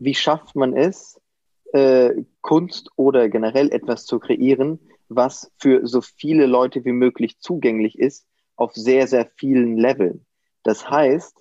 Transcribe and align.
wie 0.00 0.14
schafft 0.14 0.56
man 0.56 0.74
es, 0.74 1.20
äh, 1.72 2.24
Kunst 2.40 2.90
oder 2.96 3.28
generell 3.28 3.70
etwas 3.70 4.04
zu 4.04 4.18
kreieren, 4.18 4.80
was 5.08 5.52
für 5.58 5.86
so 5.86 6.00
viele 6.00 6.46
Leute 6.46 6.84
wie 6.84 6.92
möglich 6.92 7.38
zugänglich 7.38 7.98
ist, 7.98 8.26
auf 8.56 8.74
sehr, 8.74 9.06
sehr 9.06 9.26
vielen 9.36 9.76
Leveln. 9.76 10.26
Das 10.62 10.90
heißt, 10.90 11.36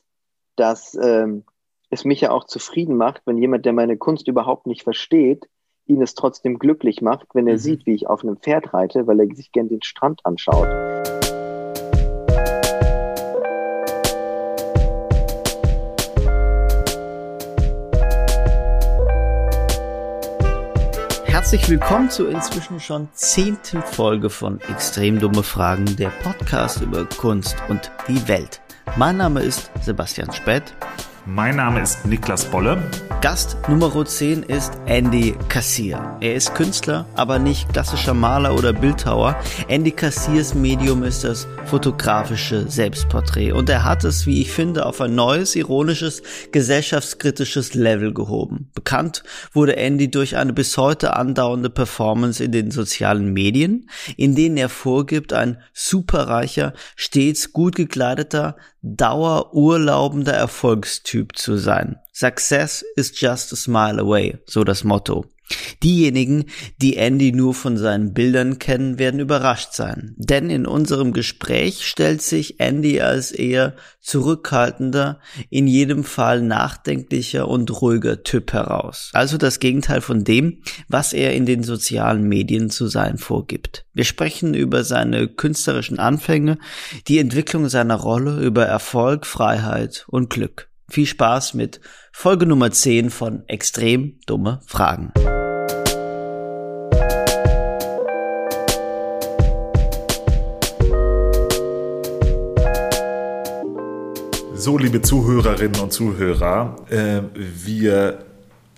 dass 0.55 0.95
ähm, 0.95 1.43
es 1.89 2.05
mich 2.05 2.21
ja 2.21 2.31
auch 2.31 2.45
zufrieden 2.45 2.95
macht, 2.95 3.21
wenn 3.25 3.37
jemand, 3.37 3.65
der 3.65 3.73
meine 3.73 3.97
Kunst 3.97 4.27
überhaupt 4.27 4.67
nicht 4.67 4.83
versteht, 4.83 5.49
ihn 5.85 6.01
es 6.01 6.13
trotzdem 6.13 6.59
glücklich 6.59 7.01
macht, 7.01 7.27
wenn 7.33 7.47
er 7.47 7.53
mhm. 7.53 7.59
sieht, 7.59 7.85
wie 7.85 7.95
ich 7.95 8.07
auf 8.07 8.23
einem 8.23 8.37
Pferd 8.37 8.73
reite, 8.73 9.07
weil 9.07 9.19
er 9.19 9.35
sich 9.35 9.51
gern 9.51 9.69
den 9.69 9.81
Strand 9.81 10.21
anschaut. 10.23 10.67
Herzlich 21.51 21.69
willkommen 21.71 22.11
zur 22.11 22.29
inzwischen 22.29 22.79
schon 22.79 23.09
zehnten 23.13 23.81
Folge 23.81 24.29
von 24.29 24.61
Extrem 24.69 25.17
dumme 25.17 25.41
Fragen, 25.41 25.95
der 25.95 26.09
Podcast 26.21 26.79
über 26.79 27.05
Kunst 27.05 27.55
und 27.69 27.91
die 28.07 28.27
Welt. 28.27 28.61
Mein 28.97 29.17
Name 29.17 29.41
ist 29.41 29.71
Sebastian 29.81 30.31
Spät. 30.31 30.75
Mein 31.35 31.57
Name 31.57 31.81
ist 31.81 32.07
Niklas 32.07 32.43
Bolle. 32.45 32.89
Gast 33.21 33.55
Nummer 33.67 34.03
10 34.03 34.43
ist 34.43 34.71
Andy 34.87 35.35
Kassier. 35.47 36.17
Er 36.21 36.33
ist 36.33 36.55
Künstler, 36.55 37.05
aber 37.15 37.37
nicht 37.37 37.71
klassischer 37.71 38.15
Maler 38.15 38.55
oder 38.55 38.73
Bildhauer. 38.73 39.35
Andy 39.67 39.91
Kassiers 39.91 40.55
Medium 40.55 41.03
ist 41.03 41.23
das 41.23 41.47
fotografische 41.65 42.67
Selbstporträt 42.67 43.51
und 43.51 43.69
er 43.69 43.83
hat 43.83 44.03
es, 44.05 44.25
wie 44.25 44.41
ich 44.41 44.51
finde, 44.51 44.87
auf 44.87 45.01
ein 45.01 45.13
neues, 45.13 45.55
ironisches, 45.55 46.23
gesellschaftskritisches 46.51 47.75
Level 47.75 48.11
gehoben. 48.11 48.71
Bekannt 48.73 49.23
wurde 49.53 49.75
Andy 49.75 50.09
durch 50.09 50.35
eine 50.35 50.53
bis 50.53 50.77
heute 50.77 51.15
andauernde 51.15 51.69
Performance 51.69 52.43
in 52.43 52.51
den 52.51 52.71
sozialen 52.71 53.33
Medien, 53.33 53.87
in 54.17 54.33
denen 54.33 54.57
er 54.57 54.69
vorgibt, 54.69 55.33
ein 55.33 55.61
superreicher, 55.73 56.73
stets 56.95 57.53
gut 57.53 57.75
gekleideter, 57.75 58.55
dauerurlaubender 58.81 60.33
Erfolgstyp 60.33 61.35
zu 61.37 61.57
sein. 61.57 61.97
Success 62.13 62.83
is 62.95 63.11
just 63.19 63.53
a 63.53 63.55
smile 63.55 63.99
away, 63.99 64.37
so 64.45 64.63
das 64.63 64.83
Motto. 64.83 65.25
Diejenigen, 65.83 66.45
die 66.81 66.97
Andy 66.97 67.31
nur 67.31 67.53
von 67.53 67.77
seinen 67.77 68.13
Bildern 68.13 68.59
kennen, 68.59 68.99
werden 68.99 69.19
überrascht 69.19 69.73
sein. 69.73 70.13
Denn 70.17 70.49
in 70.49 70.65
unserem 70.65 71.13
Gespräch 71.13 71.85
stellt 71.85 72.21
sich 72.21 72.59
Andy 72.59 73.01
als 73.01 73.31
eher 73.31 73.75
zurückhaltender, 74.01 75.19
in 75.49 75.67
jedem 75.67 76.03
Fall 76.03 76.41
nachdenklicher 76.41 77.47
und 77.47 77.81
ruhiger 77.81 78.23
Typ 78.23 78.53
heraus. 78.53 79.11
Also 79.13 79.37
das 79.37 79.59
Gegenteil 79.59 80.01
von 80.01 80.23
dem, 80.23 80.61
was 80.87 81.13
er 81.13 81.33
in 81.33 81.45
den 81.45 81.63
sozialen 81.63 82.23
Medien 82.27 82.69
zu 82.69 82.87
sein 82.87 83.17
vorgibt. 83.17 83.85
Wir 83.93 84.05
sprechen 84.05 84.53
über 84.53 84.83
seine 84.83 85.27
künstlerischen 85.27 85.99
Anfänge, 85.99 86.57
die 87.07 87.19
Entwicklung 87.19 87.69
seiner 87.69 87.95
Rolle, 87.95 88.39
über 88.41 88.65
Erfolg, 88.65 89.25
Freiheit 89.25 90.05
und 90.07 90.29
Glück. 90.29 90.68
Viel 90.89 91.05
Spaß 91.05 91.53
mit 91.53 91.79
Folge 92.11 92.47
Nummer 92.47 92.71
10 92.71 93.11
von 93.11 93.43
Extrem 93.47 94.19
dumme 94.25 94.59
Fragen. 94.65 95.13
So, 104.55 104.77
liebe 104.77 105.01
Zuhörerinnen 105.01 105.79
und 105.79 105.93
Zuhörer, 105.93 106.75
äh, 106.89 107.21
wir 107.33 108.25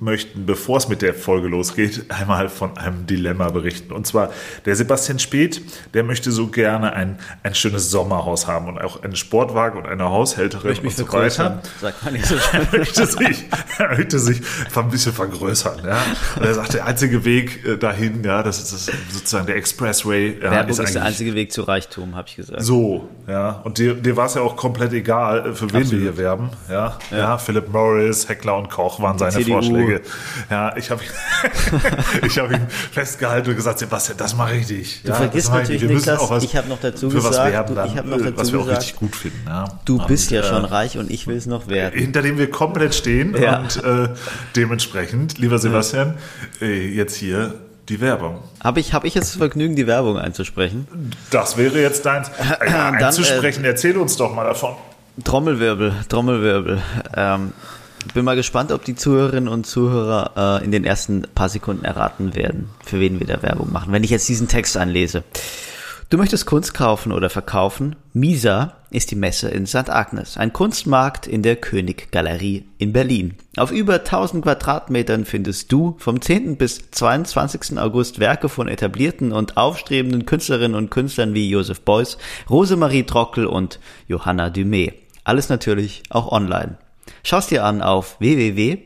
möchten, 0.02 0.46
bevor 0.46 0.78
es 0.78 0.88
mit 0.88 1.02
der 1.02 1.14
Folge 1.14 1.48
losgeht, 1.48 2.06
einmal 2.10 2.50
von 2.50 2.78
einem 2.78 3.06
Dilemma 3.06 3.50
berichten. 3.50 3.94
Und 3.94 4.08
zwar 4.08 4.32
der 4.66 4.76
Sebastian 4.76 5.20
Speth, 5.20 5.62
der 5.94 6.04
möchte 6.04 6.32
so 6.32 6.48
gerne 6.48 6.94
ein, 6.94 7.20
ein 7.44 7.54
schönes 7.54 7.92
Sommerhaus 7.92 8.48
haben 8.48 8.68
und 8.68 8.80
auch 8.80 9.04
einen 9.04 9.16
Sportwagen 9.16 9.80
und 9.80 9.86
eine 9.86 10.06
Haushälterin 10.06 10.80
und 10.80 10.92
so 10.92 11.12
weiter. 11.14 11.62
Sagt 11.80 12.04
man 12.04 12.14
nicht 12.14 12.26
so 12.26 12.38
schön. 12.40 12.62
er, 12.72 12.78
möchte 12.80 13.06
sich, 13.06 13.46
er 13.78 13.90
möchte 13.90 14.20
sich 14.20 14.42
ein 14.76 14.90
bisschen 14.90 15.14
vergrößern. 15.14 15.82
Ja? 15.86 16.04
Und 16.36 16.46
er 16.46 16.54
sagt, 16.56 16.74
der 16.74 16.86
einzige 16.86 17.24
Weg 17.24 17.64
äh, 17.66 17.78
dahin, 17.78 18.24
ja, 18.24 18.42
das 18.42 18.60
ist 18.60 18.74
das, 18.74 18.96
sozusagen 19.12 19.46
der 19.46 19.56
Expressway. 19.56 20.38
Ja, 20.42 20.52
Werbung 20.52 20.72
ist, 20.72 20.80
ist 20.80 20.96
der 20.96 21.04
einzige 21.04 21.36
Weg 21.36 21.52
zu 21.52 21.62
Reichtum, 21.62 22.16
habe 22.16 22.28
ich 22.28 22.36
gesagt. 22.36 22.64
So, 22.64 23.08
ja. 23.28 23.62
Und 23.64 23.78
dir, 23.78 23.94
dir 23.94 24.18
war 24.18 24.26
es 24.26 24.34
ja 24.34 24.42
auch 24.42 24.56
komplett 24.56 24.94
egal, 24.94 25.52
äh, 25.52 25.54
für 25.54 25.72
wen 25.72 25.82
Absolut. 25.82 25.92
wir 25.92 26.00
hier 26.00 26.18
werben. 26.18 26.50
Ja? 26.70 26.98
ja, 27.12 27.18
ja. 27.18 27.38
Philip 27.38 27.72
Morris, 27.72 28.28
Heckler 28.28 28.58
und 28.58 28.70
Koch 28.70 29.00
waren 29.00 29.18
seine 29.20 29.34
CDU. 29.34 29.54
Vorschläge. 29.54 29.91
Folge. 29.92 30.10
Ja, 30.50 30.76
ich 30.76 30.92
habe 30.92 31.02
ich 32.26 32.40
hab 32.40 32.52
ihn 32.52 32.68
festgehalten 32.92 33.50
und 33.50 33.56
gesagt, 33.56 33.80
Sebastian, 33.80 34.18
das 34.18 34.36
mache 34.36 34.56
ich 34.56 34.68
dich. 34.68 35.02
Du 35.04 35.10
ja, 35.10 35.16
vergisst 35.16 35.52
natürlich, 35.52 35.84
Niklas, 35.84 36.30
was, 36.30 36.44
ich 36.44 36.56
habe 36.56 36.70
noch 36.70 36.80
dazu 36.80 37.10
gesagt, 37.10 37.36
was, 37.36 37.76
dann, 37.76 37.88
ich 37.88 37.98
hab 37.98 38.06
noch 38.06 38.18
dazu 38.18 38.38
was 38.38 38.52
wir 38.52 38.60
auch 38.60 38.68
richtig 38.68 38.96
gut 38.96 39.16
finden. 39.16 39.42
Ja. 39.46 39.66
Du 39.86 39.98
und, 39.98 40.08
bist 40.08 40.32
ja 40.32 40.42
äh, 40.42 40.44
schon 40.44 40.66
reich 40.66 40.98
und 40.98 41.12
ich 41.12 41.28
will 41.28 41.38
es 41.38 41.46
noch 41.46 41.68
werden. 41.68 42.00
Hinter 42.00 42.22
dem 42.22 42.38
wir 42.38 42.50
komplett 42.50 42.96
stehen 42.96 43.36
ja. 43.40 43.60
und 43.60 43.84
äh, 43.84 44.10
dementsprechend, 44.56 45.38
lieber 45.38 45.60
Sebastian, 45.60 46.16
äh, 46.62 46.88
jetzt 46.88 47.16
hier 47.16 47.56
die 47.90 48.00
Werbung. 48.00 48.40
Habe 48.64 48.80
ich, 48.80 48.94
hab 48.94 49.04
ich 49.04 49.16
jetzt 49.16 49.32
das 49.32 49.38
Vergnügen, 49.38 49.76
die 49.76 49.88
Werbung 49.88 50.18
einzusprechen? 50.18 50.88
Das 51.30 51.58
wäre 51.58 51.82
jetzt 51.82 52.06
deins. 52.06 52.32
Äh, 52.62 52.70
einzusprechen, 52.70 53.64
Dann, 53.64 53.72
äh, 53.72 53.74
erzähl 53.74 53.98
uns 53.98 54.16
doch 54.18 54.34
mal 54.34 54.46
davon. 54.46 54.76
Trommelwirbel, 55.24 55.94
Trommelwirbel. 56.08 56.82
Ähm, 57.16 57.54
bin 58.06 58.26
mal 58.26 58.36
gespannt, 58.36 58.72
ob 58.72 58.86
die 58.86 58.96
Zuhörerinnen 58.96 59.50
und 59.50 59.66
Zuhörer 59.66 60.60
äh, 60.62 60.66
in 60.66 60.72
den 60.72 60.86
ersten 60.86 61.24
paar 61.36 61.50
Sekunden 61.50 61.86
erraten 61.86 62.36
werden, 62.36 62.70
für 62.86 63.00
wen 63.00 63.20
wir 63.20 63.28
da 63.28 63.42
Werbung 63.42 63.72
machen. 63.72 63.92
Wenn 63.92 64.04
ich 64.04 64.10
jetzt 64.10 64.30
diesen 64.30 64.48
Text 64.48 64.78
anlese. 64.78 65.24
Du 66.12 66.18
möchtest 66.18 66.46
Kunst 66.46 66.74
kaufen 66.74 67.14
oder 67.14 67.30
verkaufen? 67.30 67.96
Misa 68.12 68.76
ist 68.90 69.12
die 69.12 69.16
Messe 69.16 69.48
in 69.48 69.66
St. 69.66 69.90
Agnes, 69.90 70.36
ein 70.36 70.52
Kunstmarkt 70.52 71.26
in 71.26 71.42
der 71.42 71.56
Königgalerie 71.56 72.66
in 72.78 72.92
Berlin. 72.92 73.36
Auf 73.56 73.72
über 73.72 73.94
1000 73.94 74.44
Quadratmetern 74.44 75.24
findest 75.24 75.72
du 75.72 75.96
vom 76.00 76.22
10. 76.22 76.58
bis 76.58 76.92
22. 76.92 77.80
August 77.80 78.20
Werke 78.20 78.50
von 78.50 78.68
etablierten 78.68 79.32
und 79.32 79.56
aufstrebenden 79.56 80.26
Künstlerinnen 80.26 80.76
und 80.76 80.92
Künstlern 80.92 81.34
wie 81.34 81.50
Joseph 81.50 81.80
Beuys, 81.80 82.18
Rosemarie 82.50 83.04
Trockel 83.04 83.46
und 83.46 83.80
Johanna 84.10 84.48
Dumé. 84.48 84.92
Alles 85.24 85.48
natürlich 85.48 86.04
auch 86.10 86.30
online. 86.30 86.78
Schau's 87.24 87.48
dir 87.48 87.64
an 87.64 87.82
auf 87.82 88.20
www.misa.art. 88.20 88.78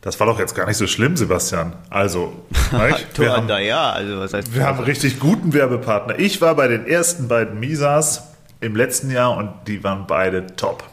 Das 0.00 0.20
war 0.20 0.26
doch 0.26 0.38
jetzt 0.38 0.54
gar 0.54 0.66
nicht 0.66 0.76
so 0.76 0.86
schlimm, 0.86 1.16
Sebastian. 1.16 1.74
Also, 1.90 2.32
wir, 3.16 3.32
haben, 3.32 3.48
ja, 3.48 3.90
also 3.90 4.20
was 4.20 4.32
heißt 4.32 4.54
wir 4.54 4.64
haben 4.64 4.78
richtig 4.84 5.18
guten 5.18 5.52
Werbepartner. 5.52 6.18
Ich 6.18 6.40
war 6.40 6.54
bei 6.54 6.68
den 6.68 6.86
ersten 6.86 7.26
beiden 7.28 7.58
Misas 7.58 8.34
im 8.60 8.76
letzten 8.76 9.10
Jahr 9.10 9.36
und 9.36 9.52
die 9.66 9.82
waren 9.84 10.06
beide 10.06 10.46
top. 10.56 10.84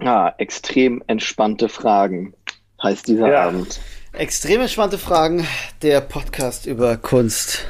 Ah, 0.00 0.32
extrem 0.38 1.02
entspannte 1.06 1.68
Fragen 1.68 2.34
heißt 2.82 3.08
dieser 3.08 3.30
ja. 3.30 3.44
Abend. 3.44 3.80
Extrem 4.12 4.60
entspannte 4.62 4.98
Fragen, 4.98 5.46
der 5.82 6.00
Podcast 6.00 6.66
über 6.66 6.96
Kunst 6.96 7.66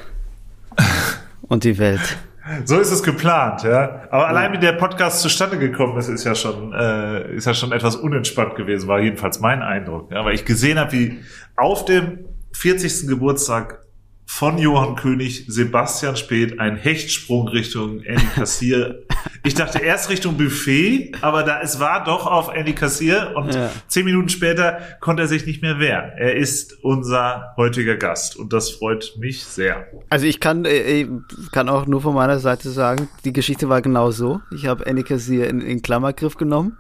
und 1.42 1.64
die 1.64 1.78
Welt. 1.78 2.16
So 2.64 2.78
ist 2.78 2.90
es 2.90 3.02
geplant, 3.02 3.62
ja. 3.62 4.06
Aber 4.10 4.22
ja. 4.22 4.28
allein 4.28 4.52
wie 4.52 4.58
der 4.58 4.72
Podcast 4.72 5.20
zustande 5.20 5.58
gekommen 5.58 5.98
ist, 5.98 6.08
ist 6.08 6.24
ja 6.24 6.34
schon, 6.34 6.72
äh, 6.72 7.34
ist 7.34 7.46
ja 7.46 7.54
schon 7.54 7.72
etwas 7.72 7.96
unentspannt 7.96 8.54
gewesen, 8.56 8.88
war 8.88 9.00
jedenfalls 9.00 9.40
mein 9.40 9.62
Eindruck. 9.62 10.10
Ja, 10.10 10.24
weil 10.24 10.34
ich 10.34 10.44
gesehen 10.44 10.78
habe, 10.78 10.92
wie 10.92 11.18
auf 11.56 11.84
dem 11.84 12.26
40. 12.52 13.08
Geburtstag 13.08 13.80
von 14.26 14.58
Johann 14.58 14.96
König, 14.96 15.46
Sebastian 15.48 16.16
Speth, 16.16 16.60
ein 16.60 16.76
Hechtsprung 16.76 17.48
Richtung 17.48 18.02
Andy 18.02 18.26
Kassier. 18.34 19.02
ich 19.48 19.54
dachte 19.54 19.78
erst 19.78 20.10
Richtung 20.10 20.36
Buffet, 20.36 21.12
aber 21.22 21.42
da 21.42 21.62
es 21.62 21.80
war 21.80 22.04
doch 22.04 22.26
auf 22.26 22.54
Andy 22.54 22.74
Kassier 22.74 23.32
und 23.34 23.54
ja. 23.54 23.70
zehn 23.88 24.04
Minuten 24.04 24.28
später 24.28 24.80
konnte 25.00 25.22
er 25.22 25.28
sich 25.28 25.46
nicht 25.46 25.62
mehr 25.62 25.80
wehren. 25.80 26.12
Er 26.18 26.36
ist 26.36 26.84
unser 26.84 27.54
heutiger 27.56 27.96
Gast 27.96 28.36
und 28.36 28.52
das 28.52 28.70
freut 28.70 29.14
mich 29.18 29.44
sehr. 29.44 29.86
Also 30.10 30.26
ich 30.26 30.38
kann, 30.38 30.66
äh, 30.66 31.00
ich 31.00 31.08
kann 31.50 31.70
auch 31.70 31.86
nur 31.86 32.02
von 32.02 32.14
meiner 32.14 32.40
Seite 32.40 32.68
sagen, 32.68 33.08
die 33.24 33.32
Geschichte 33.32 33.70
war 33.70 33.80
genau 33.80 34.10
so. 34.10 34.42
Ich 34.54 34.66
habe 34.66 34.84
Andy 34.84 35.02
Kassier 35.02 35.48
in, 35.48 35.62
in 35.62 35.80
Klammergriff 35.80 36.36
genommen 36.36 36.76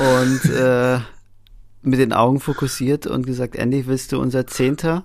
und 0.00 0.50
äh, 0.50 0.98
mit 1.82 2.00
den 2.00 2.12
Augen 2.12 2.40
fokussiert 2.40 3.06
und 3.06 3.26
gesagt, 3.26 3.54
Andy, 3.54 3.86
willst 3.86 4.10
du 4.10 4.20
unser 4.20 4.48
Zehnter 4.48 5.04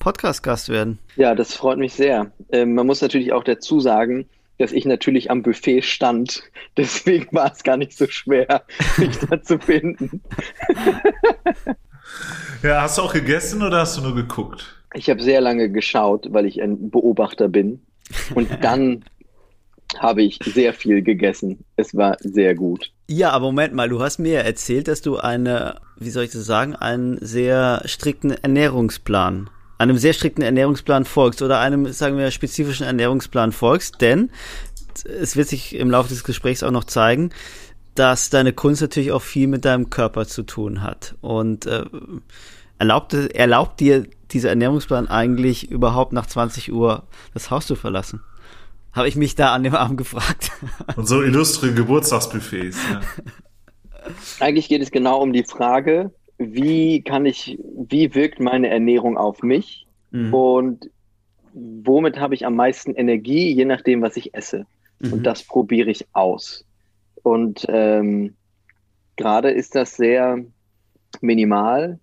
Podcast-Gast 0.00 0.68
werden. 0.68 0.98
Ja, 1.14 1.36
das 1.36 1.54
freut 1.54 1.78
mich 1.78 1.94
sehr. 1.94 2.32
Ähm, 2.50 2.74
man 2.74 2.88
muss 2.88 3.00
natürlich 3.00 3.32
auch 3.32 3.44
dazu 3.44 3.78
sagen, 3.78 4.26
dass 4.58 4.72
ich 4.72 4.84
natürlich 4.84 5.30
am 5.30 5.42
Buffet 5.42 5.82
stand. 5.82 6.42
Deswegen 6.76 7.28
war 7.32 7.52
es 7.52 7.62
gar 7.62 7.76
nicht 7.76 7.96
so 7.96 8.06
schwer, 8.06 8.64
mich 8.96 9.18
da 9.18 9.42
zu 9.42 9.58
finden. 9.58 10.22
ja, 12.62 12.82
hast 12.82 12.98
du 12.98 13.02
auch 13.02 13.12
gegessen 13.12 13.62
oder 13.62 13.80
hast 13.80 13.96
du 13.96 14.02
nur 14.02 14.14
geguckt? 14.14 14.80
Ich 14.94 15.10
habe 15.10 15.22
sehr 15.22 15.40
lange 15.40 15.70
geschaut, 15.70 16.28
weil 16.30 16.46
ich 16.46 16.62
ein 16.62 16.90
Beobachter 16.90 17.48
bin. 17.48 17.82
Und 18.34 18.48
dann 18.62 19.04
habe 19.98 20.22
ich 20.22 20.38
sehr 20.44 20.72
viel 20.72 21.02
gegessen. 21.02 21.64
Es 21.76 21.94
war 21.94 22.16
sehr 22.20 22.54
gut. 22.54 22.92
Ja, 23.08 23.30
aber 23.30 23.46
Moment 23.46 23.74
mal, 23.74 23.88
du 23.88 24.00
hast 24.00 24.18
mir 24.18 24.40
erzählt, 24.40 24.88
dass 24.88 25.02
du 25.02 25.18
eine, 25.18 25.80
wie 25.98 26.10
soll 26.10 26.24
ich 26.24 26.30
das 26.30 26.46
sagen, 26.46 26.74
einen 26.74 27.18
sehr 27.20 27.82
strikten 27.84 28.30
Ernährungsplan, 28.30 29.50
einem 29.78 29.98
sehr 29.98 30.12
strikten 30.12 30.42
Ernährungsplan 30.42 31.04
folgst 31.04 31.42
oder 31.42 31.58
einem, 31.58 31.92
sagen 31.92 32.16
wir, 32.16 32.30
spezifischen 32.30 32.86
Ernährungsplan 32.86 33.52
folgst, 33.52 34.00
denn 34.00 34.30
es 35.04 35.36
wird 35.36 35.48
sich 35.48 35.74
im 35.74 35.90
Laufe 35.90 36.08
des 36.08 36.24
Gesprächs 36.24 36.62
auch 36.62 36.70
noch 36.70 36.84
zeigen, 36.84 37.30
dass 37.94 38.30
deine 38.30 38.52
Kunst 38.52 38.82
natürlich 38.82 39.12
auch 39.12 39.22
viel 39.22 39.46
mit 39.46 39.64
deinem 39.64 39.90
Körper 39.90 40.26
zu 40.26 40.42
tun 40.42 40.82
hat. 40.82 41.14
Und 41.20 41.66
äh, 41.66 41.84
erlaubt, 42.78 43.14
erlaubt 43.14 43.80
dir 43.80 44.06
dieser 44.30 44.48
Ernährungsplan 44.48 45.08
eigentlich 45.08 45.70
überhaupt 45.70 46.12
nach 46.12 46.26
20 46.26 46.72
Uhr 46.72 47.04
das 47.32 47.50
Haus 47.50 47.66
zu 47.66 47.76
verlassen? 47.76 48.20
Habe 48.92 49.08
ich 49.08 49.16
mich 49.16 49.34
da 49.34 49.52
an 49.52 49.64
dem 49.64 49.74
Abend 49.74 49.96
gefragt. 49.96 50.52
Und 50.96 51.08
so 51.08 51.22
illustre 51.22 51.72
Geburtstagsbuffets. 51.72 52.78
Ja. 52.90 53.00
Eigentlich 54.40 54.68
geht 54.68 54.82
es 54.82 54.90
genau 54.90 55.20
um 55.20 55.32
die 55.32 55.44
Frage, 55.44 56.12
wie 56.38 57.02
kann 57.02 57.26
ich, 57.26 57.58
wie 57.88 58.14
wirkt 58.14 58.40
meine 58.40 58.68
Ernährung 58.68 59.16
auf 59.16 59.42
mich 59.42 59.86
mhm. 60.10 60.34
und 60.34 60.90
womit 61.52 62.18
habe 62.18 62.34
ich 62.34 62.44
am 62.46 62.56
meisten 62.56 62.94
Energie, 62.94 63.52
je 63.52 63.64
nachdem, 63.64 64.02
was 64.02 64.16
ich 64.16 64.34
esse. 64.34 64.66
Mhm. 64.98 65.12
Und 65.12 65.22
das 65.24 65.44
probiere 65.44 65.90
ich 65.90 66.06
aus. 66.12 66.64
Und 67.22 67.64
ähm, 67.68 68.34
gerade 69.16 69.50
ist 69.50 69.74
das 69.74 69.96
sehr 69.96 70.44
minimal. 71.20 71.98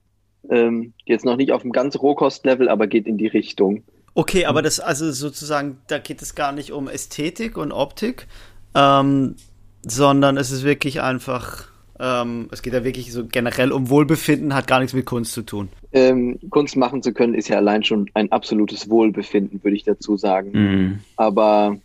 Ähm, 0.50 0.94
jetzt 1.06 1.26
noch 1.26 1.36
nicht 1.36 1.52
auf 1.52 1.62
einem 1.62 1.72
ganz 1.72 1.98
Rohkostlevel, 1.98 2.70
aber 2.70 2.88
geht 2.88 3.08
in 3.08 3.18
die 3.18 3.28
Richtung. 3.28 3.84
Okay, 4.14 4.46
aber 4.46 4.62
das, 4.62 4.80
also 4.80 5.12
sozusagen, 5.12 5.78
da 5.88 6.00
geht 6.00 6.22
es 6.22 6.36
gar 6.36 6.52
nicht 6.52 6.72
um 6.72 6.88
Ästhetik 6.88 7.58
und 7.58 7.72
Optik, 7.72 8.28
ähm, 8.76 9.36
sondern 9.84 10.38
es 10.38 10.52
ist 10.52 10.64
wirklich 10.64 11.02
einfach, 11.02 11.71
ähm, 12.02 12.50
es 12.52 12.64
geht 12.64 12.74
ja 12.74 12.84
wirklich 12.84 13.14
so 13.14 13.26
generell 13.26 13.72
um 13.72 13.90
Wohlbefinden, 13.90 14.56
hat 14.56 14.68
gar 14.68 14.80
nichts 14.80 14.94
mit 14.94 15.06
Kunst 15.06 15.34
zu 15.34 15.44
tun. 15.44 15.70
Ähm, 15.94 16.40
Kunst 16.50 16.76
machen 16.76 17.04
zu 17.04 17.14
können, 17.14 17.36
ist 17.36 17.48
ja 17.48 17.58
allein 17.58 17.84
schon 17.84 18.10
ein 18.16 18.32
absolutes 18.32 18.90
Wohlbefinden, 18.90 19.64
würde 19.64 19.78
ich 19.78 19.84
dazu 19.84 20.18
sagen. 20.18 20.52
Mhm. 20.52 21.00
Aber 21.16 21.78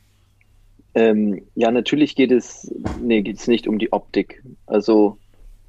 ähm, 0.95 1.43
ja, 1.55 1.71
natürlich 1.71 2.17
geht 2.17 2.33
es, 2.33 2.73
nee, 3.03 3.21
geht 3.21 3.37
es 3.37 3.47
nicht 3.47 3.69
um 3.69 3.79
die 3.79 3.93
Optik. 3.93 4.43
Also 4.65 5.19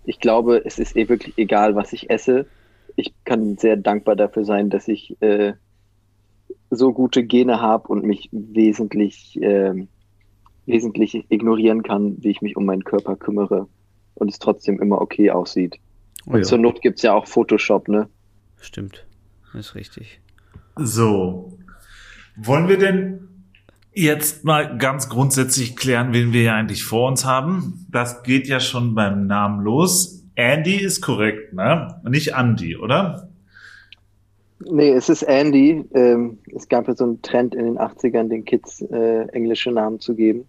ich 0.06 0.22
glaube, 0.22 0.62
es 0.64 0.80
ist 0.80 0.96
eh 0.96 1.10
wirklich 1.10 1.38
egal, 1.38 1.76
was 1.76 1.92
ich 1.92 2.10
esse. 2.10 2.46
Ich 2.96 3.14
kann 3.26 3.58
sehr 3.58 3.76
dankbar 3.76 4.16
dafür 4.16 4.46
sein, 4.46 4.70
dass 4.70 4.88
ich 4.88 5.22
äh, 5.22 5.54
so 6.70 6.94
gute 6.94 7.26
Gene 7.26 7.60
habe 7.60 7.90
und 7.90 8.06
mich 8.06 8.30
wesentlich, 8.32 9.42
äh, 9.42 9.74
wesentlich 10.66 11.26
ignorieren 11.28 11.84
kann, 11.84 12.16
wie 12.22 12.30
ich 12.30 12.42
mich 12.42 12.56
um 12.56 12.66
meinen 12.66 12.86
Körper 12.86 13.18
kümmere 13.18 13.68
und 14.18 14.30
es 14.30 14.40
trotzdem 14.40 14.82
immer 14.82 15.02
okay 15.02 15.32
aussieht. 15.32 15.80
Oh 16.26 16.32
ja. 16.32 16.38
Und 16.38 16.46
zur 16.46 16.58
Not 16.58 16.82
gibt 16.82 16.98
es 16.98 17.04
ja 17.04 17.14
auch 17.14 17.28
Photoshop, 17.28 17.88
ne? 17.88 18.08
Stimmt, 18.60 19.06
das 19.54 19.68
ist 19.68 19.76
richtig. 19.76 20.20
So, 20.76 21.58
wollen 22.36 22.68
wir 22.68 22.78
denn 22.78 23.28
jetzt 23.94 24.46
mal 24.46 24.78
ganz 24.78 25.10
grundsätzlich 25.10 25.76
klären, 25.76 26.14
wen 26.14 26.34
wir 26.34 26.44
ja 26.44 26.56
eigentlich 26.56 26.84
vor 26.84 27.08
uns 27.08 27.26
haben? 27.26 27.86
Das 27.90 28.24
geht 28.24 28.48
ja 28.48 28.60
schon 28.60 28.94
beim 28.94 29.26
Namen 29.26 29.64
los. 29.64 30.24
Andy 30.36 30.76
ist 30.76 31.02
korrekt, 31.02 31.54
ne? 31.54 32.00
Nicht 32.08 32.34
Andy, 32.36 32.78
oder? 32.78 33.30
Nee, 34.60 34.92
es 34.92 35.10
ist 35.10 35.24
Andy. 35.24 35.84
Ähm, 35.94 36.40
es 36.56 36.68
gab 36.68 36.88
ja 36.88 36.96
so 36.96 37.06
einen 37.06 37.22
Trend 37.22 37.56
in 37.56 37.66
den 37.66 37.78
80ern, 37.80 38.28
den 38.28 38.46
Kids 38.46 38.82
äh, 38.82 39.28
englische 39.30 39.72
Namen 39.72 40.00
zu 40.00 40.16
geben. 40.16 40.46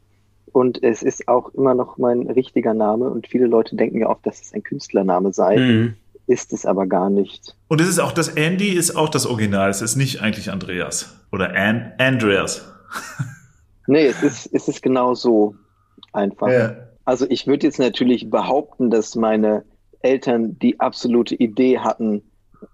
Und 0.58 0.82
es 0.82 1.04
ist 1.04 1.28
auch 1.28 1.54
immer 1.54 1.76
noch 1.76 1.98
mein 1.98 2.28
richtiger 2.28 2.74
Name. 2.74 3.08
Und 3.10 3.28
viele 3.28 3.46
Leute 3.46 3.76
denken 3.76 4.00
ja 4.00 4.08
oft, 4.08 4.26
dass 4.26 4.40
es 4.40 4.52
ein 4.52 4.64
Künstlername 4.64 5.32
sei. 5.32 5.56
Mhm. 5.56 5.94
Ist 6.26 6.52
es 6.52 6.66
aber 6.66 6.88
gar 6.88 7.10
nicht. 7.10 7.54
Und 7.68 7.80
es 7.80 7.88
ist 7.88 8.00
auch, 8.00 8.10
das 8.10 8.26
Andy 8.26 8.70
ist 8.70 8.96
auch 8.96 9.08
das 9.08 9.24
Original. 9.24 9.70
Es 9.70 9.82
ist 9.82 9.94
nicht 9.94 10.20
eigentlich 10.20 10.50
Andreas 10.50 11.16
oder 11.30 11.54
An 11.54 11.92
Andreas. 11.98 12.68
nee, 13.86 14.06
es 14.06 14.20
ist, 14.24 14.50
es 14.52 14.66
ist 14.66 14.82
genau 14.82 15.14
so 15.14 15.54
einfach. 16.12 16.48
Ja. 16.48 16.74
Also 17.04 17.24
ich 17.28 17.46
würde 17.46 17.64
jetzt 17.64 17.78
natürlich 17.78 18.28
behaupten, 18.28 18.90
dass 18.90 19.14
meine 19.14 19.62
Eltern 20.00 20.58
die 20.58 20.80
absolute 20.80 21.36
Idee 21.36 21.78
hatten, 21.78 22.22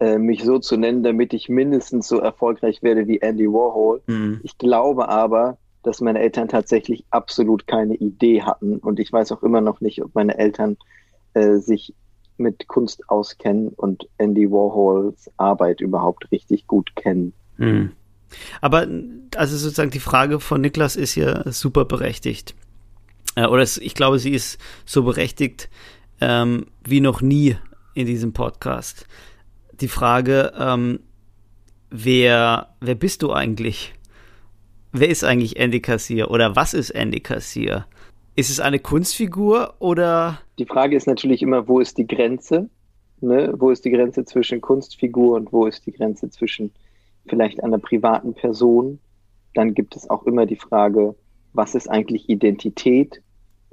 äh, 0.01 0.17
mich 0.17 0.43
so 0.43 0.59
zu 0.59 0.79
nennen, 0.79 1.03
damit 1.03 1.35
ich 1.35 1.51
mindestens 1.51 2.09
so 2.09 2.19
erfolgreich 2.19 2.83
werde 2.83 3.07
wie 3.09 3.21
Andy 3.21 3.47
Warhol. 3.47 4.01
Mhm. 4.07 4.41
Ich 4.43 4.57
glaube 4.57 5.11
aber, 5.11 5.59
dass 5.85 6.01
meine 6.01 6.21
Eltern 6.21 6.49
tatsächlich 6.49 7.05
absolut 7.11 7.67
keine 7.67 7.95
Idee 7.95 8.43
hatten 8.43 8.79
und 8.79 8.99
ich 8.99 9.13
weiß 9.13 9.33
auch 9.33 9.43
immer 9.43 9.61
noch 9.61 9.81
nicht, 9.81 10.03
ob 10.03 10.15
meine 10.15 10.39
Eltern 10.39 10.77
äh, 11.35 11.57
sich 11.59 11.95
mit 12.37 12.67
Kunst 12.67 13.09
auskennen 13.09 13.69
und 13.69 14.09
Andy 14.19 14.51
Warhols 14.51 15.31
Arbeit 15.37 15.81
überhaupt 15.81 16.31
richtig 16.33 16.67
gut 16.67 16.97
kennen. 16.97 17.33
Mhm. 17.59 17.93
Aber 18.61 18.89
also 19.37 19.57
sozusagen 19.57 19.93
die 19.93 20.01
Frage 20.01 20.41
von 20.41 20.61
Niklas 20.61 20.97
ist 20.97 21.15
ja 21.15 21.51
super 21.53 21.85
berechtigt. 21.85 22.57
Äh, 23.37 23.47
oder 23.47 23.63
ich 23.63 23.95
glaube, 23.95 24.19
sie 24.19 24.33
ist 24.33 24.59
so 24.85 25.05
berechtigt 25.05 25.69
ähm, 26.21 26.67
wie 26.85 27.01
noch 27.01 27.21
nie 27.21 27.57
in 27.95 28.07
diesem 28.07 28.33
Podcast 28.33 29.07
die 29.81 29.89
Frage, 29.89 30.53
ähm, 30.59 31.01
wer, 31.91 32.75
wer 32.81 32.95
bist 32.95 33.23
du 33.23 33.33
eigentlich? 33.33 33.95
Wer 34.97 35.09
ist 35.09 35.25
eigentlich 35.25 35.59
Andy 35.59 35.81
Kassier 35.81 36.31
oder 36.31 36.55
was 36.55 36.73
ist 36.73 36.91
Andy 36.91 37.19
Kassier? 37.19 37.85
Ist 38.37 38.49
es 38.49 38.61
eine 38.61 38.79
Kunstfigur 38.79 39.75
oder? 39.81 40.39
Die 40.61 40.67
Frage 40.67 40.97
ist 40.97 41.09
natürlich 41.09 41.43
immer, 41.43 41.67
wo 41.67 41.81
ist 41.81 41.99
die 41.99 42.07
Grenze? 42.07 42.71
Ne? 43.21 43.53
Wo 43.59 43.71
ist 43.71 43.85
die 43.85 43.91
Grenze 43.91 44.25
zwischen 44.25 44.61
Kunstfigur 44.61 45.35
und 45.35 45.53
wo 45.53 45.67
ist 45.67 45.85
die 45.85 45.91
Grenze 45.91 46.31
zwischen 46.31 46.71
vielleicht 47.27 47.61
einer 47.65 47.79
privaten 47.79 48.35
Person? 48.35 49.01
Dann 49.55 49.75
gibt 49.75 49.97
es 49.97 50.09
auch 50.09 50.27
immer 50.27 50.47
die 50.47 50.55
Frage, 50.55 51.17
was 51.55 51.75
ist 51.75 51.91
eigentlich 51.91 52.29
Identität 52.29 53.21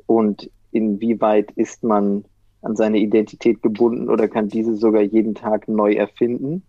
und 0.07 0.49
inwieweit 0.71 1.51
ist 1.51 1.83
man 1.83 2.25
an 2.63 2.75
seine 2.75 2.97
Identität 2.97 3.61
gebunden 3.61 4.09
oder 4.09 4.27
kann 4.27 4.49
diese 4.49 4.75
sogar 4.75 5.03
jeden 5.03 5.35
Tag 5.35 5.67
neu 5.67 5.93
erfinden? 5.93 6.63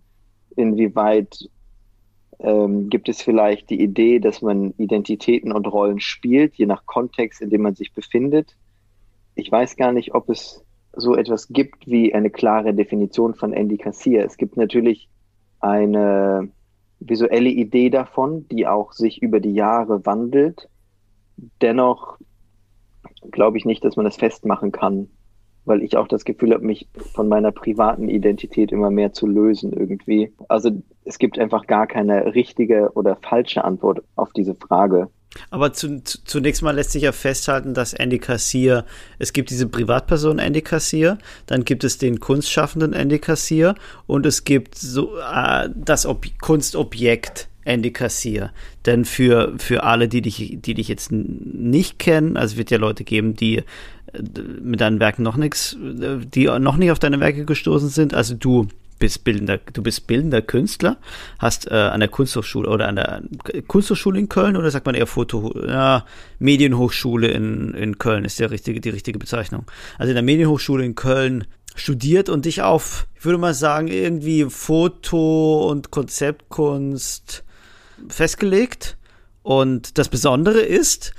Inwieweit 0.56 1.48
ähm, 2.38 2.88
gibt 2.88 3.08
es 3.08 3.23
vielleicht 3.23 3.70
die 3.70 3.81
Idee, 3.81 4.19
dass 4.19 4.43
man 4.43 4.75
Identitäten 4.79 5.52
und 5.52 5.67
Rollen 5.67 6.00
spielt, 6.00 6.55
je 6.56 6.67
nach 6.67 6.87
Kontext, 6.87 7.40
in 7.40 7.50
dem 7.50 7.62
man 7.62 7.75
sich 7.75 7.93
befindet? 7.93 8.56
Ich 9.34 9.50
weiß 9.50 9.76
gar 9.76 9.93
nicht, 9.93 10.14
ob 10.14 10.29
es 10.29 10.64
so 10.94 11.17
etwas 11.17 11.49
gibt 11.49 11.87
wie 11.87 12.14
eine 12.14 12.31
klare 12.31 12.75
Definition 12.75 13.34
von 13.34 13.52
Andy 13.52 13.79
Kassier. 13.79 14.24
Es 14.24 14.36
gibt 14.36 14.56
natürlich 14.56 15.08
eine 15.60 16.51
visuelle 17.01 17.48
Idee 17.48 17.91
davon, 17.91 18.46
die 18.48 18.67
auch 18.67 18.93
sich 18.93 19.22
über 19.22 19.41
die 19.41 19.55
Jahre 19.55 20.05
wandelt. 20.05 20.69
Dennoch 21.60 22.19
glaube 23.31 23.56
ich 23.56 23.65
nicht, 23.65 23.84
dass 23.84 23.96
man 23.96 24.05
das 24.05 24.17
festmachen 24.17 24.72
kann 24.72 25.08
weil 25.64 25.82
ich 25.82 25.96
auch 25.96 26.08
das 26.08 26.24
Gefühl 26.24 26.52
habe, 26.52 26.64
mich 26.64 26.88
von 27.14 27.28
meiner 27.28 27.52
privaten 27.52 28.08
Identität 28.08 28.72
immer 28.72 28.90
mehr 28.90 29.12
zu 29.12 29.26
lösen 29.26 29.72
irgendwie. 29.72 30.32
Also 30.48 30.70
es 31.04 31.19
gibt 31.19 31.38
einfach 31.38 31.66
gar 31.66 31.86
keine 31.86 32.34
richtige 32.34 32.90
oder 32.94 33.16
falsche 33.16 33.64
Antwort 33.64 34.02
auf 34.16 34.32
diese 34.32 34.54
Frage. 34.54 35.08
Aber 35.50 35.72
zu, 35.72 36.02
zu, 36.04 36.22
zunächst 36.24 36.62
mal 36.62 36.74
lässt 36.74 36.92
sich 36.92 37.04
ja 37.04 37.12
festhalten, 37.12 37.74
dass 37.74 37.94
Andy 37.94 38.19
Kassier, 38.19 38.84
es 39.19 39.32
gibt 39.32 39.50
diese 39.50 39.66
Privatperson 39.66 40.38
Andy 40.38 40.60
Kassier, 40.60 41.19
dann 41.46 41.64
gibt 41.64 41.84
es 41.84 41.98
den 41.98 42.20
Kunstschaffenden 42.20 42.92
Andy 42.92 43.19
Kassier 43.19 43.74
und 44.06 44.26
es 44.26 44.44
gibt 44.44 44.76
so 44.76 45.16
äh, 45.19 45.70
das 45.74 46.06
Ob 46.06 46.26
Kunstobjekt 46.40 47.48
Andy 47.64 47.92
Kassier. 47.92 48.50
Denn 48.86 49.04
für, 49.04 49.54
für 49.58 49.84
alle, 49.84 50.08
die 50.08 50.22
dich, 50.22 50.58
die 50.60 50.74
dich 50.74 50.88
jetzt 50.88 51.12
nicht 51.12 51.98
kennen, 51.98 52.36
also 52.36 52.56
wird 52.56 52.70
ja 52.70 52.78
Leute 52.78 53.04
geben, 53.04 53.34
die 53.34 53.62
mit 54.62 54.81
deinen 54.81 55.00
Werken 55.00 55.22
noch 55.22 55.36
nichts, 55.36 55.76
die 55.78 56.46
noch 56.46 56.76
nicht 56.76 56.90
auf 56.90 56.98
deine 56.98 57.20
Werke 57.20 57.44
gestoßen 57.44 57.88
sind. 57.88 58.14
Also 58.14 58.34
du 58.34 58.69
bist 58.98 59.24
bildender, 59.24 59.58
du 59.72 59.82
bist 59.82 60.06
bildender 60.06 60.42
Künstler, 60.42 60.96
hast 61.40 61.69
äh, 61.69 61.74
an 61.74 61.98
der 61.98 62.08
Kunsthochschule 62.08 62.69
oder 62.69 62.86
an 62.86 62.94
der 62.94 63.22
Kunsthochschule 63.66 64.16
in 64.16 64.28
Köln 64.28 64.56
oder 64.56 64.70
sagt 64.70 64.86
man 64.86 64.94
eher 64.94 65.08
Foto, 65.08 65.52
ja, 65.66 66.04
Medienhochschule 66.38 67.26
in, 67.26 67.74
in 67.74 67.98
Köln 67.98 68.24
ist 68.24 68.38
der 68.38 68.52
richtige, 68.52 68.81
die 68.81 68.90
richtige 68.90 69.19
Bezeichnung. 69.19 69.64
Also 69.98 70.10
in 70.10 70.14
der 70.14 70.22
Medienhochschule 70.22 70.84
in 70.84 70.94
Köln 70.94 71.46
studiert 71.74 72.28
und 72.28 72.44
dich 72.44 72.62
auf, 72.62 73.08
ich 73.16 73.24
würde 73.24 73.38
mal 73.38 73.54
sagen, 73.54 73.88
irgendwie 73.88 74.44
Foto 74.48 75.69
und 75.69 75.90
Konzeptkunst 75.90 77.42
festgelegt. 78.08 78.96
Und 79.42 79.98
das 79.98 80.08
Besondere 80.08 80.60
ist, 80.60 81.12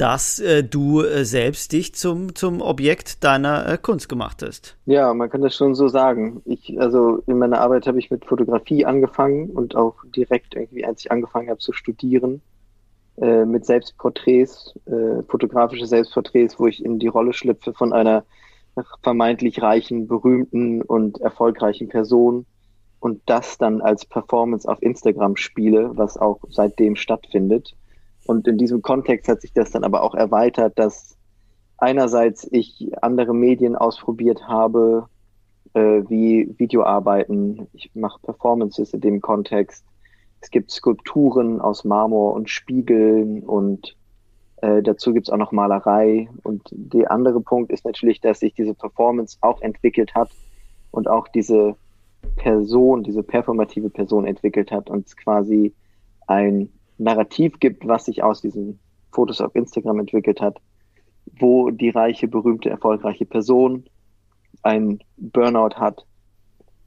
dass 0.00 0.38
äh, 0.38 0.64
du 0.64 1.02
äh, 1.02 1.24
selbst 1.24 1.72
dich 1.72 1.94
zum, 1.94 2.34
zum 2.34 2.62
Objekt 2.62 3.22
deiner 3.22 3.68
äh, 3.68 3.76
Kunst 3.76 4.08
gemacht 4.08 4.42
hast. 4.42 4.76
Ja, 4.86 5.12
man 5.12 5.28
kann 5.28 5.42
das 5.42 5.54
schon 5.54 5.74
so 5.74 5.88
sagen. 5.88 6.40
Ich, 6.46 6.80
also 6.80 7.22
in 7.26 7.38
meiner 7.38 7.60
Arbeit 7.60 7.86
habe 7.86 7.98
ich 7.98 8.10
mit 8.10 8.24
Fotografie 8.24 8.86
angefangen 8.86 9.50
und 9.50 9.76
auch 9.76 9.96
direkt 10.16 10.54
irgendwie, 10.54 10.86
als 10.86 11.04
ich 11.04 11.12
angefangen 11.12 11.50
habe 11.50 11.58
zu 11.58 11.72
studieren, 11.72 12.40
äh, 13.20 13.44
mit 13.44 13.66
Selbstporträts, 13.66 14.74
äh, 14.86 15.22
fotografische 15.28 15.84
Selbstporträts, 15.86 16.58
wo 16.58 16.66
ich 16.66 16.82
in 16.82 16.98
die 16.98 17.08
Rolle 17.08 17.34
schlüpfe 17.34 17.74
von 17.74 17.92
einer 17.92 18.24
vermeintlich 19.02 19.60
reichen, 19.60 20.06
berühmten 20.06 20.80
und 20.80 21.20
erfolgreichen 21.20 21.88
Person 21.88 22.46
und 23.00 23.20
das 23.26 23.58
dann 23.58 23.82
als 23.82 24.06
Performance 24.06 24.66
auf 24.66 24.80
Instagram 24.82 25.36
spiele, 25.36 25.90
was 25.94 26.16
auch 26.16 26.40
seitdem 26.48 26.96
stattfindet. 26.96 27.74
Und 28.30 28.46
in 28.46 28.58
diesem 28.58 28.80
Kontext 28.80 29.28
hat 29.28 29.40
sich 29.40 29.52
das 29.52 29.72
dann 29.72 29.82
aber 29.82 30.04
auch 30.04 30.14
erweitert, 30.14 30.78
dass 30.78 31.18
einerseits 31.78 32.46
ich 32.52 32.92
andere 33.02 33.34
Medien 33.34 33.74
ausprobiert 33.74 34.46
habe, 34.46 35.08
äh, 35.74 36.04
wie 36.08 36.54
Videoarbeiten. 36.56 37.66
Ich 37.72 37.90
mache 37.92 38.20
Performances 38.22 38.94
in 38.94 39.00
dem 39.00 39.20
Kontext. 39.20 39.84
Es 40.40 40.48
gibt 40.52 40.70
Skulpturen 40.70 41.60
aus 41.60 41.82
Marmor 41.82 42.34
und 42.34 42.48
Spiegeln 42.48 43.42
und 43.42 43.96
äh, 44.58 44.80
dazu 44.80 45.12
gibt's 45.12 45.30
auch 45.30 45.36
noch 45.36 45.50
Malerei. 45.50 46.28
Und 46.44 46.62
der 46.70 47.10
andere 47.10 47.40
Punkt 47.40 47.72
ist 47.72 47.84
natürlich, 47.84 48.20
dass 48.20 48.38
sich 48.38 48.54
diese 48.54 48.74
Performance 48.74 49.38
auch 49.40 49.60
entwickelt 49.60 50.14
hat 50.14 50.30
und 50.92 51.08
auch 51.08 51.26
diese 51.26 51.74
Person, 52.36 53.02
diese 53.02 53.24
performative 53.24 53.90
Person 53.90 54.24
entwickelt 54.24 54.70
hat 54.70 54.88
und 54.88 55.08
es 55.08 55.16
quasi 55.16 55.74
ein 56.28 56.70
Narrativ 57.00 57.58
gibt, 57.60 57.86
was 57.86 58.04
sich 58.04 58.22
aus 58.22 58.40
diesen 58.40 58.78
Fotos 59.12 59.40
auf 59.40 59.54
Instagram 59.54 60.00
entwickelt 60.00 60.40
hat, 60.40 60.58
wo 61.38 61.70
die 61.70 61.90
reiche, 61.90 62.28
berühmte, 62.28 62.70
erfolgreiche 62.70 63.24
Person 63.24 63.84
ein 64.62 65.00
Burnout 65.16 65.76
hat, 65.76 66.04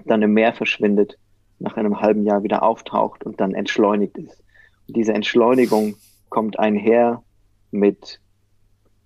dann 0.06 0.22
im 0.22 0.34
Meer 0.34 0.54
verschwindet, 0.54 1.18
nach 1.60 1.78
einem 1.78 2.02
halben 2.02 2.26
Jahr 2.26 2.44
wieder 2.44 2.64
auftaucht 2.64 3.24
und 3.24 3.40
dann 3.42 3.54
entschleunigt 3.54 4.18
ist. 4.18 4.44
Und 4.88 4.98
diese 4.98 5.14
Entschleunigung 5.14 5.96
kommt 6.30 6.60
einher 6.60 7.24
mit 7.72 8.20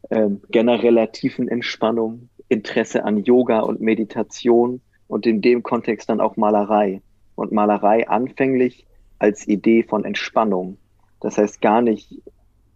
ähm, 0.09 0.41
genereller 0.49 1.11
tiefen 1.11 1.47
Entspannung, 1.47 2.29
Interesse 2.49 3.03
an 3.03 3.23
Yoga 3.23 3.59
und 3.59 3.81
Meditation 3.81 4.81
und 5.07 5.25
in 5.25 5.41
dem 5.41 5.63
Kontext 5.63 6.09
dann 6.09 6.19
auch 6.19 6.35
Malerei. 6.35 7.01
Und 7.35 7.51
Malerei 7.51 8.07
anfänglich 8.07 8.87
als 9.19 9.47
Idee 9.47 9.83
von 9.83 10.03
Entspannung. 10.03 10.77
Das 11.19 11.37
heißt 11.37 11.61
gar 11.61 11.81
nicht 11.81 12.21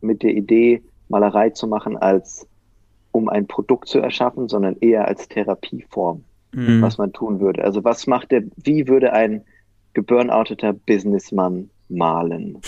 mit 0.02 0.24
der 0.24 0.32
Idee, 0.32 0.82
Malerei 1.10 1.50
zu 1.50 1.68
machen 1.68 1.98
als 1.98 2.48
um 3.12 3.28
ein 3.30 3.46
Produkt 3.46 3.90
zu 3.90 4.00
erschaffen, 4.00 4.48
sondern 4.48 4.78
eher 4.80 5.08
als 5.08 5.28
Therapieform, 5.28 6.24
mhm. 6.54 6.82
was 6.82 6.98
man 6.98 7.12
tun 7.12 7.40
würde. 7.40 7.64
Also 7.64 7.84
was 7.84 8.08
macht 8.08 8.32
der, 8.32 8.44
wie 8.56 8.88
würde 8.88 9.14
ein 9.14 9.44
geburnouteter 9.94 10.74
Businessman 10.74 11.70
malen? 11.90 12.60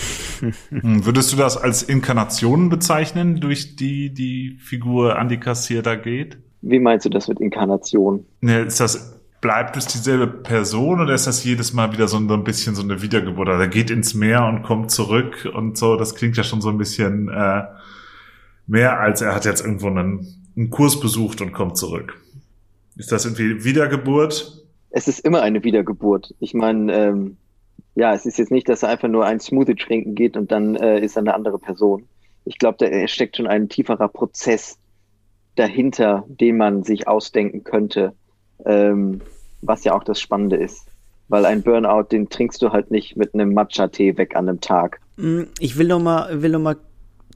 Hm, 0.68 1.06
würdest 1.06 1.32
du 1.32 1.36
das 1.36 1.56
als 1.56 1.82
Inkarnation 1.82 2.68
bezeichnen, 2.68 3.40
durch 3.40 3.76
die 3.76 4.12
die 4.12 4.58
Figur 4.60 5.18
Andy 5.18 5.38
Kassier 5.38 5.80
da 5.80 5.94
geht? 5.94 6.38
Wie 6.60 6.78
meinst 6.78 7.06
du 7.06 7.10
das 7.10 7.28
mit 7.28 7.40
Inkarnation? 7.40 8.26
Ne, 8.40 8.60
ist 8.60 8.80
das 8.80 9.13
bleibt 9.44 9.76
es 9.76 9.84
dieselbe 9.86 10.26
Person 10.26 11.02
oder 11.02 11.12
ist 11.12 11.26
das 11.26 11.44
jedes 11.44 11.74
Mal 11.74 11.92
wieder 11.92 12.08
so 12.08 12.16
ein, 12.16 12.44
bisschen 12.44 12.74
so 12.74 12.82
eine 12.82 13.02
Wiedergeburt? 13.02 13.46
Er 13.46 13.68
geht 13.68 13.90
ins 13.90 14.14
Meer 14.14 14.46
und 14.46 14.62
kommt 14.62 14.90
zurück 14.90 15.46
und 15.54 15.76
so. 15.76 15.96
Das 15.96 16.14
klingt 16.14 16.38
ja 16.38 16.42
schon 16.42 16.62
so 16.62 16.70
ein 16.70 16.78
bisschen 16.78 17.28
äh, 17.28 17.64
mehr 18.66 18.98
als 19.00 19.20
er 19.20 19.34
hat 19.34 19.44
jetzt 19.44 19.60
irgendwo 19.60 19.88
einen, 19.88 20.48
einen 20.56 20.70
Kurs 20.70 20.98
besucht 20.98 21.42
und 21.42 21.52
kommt 21.52 21.76
zurück. 21.76 22.18
Ist 22.96 23.12
das 23.12 23.26
irgendwie 23.26 23.62
Wiedergeburt? 23.64 24.64
Es 24.88 25.08
ist 25.08 25.18
immer 25.18 25.42
eine 25.42 25.62
Wiedergeburt. 25.62 26.34
Ich 26.40 26.54
meine, 26.54 26.90
ähm, 26.94 27.36
ja, 27.96 28.14
es 28.14 28.24
ist 28.24 28.38
jetzt 28.38 28.50
nicht, 28.50 28.70
dass 28.70 28.82
er 28.82 28.88
einfach 28.88 29.08
nur 29.08 29.26
ein 29.26 29.40
Smoothie 29.40 29.74
trinken 29.74 30.14
geht 30.14 30.38
und 30.38 30.52
dann 30.52 30.74
äh, 30.76 31.00
ist 31.00 31.18
er 31.18 31.20
eine 31.20 31.34
andere 31.34 31.58
Person. 31.58 32.06
Ich 32.46 32.56
glaube, 32.56 32.78
da 32.78 33.08
steckt 33.08 33.36
schon 33.36 33.46
ein 33.46 33.68
tieferer 33.68 34.08
Prozess 34.08 34.78
dahinter, 35.54 36.24
den 36.28 36.56
man 36.56 36.82
sich 36.82 37.08
ausdenken 37.08 37.62
könnte, 37.62 38.14
ähm, 38.64 39.20
was 39.66 39.84
ja 39.84 39.94
auch 39.94 40.04
das 40.04 40.20
Spannende 40.20 40.56
ist. 40.56 40.86
Weil 41.28 41.46
ein 41.46 41.62
Burnout, 41.62 42.04
den 42.12 42.28
trinkst 42.28 42.60
du 42.60 42.70
halt 42.70 42.90
nicht 42.90 43.16
mit 43.16 43.34
einem 43.34 43.54
Matcha-Tee 43.54 44.18
weg 44.18 44.36
an 44.36 44.48
einem 44.48 44.60
Tag. 44.60 45.00
Mm, 45.16 45.44
ich 45.58 45.78
will 45.78 45.88
nochmal, 45.88 46.42
will 46.42 46.50
noch 46.50 46.60
mal 46.60 46.76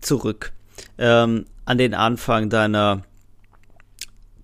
zurück 0.00 0.52
ähm, 0.98 1.46
an 1.64 1.78
den 1.78 1.94
Anfang 1.94 2.50
deiner 2.50 3.02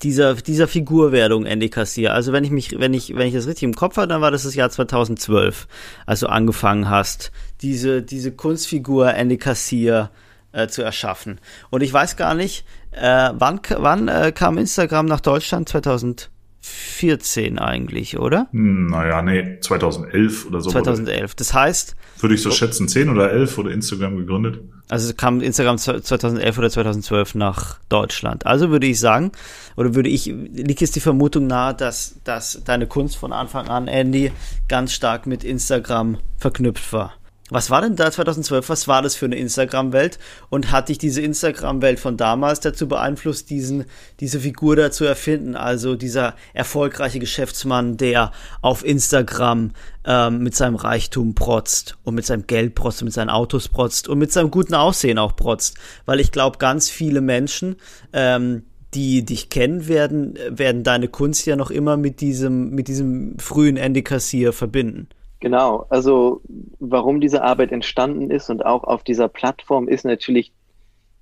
dieser, 0.03 0.35
dieser 0.35 0.69
Figurwerdung 0.69 1.47
Andy 1.47 1.71
Kassier. 1.71 2.13
Also 2.13 2.33
wenn 2.33 2.45
ich 2.45 2.51
mich, 2.51 2.79
wenn 2.79 2.93
ich, 2.93 3.17
wenn 3.17 3.27
ich 3.27 3.35
das 3.35 3.47
richtig 3.47 3.63
im 3.63 3.75
Kopf 3.75 3.97
habe, 3.97 4.09
dann 4.09 4.21
war 4.21 4.31
das 4.31 4.43
das 4.43 4.55
Jahr 4.55 4.69
2012, 4.69 5.67
als 6.05 6.21
du 6.21 6.27
angefangen 6.27 6.91
hast, 6.91 7.33
diese, 7.63 8.03
diese 8.03 8.33
Kunstfigur 8.33 9.15
Andy 9.15 9.39
Kassier 9.39 10.11
äh, 10.53 10.69
zu 10.69 10.83
erschaffen. 10.83 11.41
Und 11.71 11.83
ich 11.83 11.93
weiß 11.93 12.17
gar 12.17 12.35
nicht, 12.35 12.67
äh, 12.93 13.31
wann, 13.33 13.61
wann 13.79 14.09
äh, 14.09 14.33
kam 14.33 14.59
Instagram 14.59 15.07
nach 15.07 15.21
Deutschland? 15.21 15.69
2000? 15.69 16.31
2014 16.65 17.59
eigentlich, 17.59 18.19
oder? 18.19 18.49
Hm, 18.53 18.87
naja, 18.87 19.21
nee, 19.21 19.59
2011 19.61 20.47
oder 20.47 20.61
so. 20.61 20.71
2011. 20.71 21.35
Das 21.35 21.53
heißt. 21.53 21.95
Würde 22.21 22.35
ich 22.35 22.43
so 22.43 22.51
schätzen, 22.51 22.89
10 22.89 23.11
oder 23.11 23.31
11 23.31 23.59
wurde 23.59 23.73
Instagram 23.73 24.17
gegründet. 24.17 24.61
Also 24.89 25.13
kam 25.15 25.41
Instagram 25.41 25.77
2011 25.77 26.59
oder 26.59 26.71
2012 26.71 27.35
nach 27.35 27.79
Deutschland. 27.89 28.47
Also 28.47 28.71
würde 28.71 28.87
ich 28.87 28.99
sagen, 28.99 29.33
oder 29.77 29.95
würde 29.95 30.09
ich, 30.09 30.27
liegt 30.27 30.81
es 30.81 30.93
die 30.93 31.01
Vermutung 31.01 31.47
nahe, 31.47 31.75
dass, 31.75 32.17
dass 32.25 32.63
deine 32.65 32.87
Kunst 32.87 33.17
von 33.17 33.33
Anfang 33.33 33.69
an, 33.69 33.89
Andy, 33.89 34.33
ganz 34.69 34.93
stark 34.93 35.27
mit 35.27 35.45
Instagram 35.45 36.19
verknüpft 36.39 36.93
war? 36.93 37.15
Was 37.51 37.69
war 37.69 37.83
denn 37.83 37.95
da 37.95 38.11
2012? 38.11 38.71
Was 38.71 38.89
war 38.89 39.03
das 39.03 39.17
für 39.17 39.27
eine 39.27 39.37
Instagram-Welt? 39.37 40.19
Und 40.49 40.73
hat 40.73 40.89
dich 40.89 40.97
diese 40.97 41.21
Instagram-Welt 41.21 42.01
von 42.01 42.17
damals 42.17 42.61
dazu 42.61 42.89
beeinflusst, 42.89 43.51
diesen, 43.51 43.85
diese 44.21 44.41
Figur 44.41 44.77
da 44.77 44.91
zu 44.91 45.05
erfinden? 45.05 45.55
Also 45.55 45.95
dieser 45.95 46.37
erfolgreiche 46.55 47.19
Geschäftsmann, 47.19 47.99
der 47.99 48.33
auf 48.63 48.83
Instagram 48.83 49.73
ähm, 50.07 50.39
mit 50.39 50.55
seinem 50.55 50.77
Reichtum 50.77 51.35
protzt 51.35 51.99
und 52.03 52.15
mit 52.15 52.25
seinem 52.25 52.47
Geld 52.47 52.75
protzt 52.75 53.03
und 53.03 53.07
mit 53.07 53.15
seinen 53.15 53.31
Autos 53.31 53.69
protzt 53.69 54.09
und 54.09 54.19
mit 54.19 54.33
seinem 54.33 54.51
guten 54.51 54.75
Aussehen 54.75 55.19
auch 55.19 55.37
protzt. 55.37 55.77
Weil 56.07 56.21
ich 56.21 56.33
glaube, 56.33 56.57
ganz 56.57 56.89
viele 56.89 57.21
Menschen, 57.21 57.77
ähm, 58.15 58.63
die 58.95 59.23
dich 59.23 59.51
kennen, 59.51 59.87
werden, 59.87 60.39
werden 60.49 60.83
deine 60.83 61.09
Kunst 61.09 61.45
ja 61.45 61.57
noch 61.57 61.71
immer 61.71 61.99
mit 61.99 62.23
diesem, 62.23 62.71
mit 62.71 62.89
diesem 62.89 63.39
frühen 63.39 63.77
Andy 63.77 64.03
Kassier 64.03 64.55
verbinden. 64.55 65.09
Genau, 65.45 65.85
also 65.91 66.41
warum 66.79 67.21
diese 67.21 67.43
Arbeit 67.43 67.71
entstanden 67.71 68.31
ist 68.31 68.49
und 68.49 68.65
auch 68.65 68.83
auf 68.83 69.05
dieser 69.05 69.29
Plattform 69.29 69.89
ist 69.89 70.07
natürlich 70.07 70.55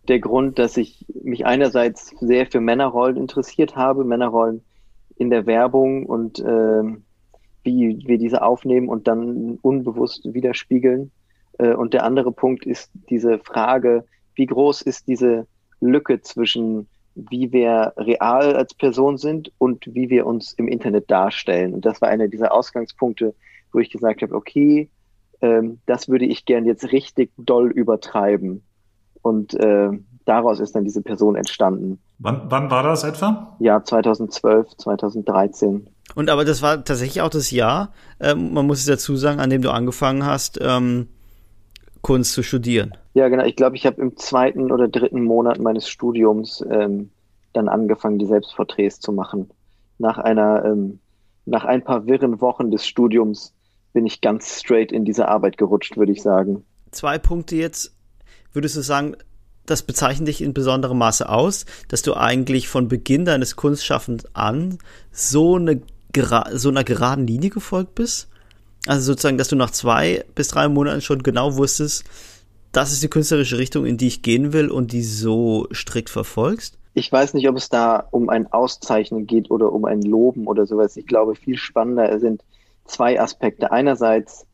der 0.07 0.21
Grund, 0.21 0.61
dass 0.61 0.76
ich 0.76 1.05
mich 1.25 1.45
einerseits 1.45 2.14
sehr 2.21 2.47
für 2.47 2.61
Männerrollen 2.61 3.17
interessiert 3.17 3.75
habe, 3.75 4.05
Männerrollen 4.05 4.62
in 5.17 5.29
der 5.29 5.47
Werbung 5.47 6.07
und 6.07 6.38
äh, 6.38 6.83
wie 7.64 8.05
wir 8.07 8.17
diese 8.17 8.43
aufnehmen 8.43 8.88
und 8.88 9.09
dann 9.09 9.59
unbewusst 9.61 10.33
widerspiegeln. 10.33 11.11
Äh, 11.59 11.75
und 11.75 11.93
der 11.93 12.05
andere 12.05 12.31
Punkt 12.31 12.64
ist 12.64 12.93
diese 13.11 13.41
Frage, 13.41 14.05
wie 14.37 14.47
groß 14.47 14.83
ist 14.83 15.09
diese 15.09 15.49
Lücke 15.81 16.21
zwischen 16.21 16.87
wie 17.17 17.50
wir 17.50 17.93
real 17.97 18.55
als 18.55 18.73
Person 18.73 19.19
sind 19.19 19.50
und 19.59 19.85
wie 19.93 20.11
wir 20.11 20.26
uns 20.26 20.52
im 20.52 20.69
Internet 20.69 21.11
darstellen. 21.11 21.75
Und 21.75 21.85
das 21.85 22.00
war 22.00 22.09
einer 22.09 22.29
dieser 22.29 22.52
Ausgangspunkte, 22.52 23.35
wo 23.73 23.79
ich 23.79 23.91
gesagt 23.91 24.23
habe, 24.23 24.35
okay, 24.35 24.91
ähm, 25.41 25.81
das 25.87 26.09
würde 26.09 26.25
ich 26.25 26.45
gern 26.45 26.64
jetzt 26.64 26.93
richtig 26.93 27.31
doll 27.37 27.71
übertreiben. 27.71 28.62
Und 29.23 29.55
äh, 29.55 29.91
daraus 30.25 30.61
ist 30.61 30.75
dann 30.75 30.85
diese 30.85 31.02
Person 31.02 31.37
entstanden. 31.37 32.00
Wann, 32.19 32.43
wann 32.49 32.71
war 32.71 32.83
das 32.83 33.05
etwa? 33.05 33.57
Ja, 33.59 33.83
2012, 33.83 34.76
2013. 34.76 35.88
Und 36.14 36.31
aber 36.31 36.45
das 36.45 36.62
war 36.62 36.85
tatsächlich 36.85 37.21
auch 37.23 37.31
das 37.31 37.50
Jahr, 37.50 37.93
ähm, 38.21 38.52
man 38.52 38.67
muss 38.67 38.81
es 38.81 38.87
dazu 38.87 39.17
sagen, 39.17 39.41
an 39.41 39.50
dem 39.50 39.62
du 39.62 39.71
angefangen 39.71 40.25
hast, 40.25 40.61
ähm, 40.62 41.09
Kunst 42.02 42.33
zu 42.33 42.43
studieren. 42.43 42.97
Ja, 43.14 43.29
genau. 43.29 43.45
Ich 43.45 43.57
glaube, 43.57 43.76
ich 43.76 43.87
habe 43.87 44.00
im 44.00 44.17
zweiten 44.17 44.73
oder 44.73 44.88
dritten 44.88 45.23
Monat 45.23 45.59
meines 45.61 45.88
Studiums 45.88 46.64
ähm, 46.69 47.11
dann 47.52 47.69
angefangen, 47.69 48.19
die 48.19 48.26
Selbstporträts 48.26 49.00
zu 49.00 49.12
machen. 49.12 49.50
Nach 49.99 50.19
einer, 50.19 50.64
ähm, 50.64 50.99
nach 51.47 51.64
ein 51.64 51.83
paar 51.83 52.07
wirren 52.07 52.41
Wochen 52.41 52.71
des 52.71 52.87
Studiums 52.87 53.55
bin 53.93 54.07
ich 54.07 54.21
ganz 54.21 54.61
straight 54.61 54.93
in 54.93 55.05
diese 55.05 55.29
Arbeit 55.29 55.59
gerutscht, 55.59 55.97
würde 55.97 56.13
ich 56.13 56.23
sagen. 56.23 56.65
Zwei 56.91 57.19
Punkte 57.19 57.57
jetzt. 57.57 57.95
Würdest 58.53 58.77
du 58.77 58.83
sagen, 58.83 59.17
das 59.67 59.83
bezeichnet 59.83 60.29
dich 60.29 60.43
in 60.43 60.55
besonderem 60.55 60.99
Maße 60.99 61.29
aus, 61.29 61.67
dass 61.89 62.03
du 62.03 62.15
eigentlich 62.15 62.69
von 62.69 62.89
Beginn 62.89 63.25
deines 63.25 63.57
Kunstschaffens 63.57 64.25
an 64.35 64.79
so, 65.11 65.57
eine, 65.57 65.83
so 66.53 66.69
einer 66.69 66.85
geraden 66.85 67.27
Linie 67.27 67.51
gefolgt 67.51 67.95
bist? 67.95 68.29
Also 68.87 69.13
sozusagen, 69.13 69.39
dass 69.39 69.49
du 69.49 69.57
nach 69.57 69.71
zwei 69.71 70.25
bis 70.35 70.49
drei 70.49 70.69
Monaten 70.69 71.01
schon 71.01 71.23
genau 71.23 71.57
wusstest, 71.57 72.05
das 72.73 72.93
ist 72.93 73.03
die 73.03 73.09
künstlerische 73.09 73.59
Richtung, 73.59 73.87
in 73.87 73.99
die 73.99 74.09
ich 74.09 74.23
gehen 74.23 74.53
will 74.53 74.71
und 74.71 74.93
die 74.93 75.03
so 75.03 75.69
strikt 75.73 76.11
verfolgst? 76.11 76.79
Ich 76.95 77.11
weiß 77.11 77.35
nicht, 77.35 77.49
ob 77.49 77.57
es 77.57 77.69
da 77.69 78.09
um 78.11 78.29
ein 78.29 78.53
Auszeichnen 78.53 79.27
geht 79.27 79.51
oder 79.51 79.73
um 79.73 79.85
ein 79.85 80.03
Loben 80.03 80.47
oder 80.47 80.67
sowas. 80.67 80.97
Ich 80.97 81.07
glaube, 81.07 81.37
viel 81.37 81.57
spannender 81.57 82.19
sind 82.19 82.43
zwei 82.85 83.21
Aspekte. 83.21 83.73
Einerseits 83.73 84.47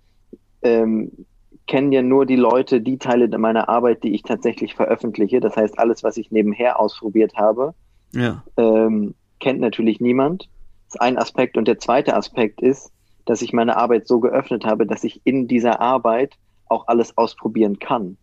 ähm, 0.63 1.27
kennen 1.67 1.93
ja 1.93 2.03
nur 2.03 2.27
die 2.27 2.37
Leute 2.37 2.81
die 2.81 2.99
Teile 2.99 3.37
meiner 3.39 3.69
Arbeit, 3.69 4.03
die 4.03 4.15
ich 4.15 4.23
tatsächlich 4.23 4.75
veröffentliche. 4.75 5.41
Das 5.41 5.57
heißt, 5.57 5.79
alles, 5.79 6.03
was 6.03 6.17
ich 6.17 6.31
nebenher 6.31 6.81
ausprobiert 6.81 7.35
habe, 7.37 7.75
ja. 8.13 8.43
ähm, 8.57 9.15
kennt 9.41 9.61
natürlich 9.61 10.01
niemand. 10.01 10.49
Das 10.87 10.95
ist 10.95 11.01
ein 11.01 11.19
Aspekt. 11.19 11.57
Und 11.57 11.69
der 11.69 11.79
zweite 11.79 12.15
Aspekt 12.15 12.63
ist, 12.63 12.91
dass 13.27 13.43
ich 13.43 13.53
meine 13.53 13.77
Arbeit 13.77 14.07
so 14.09 14.21
geöffnet 14.21 14.65
habe, 14.65 14.87
dass 14.87 15.05
ich 15.05 15.21
in 15.25 15.47
dieser 15.47 15.81
Arbeit 15.81 16.37
auch 16.67 16.89
alles 16.89 17.17
ausprobieren 17.19 17.79
kann 17.79 18.17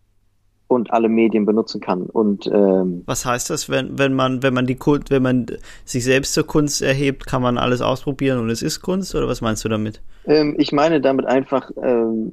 und 0.68 0.92
alle 0.92 1.08
Medien 1.08 1.46
benutzen 1.46 1.80
kann. 1.80 2.02
Und 2.02 2.46
ähm, 2.46 3.02
was 3.06 3.24
heißt 3.24 3.50
das, 3.50 3.68
wenn, 3.68 3.98
wenn 3.98 4.14
man, 4.14 4.42
wenn 4.42 4.54
man 4.54 4.66
die 4.66 4.74
Kunst, 4.74 5.10
wenn 5.10 5.22
man 5.22 5.46
sich 5.84 6.04
selbst 6.04 6.34
zur 6.34 6.46
Kunst 6.46 6.82
erhebt, 6.82 7.26
kann 7.26 7.42
man 7.42 7.58
alles 7.58 7.80
ausprobieren 7.80 8.38
und 8.40 8.50
es 8.50 8.62
ist 8.62 8.80
Kunst 8.82 9.14
oder 9.14 9.28
was 9.28 9.40
meinst 9.40 9.64
du 9.64 9.68
damit? 9.68 10.02
Ähm, 10.26 10.56
ich 10.58 10.72
meine 10.72 11.00
damit 11.00 11.26
einfach 11.26 11.70
ähm, 11.82 12.32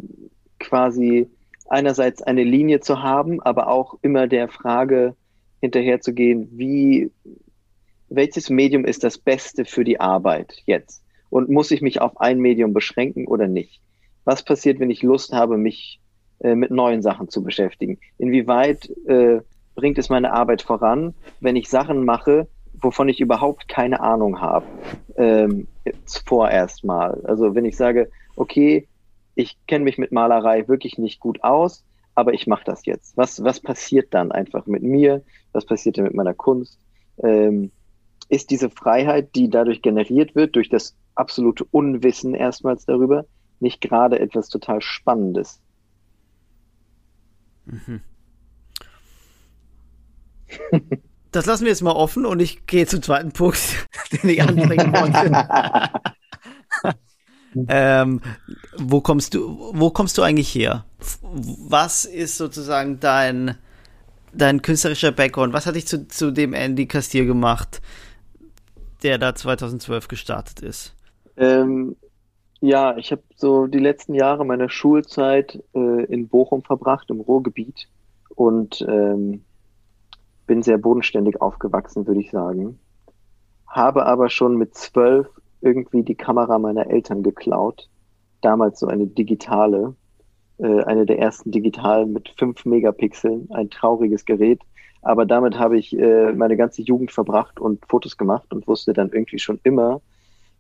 quasi 0.60 1.30
einerseits 1.70 2.22
eine 2.22 2.44
Linie 2.44 2.80
zu 2.80 3.02
haben, 3.02 3.42
aber 3.42 3.68
auch 3.68 3.98
immer 4.02 4.28
der 4.28 4.48
Frage 4.48 5.16
hinterherzugehen, 5.62 6.50
wie 6.52 7.12
welches 8.10 8.50
Medium 8.50 8.86
ist 8.86 9.04
das 9.04 9.18
Beste 9.18 9.66
für 9.66 9.84
die 9.84 10.00
Arbeit 10.00 10.54
jetzt? 10.66 11.04
Und 11.30 11.50
muss 11.50 11.72
ich 11.72 11.82
mich 11.82 12.00
auf 12.00 12.20
ein 12.22 12.40
Medium 12.40 12.74
beschränken 12.74 13.28
oder 13.28 13.48
nicht? 13.48 13.82
Was 14.24 14.44
passiert, 14.44 14.80
wenn 14.80 14.92
ich 14.92 15.02
Lust 15.02 15.34
habe, 15.34 15.58
mich 15.58 16.00
äh, 16.40 16.56
mit 16.56 16.72
neuen 16.72 17.02
Sachen 17.02 17.30
zu 17.30 17.44
beschäftigen? 17.44 18.00
Inwieweit 18.18 18.90
äh, 19.08 19.42
bringt 19.75 19.98
es 19.98 20.10
meine 20.10 20.34
Arbeit 20.34 20.62
voran, 20.62 21.13
wenn 21.40 21.56
ich 21.56 21.70
Sachen 21.70 22.06
mache, 22.06 22.48
wovon 22.74 23.10
ich 23.10 23.20
überhaupt 23.20 23.68
keine 23.68 24.02
Ahnung 24.02 24.42
habe, 24.42 24.66
ähm, 25.18 25.68
vorerst 26.25 26.84
mal. 26.84 27.22
Also 27.25 27.56
wenn 27.56 27.66
ich 27.66 27.78
sage, 27.78 28.10
okay, 28.36 28.88
ich 29.36 29.58
kenne 29.68 29.86
mich 29.86 29.98
mit 29.98 30.12
Malerei 30.12 30.68
wirklich 30.68 30.98
nicht 30.98 31.20
gut 31.20 31.44
aus, 31.44 31.84
aber 32.16 32.34
ich 32.34 32.46
mache 32.46 32.66
das 32.66 32.86
jetzt. 32.86 33.18
Was, 33.18 33.44
was 33.44 33.60
passiert 33.60 34.13
dann 34.13 34.32
einfach 34.32 34.68
mit 34.68 34.84
mir? 34.84 35.24
Was 35.52 35.66
passiert 35.66 35.98
denn 35.98 36.04
mit 36.04 36.13
meiner 36.13 36.34
Kunst? 36.34 36.80
Ähm, 37.24 37.72
ist 38.30 38.52
diese 38.52 38.70
Freiheit, 38.70 39.36
die 39.36 39.50
dadurch 39.50 39.82
generiert 39.82 40.36
wird, 40.36 40.56
durch 40.56 40.70
das 40.70 40.96
absolute 41.16 41.66
Unwissen 41.72 42.34
erstmals 42.36 42.86
darüber, 42.86 43.25
nicht 43.60 43.82
gerade 43.82 44.20
etwas 44.20 44.50
total 44.50 44.82
Spannendes? 44.82 45.62
Mhm. 47.65 48.01
Das 51.32 51.46
lassen 51.48 51.63
wir 51.63 51.72
jetzt 51.72 51.82
mal 51.82 51.91
offen 51.91 52.25
und 52.25 52.39
ich 52.39 52.67
gehe 52.67 52.86
zum 52.86 53.01
zweiten 53.01 53.32
Punkt, 53.32 53.60
den 54.12 54.29
ich 54.29 54.41
anbringen 54.41 54.93
wollte. 54.93 55.89
ähm, 57.67 58.22
wo 58.77 59.01
kommst 59.01 59.34
du, 59.34 59.72
wo 59.74 59.89
kommst 59.89 60.17
du 60.17 60.22
eigentlich 60.22 60.53
her? 60.53 60.86
Was 61.00 62.05
ist 62.05 62.38
sozusagen 62.38 63.00
dein, 63.00 63.58
dein 64.32 64.62
künstlerischer 64.62 65.12
Background? 65.12 65.53
Was 65.53 65.65
hat 65.65 65.75
dich 65.75 65.88
zu, 65.88 66.08
zu 66.08 66.32
dem 66.32 66.53
Andy 66.53 66.86
Castier 66.86 67.25
gemacht, 67.25 67.82
der 69.01 69.17
da 69.17 69.34
2012 69.34 70.08
gestartet 70.08 70.60
ist? 70.60 70.93
Ähm, 71.36 71.96
ja, 72.63 72.96
ich 72.96 73.12
habe 73.12 73.22
so 73.36 73.67
die 73.67 73.79
letzten 73.79 74.13
Jahre 74.13 74.46
meiner 74.46 74.70
Schulzeit 74.70 75.62
äh, 75.75 76.05
in 76.05 76.29
Bochum 76.29 76.63
verbracht, 76.63 77.10
im 77.10 77.20
Ruhrgebiet 77.20 77.89
und 78.36 78.82
ähm, 78.88 79.43
bin 80.48 80.63
sehr 80.63 80.77
bodenständig 80.77 81.41
aufgewachsen, 81.41 82.08
würde 82.08 82.22
ich 82.22 82.32
sagen. 82.32 82.79
Habe 83.67 84.05
aber 84.05 84.29
schon 84.29 84.55
mit 84.55 84.75
zwölf 84.75 85.27
irgendwie 85.60 86.03
die 86.03 86.15
Kamera 86.15 86.58
meiner 86.58 86.88
Eltern 86.88 87.22
geklaut. 87.22 87.89
Damals 88.39 88.79
so 88.79 88.88
eine 88.88 89.08
digitale, 89.08 89.96
äh, 90.60 90.84
eine 90.84 91.05
der 91.05 91.20
ersten 91.20 91.51
digitalen 91.51 92.13
mit 92.13 92.34
fünf 92.38 92.63
Megapixeln, 92.63 93.50
ein 93.51 93.72
trauriges 93.72 94.24
Gerät. 94.24 94.62
Aber 95.01 95.25
damit 95.25 95.60
habe 95.60 95.77
ich 95.77 96.00
äh, 96.00 96.32
meine 96.32 96.55
ganze 96.55 96.82
Jugend 96.82 97.12
verbracht 97.12 97.60
und 97.60 97.86
Fotos 97.89 98.15
gemacht 98.15 98.53
und 98.53 98.70
wusste 98.70 98.93
dann 98.93 99.12
irgendwie 99.12 99.39
schon 99.39 99.60
immer, 99.63 100.00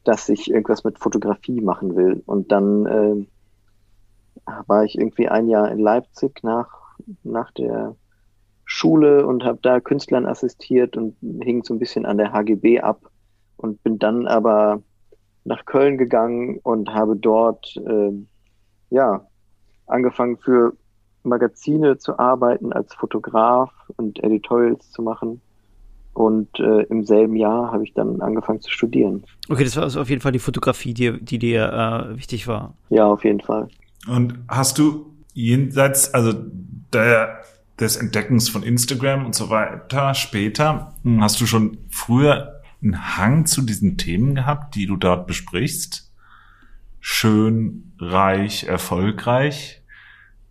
dass 0.03 0.29
ich 0.29 0.49
irgendwas 0.49 0.83
mit 0.83 0.99
Fotografie 0.99 1.61
machen 1.61 1.95
will. 1.95 2.23
Und 2.25 2.51
dann 2.51 2.85
äh, 2.85 3.25
war 4.67 4.83
ich 4.83 4.97
irgendwie 4.97 5.29
ein 5.29 5.47
Jahr 5.47 5.71
in 5.71 5.79
Leipzig 5.79 6.43
nach, 6.43 6.97
nach 7.23 7.51
der 7.51 7.95
Schule 8.65 9.25
und 9.25 9.43
habe 9.43 9.59
da 9.61 9.79
Künstlern 9.79 10.25
assistiert 10.25 10.97
und 10.97 11.15
hing 11.43 11.63
so 11.63 11.73
ein 11.73 11.79
bisschen 11.79 12.05
an 12.05 12.17
der 12.17 12.31
HGB 12.31 12.79
ab 12.79 13.09
und 13.57 13.83
bin 13.83 13.99
dann 13.99 14.27
aber 14.27 14.81
nach 15.45 15.65
Köln 15.65 15.97
gegangen 15.97 16.59
und 16.63 16.93
habe 16.93 17.15
dort 17.15 17.75
äh, 17.77 18.11
ja 18.89 19.27
angefangen 19.87 20.37
für 20.37 20.73
Magazine 21.23 21.97
zu 21.97 22.19
arbeiten 22.19 22.73
als 22.73 22.93
Fotograf 22.93 23.71
und 23.97 24.23
Editorials 24.23 24.91
zu 24.91 25.01
machen. 25.01 25.41
Und 26.13 26.59
äh, 26.59 26.83
im 26.83 27.03
selben 27.03 27.35
Jahr 27.35 27.71
habe 27.71 27.83
ich 27.83 27.93
dann 27.93 28.21
angefangen 28.21 28.61
zu 28.61 28.69
studieren. 28.69 29.23
Okay, 29.49 29.63
das 29.63 29.75
war 29.75 29.83
also 29.83 29.99
auf 29.99 30.09
jeden 30.09 30.21
Fall 30.21 30.31
die 30.31 30.39
Fotografie, 30.39 30.93
die, 30.93 31.19
die 31.19 31.39
dir 31.39 32.11
äh, 32.11 32.17
wichtig 32.17 32.47
war. 32.47 32.75
Ja, 32.89 33.07
auf 33.07 33.23
jeden 33.23 33.41
Fall. 33.41 33.67
Und 34.07 34.37
hast 34.47 34.77
du 34.77 35.13
jenseits, 35.33 36.13
also 36.13 36.33
der, 36.93 37.41
des 37.79 37.97
Entdeckens 37.97 38.49
von 38.49 38.61
Instagram 38.61 39.25
und 39.25 39.33
so 39.33 39.49
weiter 39.49 40.13
später, 40.13 40.93
hm, 41.03 41.23
hast 41.23 41.41
du 41.41 41.47
schon 41.47 41.77
früher 41.89 42.61
einen 42.83 43.17
Hang 43.17 43.45
zu 43.45 43.61
diesen 43.61 43.97
Themen 43.97 44.35
gehabt, 44.35 44.75
die 44.75 44.85
du 44.85 44.97
dort 44.97 45.25
besprichst? 45.25 46.11
Schön, 46.99 47.93
reich, 47.97 48.65
erfolgreich? 48.65 49.81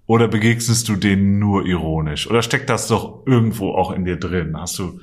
Oder 0.06 0.28
begegnest 0.28 0.88
du 0.88 0.96
denen 0.96 1.38
nur 1.38 1.64
ironisch? 1.64 2.28
Oder 2.28 2.42
steckt 2.42 2.68
das 2.68 2.88
doch 2.88 3.24
irgendwo 3.26 3.72
auch 3.72 3.92
in 3.92 4.04
dir 4.04 4.16
drin? 4.16 4.56
Hast 4.58 4.78
du 4.78 5.00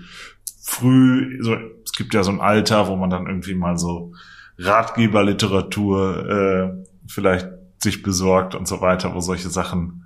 früh, 0.62 1.41
so, 1.41 1.56
es 1.84 1.91
gibt 1.93 2.13
ja 2.13 2.24
so 2.24 2.32
ein 2.32 2.41
Alter, 2.41 2.88
wo 2.88 2.95
man 2.95 3.10
dann 3.10 3.28
irgendwie 3.28 3.56
mal 3.56 3.78
so 3.78 4.13
Ratgeberliteratur 4.58 6.30
äh, 6.30 6.86
vielleicht 7.08 7.50
sich 7.78 8.04
besorgt 8.04 8.56
und 8.56 8.67
so 8.67 8.82
weiter, 8.82 9.15
wo 9.15 9.19
solche 9.22 9.50
Sachen 9.50 10.04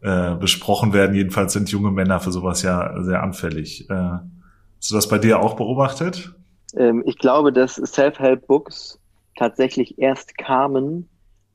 äh, 0.00 0.34
besprochen 0.36 0.92
werden. 0.92 1.16
Jedenfalls 1.16 1.52
sind 1.52 1.70
junge 1.70 1.90
Männer 1.90 2.20
für 2.20 2.30
sowas 2.30 2.62
ja 2.62 3.02
sehr 3.02 3.22
anfällig. 3.22 3.90
Äh, 3.90 3.94
hast 3.94 4.90
du 4.90 4.94
das 4.94 5.08
bei 5.08 5.18
dir 5.18 5.40
auch 5.40 5.56
beobachtet? 5.56 6.32
Ähm, 6.76 7.02
ich 7.06 7.18
glaube, 7.18 7.52
dass 7.52 7.74
Self-Help-Books 7.74 9.00
tatsächlich 9.36 9.98
erst 9.98 10.38
kamen, 10.38 11.08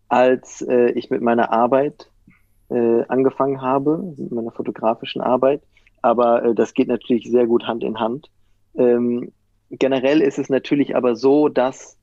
als 0.10 0.62
äh, 0.62 0.92
ich 0.92 1.10
mit 1.10 1.22
meiner 1.22 1.52
Arbeit 1.52 2.10
äh, 2.70 3.04
angefangen 3.08 3.62
habe, 3.62 4.14
mit 4.18 4.32
meiner 4.32 4.52
fotografischen 4.52 5.22
Arbeit. 5.22 5.62
Aber 6.04 6.44
äh, 6.44 6.54
das 6.54 6.76
geht 6.76 6.90
natürlich 6.90 7.32
sehr 7.32 7.48
gut 7.48 7.64
Hand 7.64 7.84
in 7.84 8.00
Hand. 8.00 8.30
Ähm, 8.76 9.32
generell 9.72 10.22
ist 10.22 10.38
es 10.38 10.50
natürlich 10.50 10.96
aber 10.96 11.16
so, 11.16 11.50
dass 11.50 11.98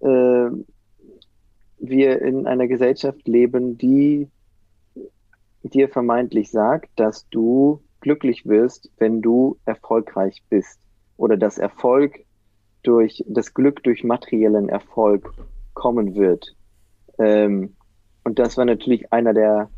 äh, 0.00 0.48
wir 1.78 2.22
in 2.22 2.46
einer 2.46 2.68
Gesellschaft 2.68 3.26
leben, 3.26 3.76
die 3.76 4.28
dir 5.64 5.88
vermeintlich 5.88 6.50
sagt, 6.50 6.88
dass 6.96 7.28
du 7.28 7.82
glücklich 8.00 8.46
wirst, 8.46 8.90
wenn 8.98 9.20
du 9.20 9.58
erfolgreich 9.64 10.42
bist 10.48 10.80
oder 11.16 11.36
dass 11.36 11.58
Erfolg 11.58 12.24
durch 12.82 13.24
das 13.28 13.54
Glück 13.54 13.82
durch 13.82 14.04
materiellen 14.04 14.68
Erfolg 14.68 15.32
kommen 15.74 16.14
wird. 16.14 16.54
Ähm, 17.18 17.74
und 18.24 18.38
das 18.38 18.56
war 18.56 18.64
natürlich 18.64 19.12
einer 19.12 19.34
der 19.34 19.70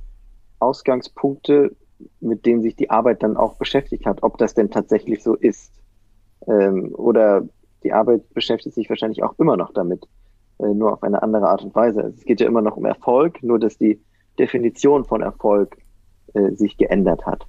Ausgangspunkte, 0.58 1.74
mit 2.20 2.46
denen 2.46 2.62
sich 2.62 2.76
die 2.76 2.90
Arbeit 2.90 3.22
dann 3.22 3.36
auch 3.36 3.56
beschäftigt 3.56 4.06
hat, 4.06 4.22
ob 4.22 4.38
das 4.38 4.54
denn 4.54 4.70
tatsächlich 4.70 5.22
so 5.22 5.34
ist. 5.34 5.72
Ähm, 6.46 6.94
oder 6.94 7.46
die 7.82 7.92
Arbeit 7.92 8.32
beschäftigt 8.34 8.74
sich 8.74 8.88
wahrscheinlich 8.88 9.22
auch 9.22 9.38
immer 9.38 9.56
noch 9.56 9.72
damit, 9.72 10.06
äh, 10.58 10.66
nur 10.66 10.92
auf 10.92 11.02
eine 11.02 11.22
andere 11.22 11.48
Art 11.48 11.62
und 11.62 11.74
Weise. 11.74 12.02
Also 12.02 12.16
es 12.16 12.24
geht 12.24 12.40
ja 12.40 12.46
immer 12.46 12.62
noch 12.62 12.76
um 12.76 12.84
Erfolg, 12.84 13.42
nur 13.42 13.58
dass 13.58 13.78
die 13.78 14.00
Definition 14.38 15.04
von 15.04 15.22
Erfolg 15.22 15.76
äh, 16.34 16.50
sich 16.52 16.76
geändert 16.76 17.24
hat, 17.26 17.46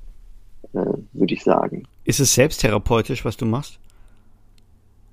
äh, 0.74 0.86
würde 1.14 1.34
ich 1.34 1.44
sagen. 1.44 1.88
Ist 2.04 2.20
es 2.20 2.36
selbsttherapeutisch, 2.36 3.26
was 3.26 3.38
du 3.38 3.46
machst? 3.46 3.80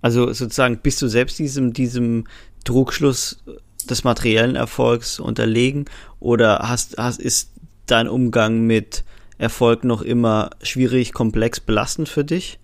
Also 0.02 0.32
sozusagen 0.32 0.78
bist 0.78 1.00
du 1.00 1.06
selbst 1.06 1.38
diesem, 1.38 1.72
diesem 1.72 2.24
Trugschluss 2.64 3.42
des 3.88 4.04
materiellen 4.04 4.56
Erfolgs 4.56 5.20
unterlegen 5.20 5.86
oder 6.20 6.58
hast, 6.68 6.98
hast, 6.98 7.20
ist 7.20 7.52
dein 7.86 8.08
Umgang 8.08 8.66
mit 8.66 9.04
Erfolg 9.42 9.82
noch 9.82 10.02
immer 10.02 10.50
schwierig, 10.62 11.12
komplex, 11.12 11.58
belastend 11.58 12.08
für 12.08 12.24
dich? 12.24 12.60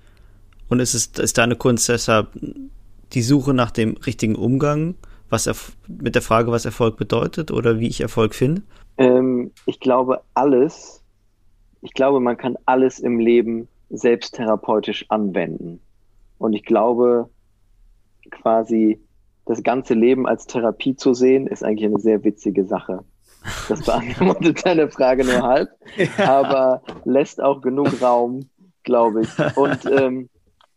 Und 0.68 0.78
ist 0.78 0.94
es, 0.94 1.06
ist 1.18 1.36
deine 1.36 1.56
Kunst 1.56 1.88
deshalb 1.88 2.28
die 3.12 3.22
Suche 3.22 3.52
nach 3.52 3.72
dem 3.72 3.96
richtigen 3.96 4.36
Umgang, 4.36 4.94
was 5.28 5.50
mit 5.88 6.14
der 6.14 6.22
Frage, 6.22 6.52
was 6.52 6.64
Erfolg 6.64 6.96
bedeutet 6.96 7.50
oder 7.50 7.80
wie 7.80 7.88
ich 7.88 8.00
Erfolg 8.00 8.34
finde? 8.34 8.62
Ähm, 8.96 9.50
ich 9.66 9.80
glaube 9.80 10.22
alles. 10.34 11.02
Ich 11.80 11.94
glaube, 11.94 12.20
man 12.20 12.36
kann 12.36 12.56
alles 12.64 13.00
im 13.00 13.18
Leben 13.18 13.66
selbsttherapeutisch 13.90 15.06
anwenden. 15.08 15.80
Und 16.38 16.52
ich 16.52 16.64
glaube, 16.64 17.28
quasi 18.30 19.00
das 19.46 19.62
ganze 19.64 19.94
Leben 19.94 20.26
als 20.26 20.46
Therapie 20.46 20.94
zu 20.94 21.12
sehen, 21.12 21.48
ist 21.48 21.64
eigentlich 21.64 21.86
eine 21.86 22.00
sehr 22.00 22.22
witzige 22.22 22.64
Sache. 22.64 23.04
Das 23.68 23.82
beantwortet 23.84 24.64
deine 24.64 24.90
Frage 24.90 25.24
nur 25.24 25.42
halb, 25.42 25.70
ja. 25.96 26.40
aber 26.40 26.82
lässt 27.04 27.40
auch 27.40 27.60
genug 27.60 28.00
Raum, 28.02 28.48
glaube 28.82 29.22
ich. 29.22 29.56
Und 29.56 29.84
ähm, 29.86 30.28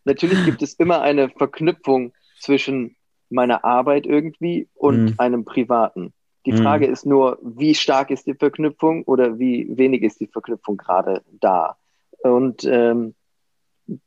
natürlich 0.04 0.44
gibt 0.44 0.62
es 0.62 0.74
immer 0.74 1.02
eine 1.02 1.28
Verknüpfung 1.28 2.12
zwischen 2.40 2.96
meiner 3.30 3.64
Arbeit 3.64 4.06
irgendwie 4.06 4.68
und 4.74 5.04
mhm. 5.04 5.14
einem 5.18 5.44
privaten. 5.44 6.12
Die 6.44 6.52
Frage 6.52 6.88
mhm. 6.88 6.92
ist 6.92 7.06
nur, 7.06 7.38
wie 7.42 7.74
stark 7.74 8.10
ist 8.10 8.26
die 8.26 8.34
Verknüpfung 8.34 9.04
oder 9.04 9.38
wie 9.38 9.68
wenig 9.70 10.02
ist 10.02 10.20
die 10.20 10.26
Verknüpfung 10.26 10.76
gerade 10.76 11.22
da? 11.40 11.76
Und 12.22 12.64
ähm, 12.64 13.14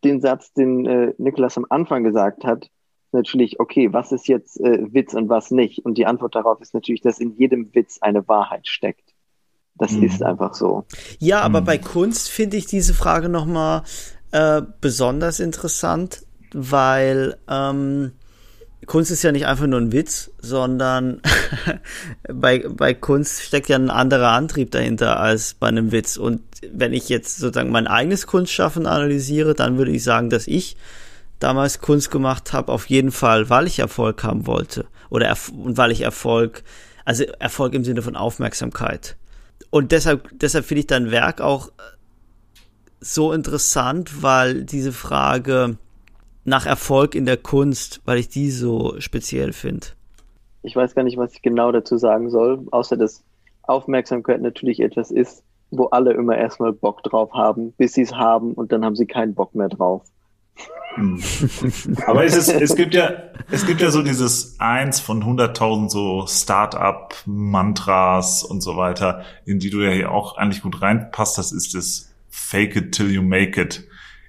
den 0.03 0.21
Satz, 0.21 0.53
den 0.53 0.85
äh, 0.85 1.13
Nikolas 1.17 1.57
am 1.57 1.65
Anfang 1.69 2.03
gesagt 2.03 2.43
hat, 2.43 2.69
natürlich, 3.15 3.59
okay, 3.59 3.91
was 3.91 4.11
ist 4.11 4.27
jetzt 4.27 4.59
äh, 4.59 4.93
Witz 4.93 5.13
und 5.13 5.29
was 5.29 5.49
nicht? 5.49 5.83
Und 5.85 5.97
die 5.97 6.05
Antwort 6.05 6.35
darauf 6.35 6.61
ist 6.61 6.73
natürlich, 6.73 7.01
dass 7.01 7.19
in 7.19 7.35
jedem 7.35 7.73
Witz 7.73 7.97
eine 8.01 8.27
Wahrheit 8.27 8.67
steckt. 8.67 9.15
Das 9.77 9.91
mhm. 9.91 10.03
ist 10.03 10.23
einfach 10.23 10.53
so. 10.53 10.85
Ja, 11.19 11.41
aber 11.41 11.61
mhm. 11.61 11.65
bei 11.65 11.77
Kunst 11.77 12.29
finde 12.29 12.57
ich 12.57 12.65
diese 12.65 12.93
Frage 12.93 13.29
nochmal 13.29 13.83
äh, 14.31 14.61
besonders 14.81 15.39
interessant, 15.39 16.25
weil 16.53 17.37
ähm, 17.49 18.11
Kunst 18.85 19.11
ist 19.11 19.23
ja 19.23 19.31
nicht 19.31 19.47
einfach 19.47 19.67
nur 19.67 19.79
ein 19.79 19.91
Witz, 19.91 20.31
sondern 20.39 21.21
bei, 22.33 22.65
bei 22.69 22.93
Kunst 22.93 23.41
steckt 23.41 23.69
ja 23.69 23.77
ein 23.77 23.89
anderer 23.89 24.29
Antrieb 24.29 24.71
dahinter 24.71 25.19
als 25.19 25.55
bei 25.55 25.67
einem 25.67 25.91
Witz. 25.91 26.17
Und 26.17 26.41
wenn 26.71 26.93
ich 26.93 27.09
jetzt 27.09 27.37
sozusagen 27.37 27.71
mein 27.71 27.87
eigenes 27.87 28.27
Kunstschaffen 28.27 28.85
analysiere, 28.85 29.55
dann 29.55 29.77
würde 29.77 29.91
ich 29.91 30.03
sagen, 30.03 30.29
dass 30.29 30.47
ich 30.47 30.77
damals 31.39 31.81
Kunst 31.81 32.11
gemacht 32.11 32.53
habe, 32.53 32.71
auf 32.71 32.87
jeden 32.87 33.11
Fall, 33.11 33.49
weil 33.49 33.67
ich 33.67 33.79
Erfolg 33.79 34.23
haben 34.23 34.47
wollte. 34.47 34.85
Oder 35.09 35.35
und 35.51 35.77
weil 35.77 35.91
ich 35.91 36.01
Erfolg, 36.01 36.63
also 37.03 37.23
Erfolg 37.39 37.73
im 37.73 37.83
Sinne 37.83 38.01
von 38.01 38.15
Aufmerksamkeit. 38.15 39.17
Und 39.69 39.91
deshalb, 39.91 40.29
deshalb 40.33 40.65
finde 40.65 40.79
ich 40.79 40.87
dein 40.87 41.11
Werk 41.11 41.41
auch 41.41 41.71
so 42.99 43.33
interessant, 43.33 44.23
weil 44.23 44.63
diese 44.63 44.91
Frage, 44.91 45.77
nach 46.45 46.65
Erfolg 46.65 47.15
in 47.15 47.25
der 47.25 47.37
Kunst, 47.37 48.01
weil 48.05 48.19
ich 48.19 48.29
die 48.29 48.51
so 48.51 48.95
speziell 48.99 49.51
finde. 49.51 49.87
Ich 50.61 50.75
weiß 50.75 50.95
gar 50.95 51.03
nicht, 51.03 51.17
was 51.17 51.33
ich 51.33 51.41
genau 51.41 51.71
dazu 51.71 51.97
sagen 51.97 52.29
soll, 52.29 52.65
außer 52.71 52.97
dass 52.97 53.23
Aufmerksamkeit 53.63 54.41
natürlich 54.41 54.79
etwas 54.79 55.11
ist, 55.11 55.43
wo 55.71 55.85
alle 55.85 56.13
immer 56.13 56.37
erstmal 56.37 56.71
Bock 56.71 57.03
drauf 57.03 57.33
haben, 57.33 57.73
bis 57.73 57.93
sie 57.93 58.03
es 58.03 58.13
haben 58.13 58.53
und 58.53 58.71
dann 58.71 58.85
haben 58.85 58.95
sie 58.95 59.07
keinen 59.07 59.33
Bock 59.33 59.55
mehr 59.55 59.69
drauf. 59.69 60.03
Hm. 60.95 61.21
Aber 62.05 62.23
es, 62.23 62.35
ist, 62.35 62.49
es 62.49 62.75
gibt 62.75 62.93
ja, 62.93 63.11
es 63.51 63.65
gibt 63.65 63.81
ja 63.81 63.91
so 63.91 64.01
dieses 64.01 64.57
eins 64.59 65.01
von 65.01 65.23
100.000 65.23 65.89
so 65.89 66.25
Start-up-Mantras 66.27 68.43
und 68.43 68.61
so 68.61 68.77
weiter, 68.77 69.23
in 69.45 69.59
die 69.59 69.69
du 69.69 69.81
ja 69.81 69.91
hier 69.91 70.11
auch 70.11 70.37
eigentlich 70.37 70.61
gut 70.61 70.81
reinpasst. 70.81 71.37
Das 71.37 71.51
ist 71.51 71.75
das 71.75 72.13
Fake 72.29 72.75
it 72.75 72.93
till 72.93 73.11
you 73.11 73.21
make 73.21 73.61
it. 73.61 73.85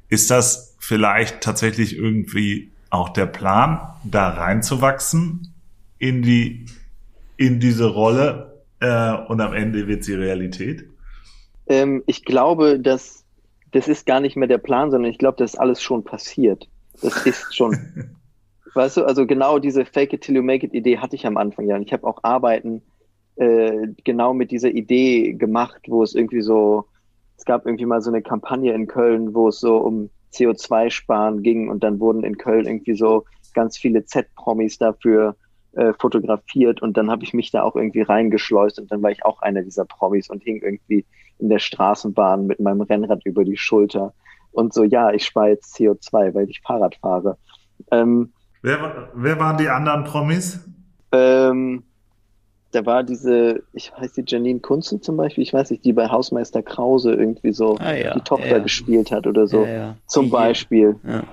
Ist 0.09 0.31
das 0.31 0.77
vielleicht 0.79 1.41
tatsächlich 1.41 1.97
irgendwie 1.97 2.71
auch 2.91 3.09
der 3.11 3.27
Plan, 3.27 3.81
da 4.05 4.29
reinzuwachsen 4.31 5.53
in 5.99 6.23
die 6.23 6.67
in 7.37 7.61
diese 7.61 7.87
Rolle 7.87 8.65
äh, 8.81 9.13
und 9.13 9.41
am 9.41 9.53
Ende 9.53 9.87
wird 9.87 10.03
sie 10.05 10.15
Realität? 10.15 10.89
Ähm, 11.67 12.03
ich 12.07 12.25
glaube, 12.25 12.81
dass 12.81 13.26
das 13.73 13.89
ist 13.89 14.07
gar 14.07 14.21
nicht 14.21 14.37
mehr 14.37 14.49
der 14.49 14.59
Plan, 14.59 14.91
sondern 14.91 15.11
ich 15.11 15.19
glaube, 15.19 15.39
das 15.39 15.55
ist 15.55 15.61
alles 15.61 15.83
schon 15.83 16.05
passiert. 16.05 16.69
Das 17.03 17.27
ist 17.27 17.55
schon. 17.55 17.77
weißt 18.75 18.99
du, 18.99 19.05
also 19.05 19.27
genau 19.27 19.59
diese 19.59 19.85
Fake 19.85 20.13
it 20.13 20.21
till 20.21 20.37
you 20.37 20.43
make 20.43 20.65
it 20.65 20.75
Idee 20.75 20.99
hatte 20.99 21.17
ich 21.17 21.27
am 21.27 21.37
Anfang 21.37 21.67
ja. 21.67 21.77
Und 21.77 21.83
ich 21.83 21.93
habe 21.93 22.07
auch 22.07 22.23
Arbeiten 22.23 22.83
äh, 23.37 23.89
genau 24.05 24.35
mit 24.35 24.51
dieser 24.51 24.71
Idee 24.71 25.33
gemacht, 25.33 25.83
wo 25.89 26.03
es 26.03 26.15
irgendwie 26.15 26.43
so, 26.43 26.85
es 27.37 27.45
gab 27.45 27.67
irgendwie 27.67 27.87
mal 27.87 28.03
so 28.03 28.11
eine 28.11 28.23
Kampagne 28.23 28.73
in 28.73 28.87
Köln, 28.87 29.35
wo 29.35 29.49
es 29.49 29.61
so 29.61 29.79
um 29.79 30.11
CO2-Sparen 30.33 31.43
ging 31.43 31.69
und 31.69 31.83
dann 31.83 31.99
wurden 31.99 32.23
in 32.23 32.37
Köln 32.37 32.67
irgendwie 32.67 32.95
so 32.95 33.25
ganz 33.55 33.79
viele 33.79 34.05
Z-Promis 34.05 34.79
dafür 34.79 35.37
äh, 35.73 35.93
fotografiert 35.99 36.83
und 36.83 36.97
dann 36.97 37.11
habe 37.11 37.25
ich 37.25 37.33
mich 37.33 37.51
da 37.51 37.63
auch 37.63 37.77
irgendwie 37.77 38.03
reingeschleust 38.03 38.79
und 38.79 38.93
dann 38.93 39.03
war 39.03 39.11
ich 39.11 39.25
auch 39.25 39.41
einer 39.41 39.63
dieser 39.63 39.87
Promis 39.87 40.29
und 40.29 40.43
hing 40.43 40.63
irgendwie 40.63 41.07
in 41.39 41.49
der 41.49 41.59
Straßenbahn 41.59 42.47
mit 42.47 42.61
meinem 42.61 42.81
Rennrad 42.81 43.21
über 43.25 43.45
die 43.45 43.57
Schulter 43.57 44.13
und 44.53 44.73
so, 44.73 44.85
ja, 44.85 45.13
ich 45.13 45.25
spare 45.25 45.51
jetzt 45.51 45.77
CO2, 45.77 46.35
weil 46.35 46.49
ich 46.49 46.61
Fahrrad 46.63 46.97
fahre. 46.97 47.37
Ähm, 47.91 48.33
wer, 48.63 49.11
wer 49.15 49.39
waren 49.39 49.59
die 49.59 49.69
anderen 49.69 50.05
Promis? 50.05 50.61
Ähm, 51.13 51.83
da 52.73 52.85
war 52.87 53.03
diese, 53.03 53.63
ich 53.73 53.93
weiß 53.97 54.15
die 54.15 54.25
Janine 54.27 54.61
Kunze 54.61 55.01
zum 55.01 55.17
Beispiel, 55.17 55.43
ich 55.43 55.53
weiß 55.53 55.71
nicht, 55.71 55.85
die 55.85 55.93
bei 55.93 56.09
Hausmeister 56.09 56.63
Krause 56.63 57.13
irgendwie 57.13 57.53
so 57.53 57.77
ah, 57.79 57.93
ja, 57.93 58.15
die 58.15 58.21
Tochter 58.21 58.57
ja. 58.57 58.59
gespielt 58.59 59.11
hat 59.11 59.27
oder 59.27 59.47
so. 59.47 59.65
Ja, 59.65 59.97
zum 60.07 60.31
Beispiel. 60.31 60.97
Ja. 61.07 61.25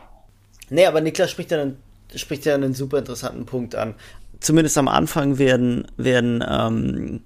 Nee, 0.70 0.86
aber 0.86 1.02
Niklas 1.02 1.32
spricht 1.32 1.52
ja, 1.52 1.62
einen, 1.62 1.78
spricht 2.16 2.46
ja 2.46 2.56
einen 2.56 2.74
super 2.74 3.00
interessanten 3.00 3.46
Punkt 3.46 3.76
an. 3.76 3.96
Zumindest 4.40 4.78
am 4.78 4.90
Anfang 4.90 5.38
werden, 5.38 5.88
werden 5.96 6.44
ähm, 6.48 7.22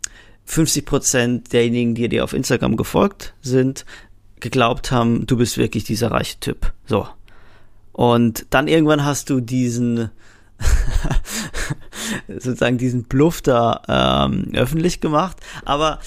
50 0.48 0.86
Prozent 0.86 1.54
derjenigen, 1.54 1.94
die 1.94 2.10
dir 2.10 2.24
auf 2.24 2.34
Instagram 2.34 2.78
gefolgt 2.78 3.34
sind, 3.42 3.86
geglaubt 4.40 4.92
haben, 4.92 5.28
du 5.28 5.38
bist 5.38 5.58
wirklich 5.58 5.84
dieser 5.84 6.12
reiche 6.12 6.40
Typ. 6.40 6.74
So. 6.86 7.08
Und 7.92 8.46
dann 8.50 8.68
irgendwann 8.68 9.04
hast 9.04 9.30
du 9.30 9.40
diesen 9.40 10.10
sozusagen 12.28 12.78
diesen 12.78 13.04
Bluff 13.04 13.42
da 13.42 14.28
ähm, 14.28 14.52
öffentlich 14.54 15.02
gemacht. 15.02 15.38
Aber 15.66 16.00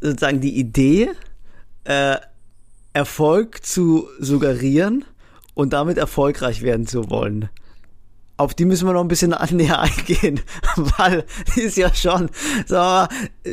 sozusagen 0.00 0.40
die 0.40 0.58
Idee, 0.58 1.10
äh, 1.84 2.16
Erfolg 2.92 3.64
zu 3.64 4.08
suggerieren 4.18 5.04
und 5.54 5.74
damit 5.74 5.98
erfolgreich 5.98 6.62
werden 6.62 6.86
zu 6.86 7.10
wollen. 7.10 7.50
Auf 8.38 8.54
die 8.54 8.66
müssen 8.66 8.86
wir 8.86 8.92
noch 8.92 9.00
ein 9.00 9.08
bisschen 9.08 9.34
näher 9.52 9.80
eingehen, 9.80 10.40
weil 10.98 11.24
die 11.54 11.62
ist 11.62 11.76
ja 11.76 11.92
schon, 11.94 12.30
so, 12.66 13.06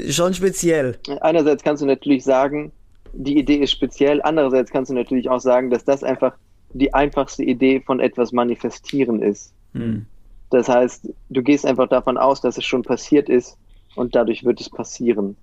schon 0.10 0.34
speziell. 0.34 1.00
Einerseits 1.22 1.64
kannst 1.64 1.82
du 1.82 1.86
natürlich 1.86 2.24
sagen, 2.24 2.72
die 3.14 3.38
Idee 3.38 3.58
ist 3.58 3.72
speziell. 3.72 4.22
Andererseits 4.22 4.72
kannst 4.72 4.92
du 4.92 4.96
natürlich 4.96 5.30
auch 5.30 5.40
sagen, 5.40 5.70
dass 5.70 5.86
das 5.86 6.04
einfach 6.04 6.36
die 6.74 6.94
einfachste 6.94 7.44
Idee 7.44 7.80
von 7.80 8.00
etwas 8.00 8.32
manifestieren 8.32 9.22
ist. 9.22 9.54
Hm. 9.74 10.06
Das 10.50 10.68
heißt, 10.68 11.10
du 11.30 11.44
gehst 11.44 11.66
einfach 11.66 11.88
davon 11.88 12.18
aus, 12.18 12.42
dass 12.42 12.58
es 12.58 12.66
schon 12.66 12.84
passiert 12.84 13.30
ist 13.30 13.58
und 13.96 14.16
dadurch 14.16 14.44
wird 14.44 14.60
es 14.60 14.70
passieren. 14.70 15.36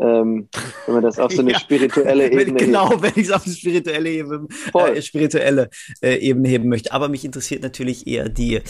Ähm, 0.00 0.48
wenn 0.86 0.94
man 0.94 1.02
das 1.02 1.18
auf 1.18 1.32
so 1.32 1.40
eine 1.40 1.52
ja, 1.52 1.58
spirituelle 1.58 2.30
Ebene 2.30 2.58
Genau, 2.58 2.90
hebt. 2.90 3.02
wenn 3.02 3.12
ich 3.16 3.28
es 3.28 3.32
auf 3.32 3.44
eine 3.46 3.54
spirituelle 3.54 4.10
Ebene, 4.10 4.46
äh, 4.74 5.02
spirituelle 5.02 5.70
äh, 6.02 6.16
Ebene 6.16 6.48
heben 6.48 6.68
möchte. 6.68 6.92
Aber 6.92 7.08
mich 7.08 7.24
interessiert 7.24 7.62
natürlich 7.62 8.06
eher 8.06 8.28
die, 8.28 8.60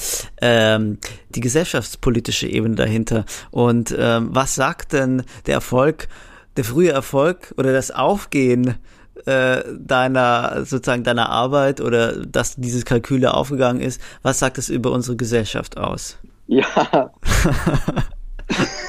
ähm, 0.41 0.99
die 1.31 1.41
gesellschaftspolitische 1.41 2.47
Ebene 2.49 2.77
dahinter. 2.77 3.25
Und 3.51 3.95
ähm, 3.99 4.29
was 4.33 4.55
sagt 4.55 4.93
denn 4.93 5.23
der 5.47 5.55
Erfolg, 5.55 6.09
der 6.57 6.65
frühe 6.65 6.91
Erfolg 6.91 7.53
oder 7.57 7.73
das 7.73 7.91
Aufgehen 7.91 8.77
äh, 9.27 9.63
deiner 9.79 10.65
sozusagen 10.65 11.05
deiner 11.05 11.29
Arbeit 11.29 11.81
oder 11.81 12.25
dass 12.25 12.57
dieses 12.57 12.85
Kalkül 12.85 13.27
aufgegangen 13.27 13.81
ist, 13.81 14.01
was 14.23 14.39
sagt 14.39 14.59
es 14.59 14.69
über 14.69 14.93
unsere 14.93 15.17
Gesellschaft 15.17 15.77
aus? 15.77 16.19
Ja. 16.47 17.13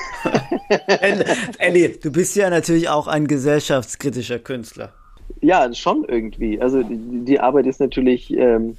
Elli, 1.57 1.99
du 2.01 2.11
bist 2.11 2.35
ja 2.35 2.49
natürlich 2.49 2.89
auch 2.89 3.07
ein 3.07 3.27
gesellschaftskritischer 3.27 4.39
Künstler. 4.39 4.93
Ja, 5.41 5.71
schon 5.73 6.05
irgendwie. 6.05 6.61
Also 6.61 6.83
die, 6.83 7.25
die 7.25 7.39
Arbeit 7.39 7.65
ist 7.65 7.79
natürlich 7.79 8.31
ähm, 8.35 8.77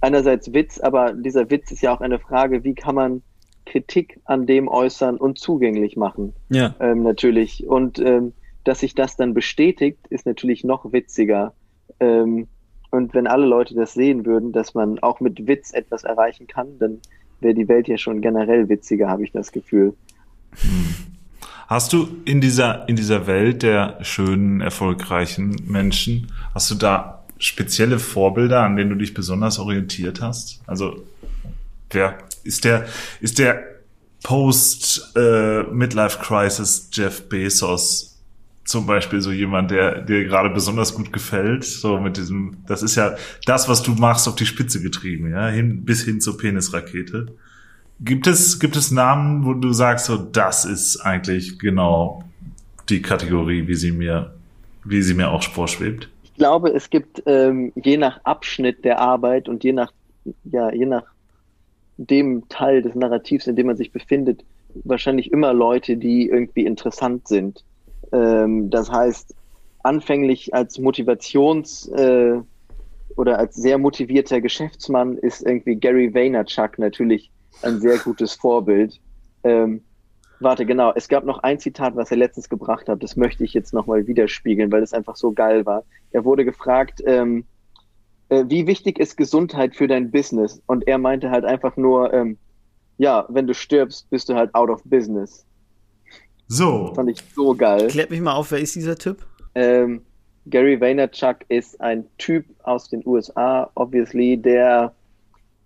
einerseits 0.00 0.52
Witz, 0.52 0.78
aber 0.78 1.12
dieser 1.12 1.50
Witz 1.50 1.70
ist 1.72 1.82
ja 1.82 1.94
auch 1.94 2.00
eine 2.00 2.18
Frage, 2.18 2.64
wie 2.64 2.74
kann 2.74 2.94
man 2.94 3.22
Kritik 3.64 4.20
an 4.24 4.46
dem 4.46 4.68
äußern 4.68 5.16
und 5.16 5.38
zugänglich 5.38 5.96
machen. 5.96 6.34
Ja. 6.48 6.74
Ähm, 6.80 7.02
natürlich. 7.02 7.66
Und 7.66 7.98
ähm, 7.98 8.32
dass 8.64 8.80
sich 8.80 8.94
das 8.94 9.16
dann 9.16 9.34
bestätigt, 9.34 9.98
ist 10.08 10.26
natürlich 10.26 10.64
noch 10.64 10.92
witziger. 10.92 11.52
Ähm, 12.00 12.48
und 12.90 13.14
wenn 13.14 13.26
alle 13.26 13.46
Leute 13.46 13.74
das 13.74 13.94
sehen 13.94 14.24
würden, 14.24 14.52
dass 14.52 14.74
man 14.74 15.00
auch 15.00 15.20
mit 15.20 15.46
Witz 15.46 15.72
etwas 15.72 16.04
erreichen 16.04 16.46
kann, 16.46 16.78
dann 16.78 17.00
wäre 17.40 17.54
die 17.54 17.68
Welt 17.68 17.88
ja 17.88 17.98
schon 17.98 18.20
generell 18.20 18.68
witziger, 18.68 19.08
habe 19.08 19.24
ich 19.24 19.32
das 19.32 19.52
Gefühl. 19.52 19.94
Hast 21.66 21.92
du 21.92 22.08
in 22.24 22.40
dieser, 22.40 22.88
in 22.88 22.94
dieser 22.94 23.26
Welt 23.26 23.62
der 23.62 23.98
schönen, 24.02 24.60
erfolgreichen 24.60 25.56
Menschen, 25.66 26.30
hast 26.54 26.70
du 26.70 26.76
da 26.76 27.24
spezielle 27.38 27.98
Vorbilder, 27.98 28.62
an 28.62 28.76
denen 28.76 28.90
du 28.90 28.96
dich 28.96 29.14
besonders 29.14 29.58
orientiert 29.58 30.20
hast? 30.20 30.60
Also, 30.66 31.04
wer 31.90 32.18
ist 32.44 32.64
der, 32.64 32.86
ist 33.20 33.40
der 33.40 33.64
Post-Midlife-Crisis 34.22 36.78
äh, 36.78 36.82
Jeff 36.92 37.28
Bezos 37.28 38.12
zum 38.64 38.86
Beispiel 38.86 39.20
so 39.20 39.30
jemand, 39.30 39.70
der 39.70 40.00
dir 40.02 40.24
gerade 40.24 40.48
besonders 40.50 40.94
gut 40.94 41.12
gefällt, 41.12 41.62
so 41.64 42.00
mit 42.00 42.16
diesem, 42.16 42.56
das 42.66 42.82
ist 42.82 42.96
ja 42.96 43.14
das, 43.44 43.68
was 43.68 43.82
du 43.82 43.92
machst, 43.92 44.26
auf 44.26 44.34
die 44.34 44.46
Spitze 44.46 44.82
getrieben, 44.82 45.30
ja, 45.30 45.46
hin, 45.48 45.84
bis 45.84 46.02
hin 46.02 46.20
zur 46.20 46.36
Penisrakete. 46.36 47.36
Gibt 48.00 48.26
es, 48.26 48.60
gibt 48.60 48.76
es 48.76 48.90
Namen, 48.90 49.46
wo 49.46 49.54
du 49.54 49.72
sagst, 49.72 50.06
so, 50.06 50.16
das 50.16 50.64
ist 50.64 51.00
eigentlich 51.00 51.58
genau 51.58 52.22
die 52.88 53.00
Kategorie, 53.00 53.66
wie 53.66 53.74
sie 53.74 53.92
mir, 53.92 54.34
wie 54.84 55.02
sie 55.02 55.14
mir 55.14 55.30
auch 55.30 55.42
vorschwebt? 55.42 56.08
Ich 56.22 56.34
glaube, 56.34 56.70
es 56.70 56.90
gibt 56.90 57.22
ähm, 57.26 57.72
je 57.74 57.96
nach 57.96 58.20
Abschnitt 58.24 58.84
der 58.84 59.00
Arbeit 59.00 59.48
und 59.48 59.64
je 59.64 59.72
nach, 59.72 59.92
ja, 60.44 60.70
je 60.72 60.84
nach 60.84 61.04
dem 61.96 62.46
Teil 62.50 62.82
des 62.82 62.94
Narrativs, 62.94 63.46
in 63.46 63.56
dem 63.56 63.68
man 63.68 63.76
sich 63.76 63.92
befindet, 63.92 64.44
wahrscheinlich 64.84 65.32
immer 65.32 65.54
Leute, 65.54 65.96
die 65.96 66.28
irgendwie 66.28 66.66
interessant 66.66 67.26
sind. 67.26 67.64
Ähm, 68.12 68.68
das 68.68 68.90
heißt, 68.90 69.34
anfänglich 69.82 70.52
als 70.54 70.78
Motivations- 70.78 71.90
äh, 71.92 72.42
oder 73.16 73.38
als 73.38 73.54
sehr 73.54 73.78
motivierter 73.78 74.42
Geschäftsmann 74.42 75.16
ist 75.16 75.40
irgendwie 75.40 75.76
Gary 75.76 76.12
Vaynerchuk 76.12 76.78
natürlich 76.78 77.30
ein 77.62 77.80
sehr 77.80 77.98
gutes 77.98 78.34
Vorbild. 78.34 79.00
Ähm, 79.44 79.82
warte, 80.40 80.66
genau, 80.66 80.92
es 80.94 81.08
gab 81.08 81.24
noch 81.24 81.38
ein 81.38 81.58
Zitat, 81.58 81.96
was 81.96 82.10
er 82.10 82.16
letztens 82.16 82.48
gebracht 82.48 82.88
hat, 82.88 83.02
das 83.02 83.16
möchte 83.16 83.44
ich 83.44 83.54
jetzt 83.54 83.72
nochmal 83.72 84.06
widerspiegeln, 84.06 84.70
weil 84.72 84.82
es 84.82 84.92
einfach 84.92 85.16
so 85.16 85.32
geil 85.32 85.66
war. 85.66 85.84
Er 86.10 86.24
wurde 86.24 86.44
gefragt, 86.44 87.02
ähm, 87.06 87.44
äh, 88.28 88.44
wie 88.48 88.66
wichtig 88.66 88.98
ist 88.98 89.16
Gesundheit 89.16 89.76
für 89.76 89.86
dein 89.86 90.10
Business? 90.10 90.62
Und 90.66 90.86
er 90.86 90.98
meinte 90.98 91.30
halt 91.30 91.44
einfach 91.44 91.76
nur, 91.76 92.12
ähm, 92.12 92.38
ja, 92.98 93.26
wenn 93.28 93.46
du 93.46 93.54
stirbst, 93.54 94.08
bist 94.10 94.28
du 94.28 94.34
halt 94.34 94.54
out 94.54 94.70
of 94.70 94.82
business. 94.84 95.44
So. 96.48 96.92
Fand 96.94 97.10
ich 97.10 97.18
so 97.34 97.54
geil. 97.54 97.88
Klärt 97.88 98.10
mich 98.10 98.20
mal 98.20 98.34
auf, 98.34 98.50
wer 98.50 98.58
ist 98.58 98.74
dieser 98.74 98.96
Typ? 98.96 99.26
Ähm, 99.54 100.02
Gary 100.46 100.80
Vaynerchuk 100.80 101.38
ist 101.48 101.80
ein 101.80 102.04
Typ 102.18 102.44
aus 102.62 102.88
den 102.88 103.02
USA, 103.04 103.70
obviously, 103.74 104.36
der 104.36 104.94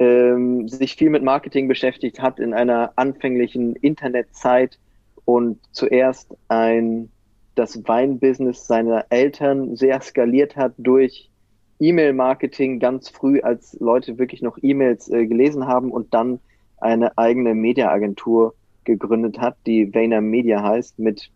ähm, 0.00 0.66
sich 0.66 0.96
viel 0.96 1.10
mit 1.10 1.22
Marketing 1.22 1.68
beschäftigt 1.68 2.20
hat 2.20 2.40
in 2.40 2.54
einer 2.54 2.92
anfänglichen 2.96 3.76
Internetzeit 3.76 4.78
und 5.24 5.60
zuerst 5.72 6.34
ein 6.48 7.10
das 7.54 7.86
Weinbusiness 7.86 8.66
seiner 8.66 9.04
Eltern 9.10 9.76
sehr 9.76 10.00
skaliert 10.00 10.56
hat 10.56 10.72
durch 10.78 11.30
E-Mail-Marketing 11.78 12.78
ganz 12.78 13.10
früh, 13.10 13.40
als 13.40 13.76
Leute 13.80 14.18
wirklich 14.18 14.40
noch 14.40 14.56
E-Mails 14.62 15.10
äh, 15.10 15.26
gelesen 15.26 15.66
haben 15.66 15.90
und 15.90 16.14
dann 16.14 16.40
eine 16.78 17.16
eigene 17.18 17.54
Mediaagentur 17.54 18.54
gegründet 18.84 19.38
hat, 19.38 19.56
die 19.66 19.92
Vayner 19.92 20.22
Media 20.22 20.62
heißt, 20.62 20.98
mit 20.98 21.30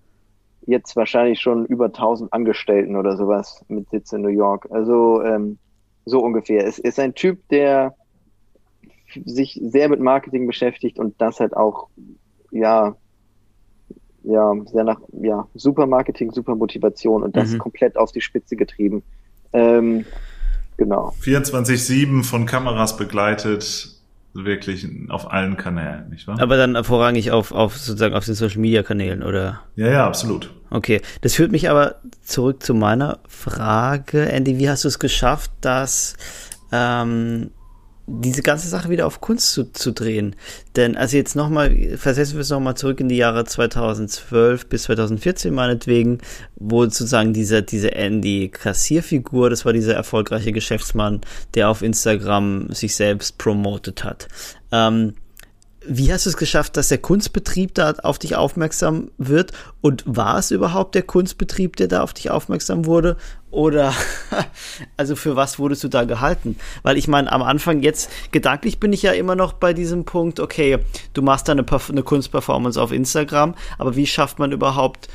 jetzt 0.67 0.97
wahrscheinlich 0.97 1.41
schon 1.41 1.67
über 1.67 1.87
1000 1.87 2.33
Angestellten 2.33 2.97
oder 2.97 3.19
sowas 3.19 3.63
mit 3.69 3.91
Sitz 3.91 4.13
in 4.13 4.23
New 4.23 4.29
York. 4.29 4.67
Also 4.71 5.23
ähm, 5.23 5.59
so 6.07 6.21
ungefähr. 6.21 6.67
Es 6.67 6.79
ist 6.79 6.99
ein 6.99 7.15
Typ, 7.15 7.47
der 7.51 7.95
sich 9.25 9.61
sehr 9.63 9.89
mit 9.89 10.01
Marketing 10.01 10.47
beschäftigt 10.47 10.99
und 10.99 11.21
das 11.21 11.41
halt 11.41 11.57
auch, 11.57 11.89
ja, 12.51 12.97
ja, 14.25 14.53
sehr 14.73 14.85
nach, 14.85 15.01
ja, 15.21 15.47
super 15.55 15.87
Marketing, 15.87 16.33
super 16.33 16.55
Motivation 16.55 17.23
und 17.23 17.37
das 17.37 17.53
mhm. 17.53 17.59
komplett 17.59 17.97
auf 17.97 18.11
die 18.13 18.21
Spitze 18.21 18.57
getrieben. 18.57 19.03
Ähm, 19.53 20.05
genau. 20.77 21.13
24-7 21.23 22.25
von 22.25 22.47
Kameras 22.47 22.97
begleitet, 22.97 23.91
wirklich 24.33 24.87
auf 25.11 25.31
allen 25.31 25.57
Kanälen, 25.57 26.11
nicht 26.11 26.27
wahr? 26.27 26.41
Aber 26.41 26.57
dann 26.57 26.83
vorrangig 26.85 27.31
auf, 27.31 27.53
auf 27.53 27.77
sozusagen 27.77 28.15
auf 28.15 28.25
den 28.25 28.35
Social 28.35 28.61
Media 28.61 28.83
Kanälen, 28.83 29.23
oder? 29.23 29.61
Ja, 29.77 29.91
ja, 29.91 30.07
absolut. 30.07 30.53
Okay. 30.71 31.01
Das 31.21 31.35
führt 31.35 31.53
mich 31.53 31.71
aber 31.71 31.97
zurück 32.23 32.63
zu 32.63 32.75
meiner 32.75 33.21
Frage, 33.29 34.27
Andy, 34.27 34.59
wie 34.59 34.69
hast 34.69 34.85
du 34.85 34.89
es 34.89 34.99
geschafft, 34.99 35.53
dass 35.61 36.17
ähm, 36.73 37.51
diese 38.07 38.43
ganze 38.43 38.69
Sache 38.69 38.91
wieder 38.91 39.07
auf 39.07 39.21
Kunst 39.21 39.53
zu, 39.53 39.73
zu 39.73 39.93
drehen. 39.93 40.37
Denn 40.77 40.97
also 40.97 41.17
jetzt 41.17 41.37
nochmal, 41.37 41.97
versetzen 41.97 42.35
wir 42.35 42.43
es 42.43 42.51
nochmal 42.51 42.77
zurück 42.77 43.01
in 43.01 43.09
die 43.09 43.17
Jahre 43.17 43.45
2012 43.45 44.67
bis 44.67 44.83
2014 44.85 45.55
meinetwegen, 45.55 46.19
wo 46.57 46.85
sozusagen 46.85 47.33
diese, 47.33 47.63
diese 47.63 47.95
Andy 47.95 48.51
Kassierfigur, 48.51 49.49
das 49.49 49.65
war 49.65 49.73
dieser 49.73 49.95
erfolgreiche 49.95 50.53
Geschäftsmann, 50.53 51.23
der 51.55 51.71
auf 51.71 51.83
Instagram 51.83 52.71
sich 52.73 52.95
selbst 52.95 53.39
promotet 53.39 54.05
hat. 54.05 54.29
Ähm, 54.71 55.15
wie 55.87 56.13
hast 56.13 56.27
du 56.27 56.31
es 56.31 56.37
geschafft, 56.37 56.77
dass 56.77 56.89
der 56.89 56.99
Kunstbetrieb 56.99 57.75
da 57.75 57.93
auf 58.03 58.19
dich 58.19 58.37
aufmerksam 58.37 59.11
wird? 59.19 59.53
Und 59.81 60.03
war 60.07 60.39
es 60.39 60.51
überhaupt 60.51 60.95
der 60.95 61.03
Kunstbetrieb, 61.03 61.77
der 61.77 61.89
da 61.89 62.03
auf 62.03 62.15
dich 62.15 62.31
aufmerksam 62.31 62.87
wurde? 62.87 63.17
Oder, 63.51 63.95
also 64.97 65.15
für 65.15 65.37
was 65.37 65.59
wurdest 65.59 65.85
du 65.85 65.89
da 65.89 66.05
gehalten? 66.05 66.57
Weil 66.83 66.97
ich 66.97 67.07
meine, 67.07 67.31
am 67.31 67.43
Anfang 67.43 67.83
jetzt, 67.83 68.11
gedanklich 68.33 68.81
bin 68.81 68.93
ich 68.93 69.03
ja 69.03 69.13
immer 69.13 69.37
noch 69.37 69.53
bei 69.53 69.73
diesem 69.73 70.05
Punkt, 70.05 70.41
okay, 70.41 70.79
du 71.13 71.23
machst 71.23 71.49
da 71.49 71.53
eine, 71.53 71.65
eine 71.89 72.03
Kunstperformance 72.03 72.81
auf 72.81 72.91
Instagram, 72.91 73.55
aber 73.79 73.95
wie 73.95 74.07
schafft 74.07 74.39
man 74.39 74.53
überhaupt 74.53 75.09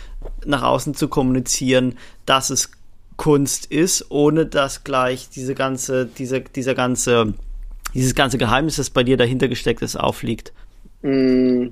nach 0.46 0.64
außen 0.64 0.94
zu 0.94 1.08
kommunizieren, 1.08 1.98
dass 2.26 2.50
es 2.50 2.72
Kunst 3.18 3.66
ist, 3.66 4.10
ohne 4.10 4.46
dass 4.46 4.86
gleich 4.86 5.30
diese 5.30 5.54
ganze, 5.54 6.06
diese, 6.06 6.40
dieser 6.40 6.76
ganze, 6.76 7.34
dieses 7.94 8.16
ganze 8.16 8.38
Geheimnis, 8.38 8.78
das 8.78 8.90
bei 8.90 9.04
dir 9.04 9.18
dahinter 9.18 9.50
gesteckt 9.50 9.82
ist, 9.82 9.98
aufliegt? 9.98 10.54
Mm, 11.02 11.68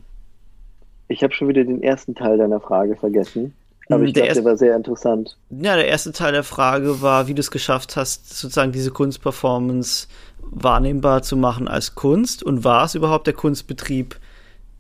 ich 1.08 1.24
habe 1.24 1.34
schon 1.34 1.48
wieder 1.48 1.64
den 1.64 1.82
ersten 1.82 2.16
Teil 2.16 2.38
deiner 2.38 2.60
Frage 2.60 2.96
vergessen. 2.96 3.54
Aber 3.90 4.04
ich 4.04 4.14
glaube, 4.14 4.34
der 4.34 4.44
war 4.44 4.58
sehr 4.58 4.76
interessant. 4.76 5.38
Ja, 5.50 5.76
der 5.76 5.88
erste 5.88 6.12
Teil 6.12 6.34
der 6.34 6.44
Frage 6.44 7.02
war, 7.02 7.28
wie 7.28 7.34
du 7.34 7.40
es 7.40 7.52
geschafft 7.52 7.96
hast, 7.96 8.38
sozusagen 8.38 8.74
diese 8.74 8.92
Kunstperformance 8.92 10.08
wahrnehmbar 10.42 11.22
zu 11.22 11.38
machen 11.38 11.68
als 11.70 11.96
Kunst. 11.96 12.44
Und 12.44 12.64
war 12.66 12.84
es 12.84 12.96
überhaupt 12.96 13.28
der 13.28 13.34
Kunstbetrieb, 13.34 14.20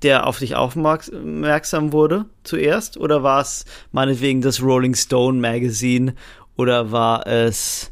der 0.03 0.27
auf 0.27 0.39
dich 0.39 0.55
aufmerksam 0.55 1.93
wurde 1.93 2.25
zuerst? 2.43 2.97
Oder 2.97 3.23
war 3.23 3.41
es 3.41 3.63
meinetwegen 3.93 4.41
das 4.41 4.61
Rolling 4.61 4.95
Stone 4.95 5.39
Magazine? 5.39 6.13
Oder 6.57 6.91
war 6.91 7.25
es 7.27 7.91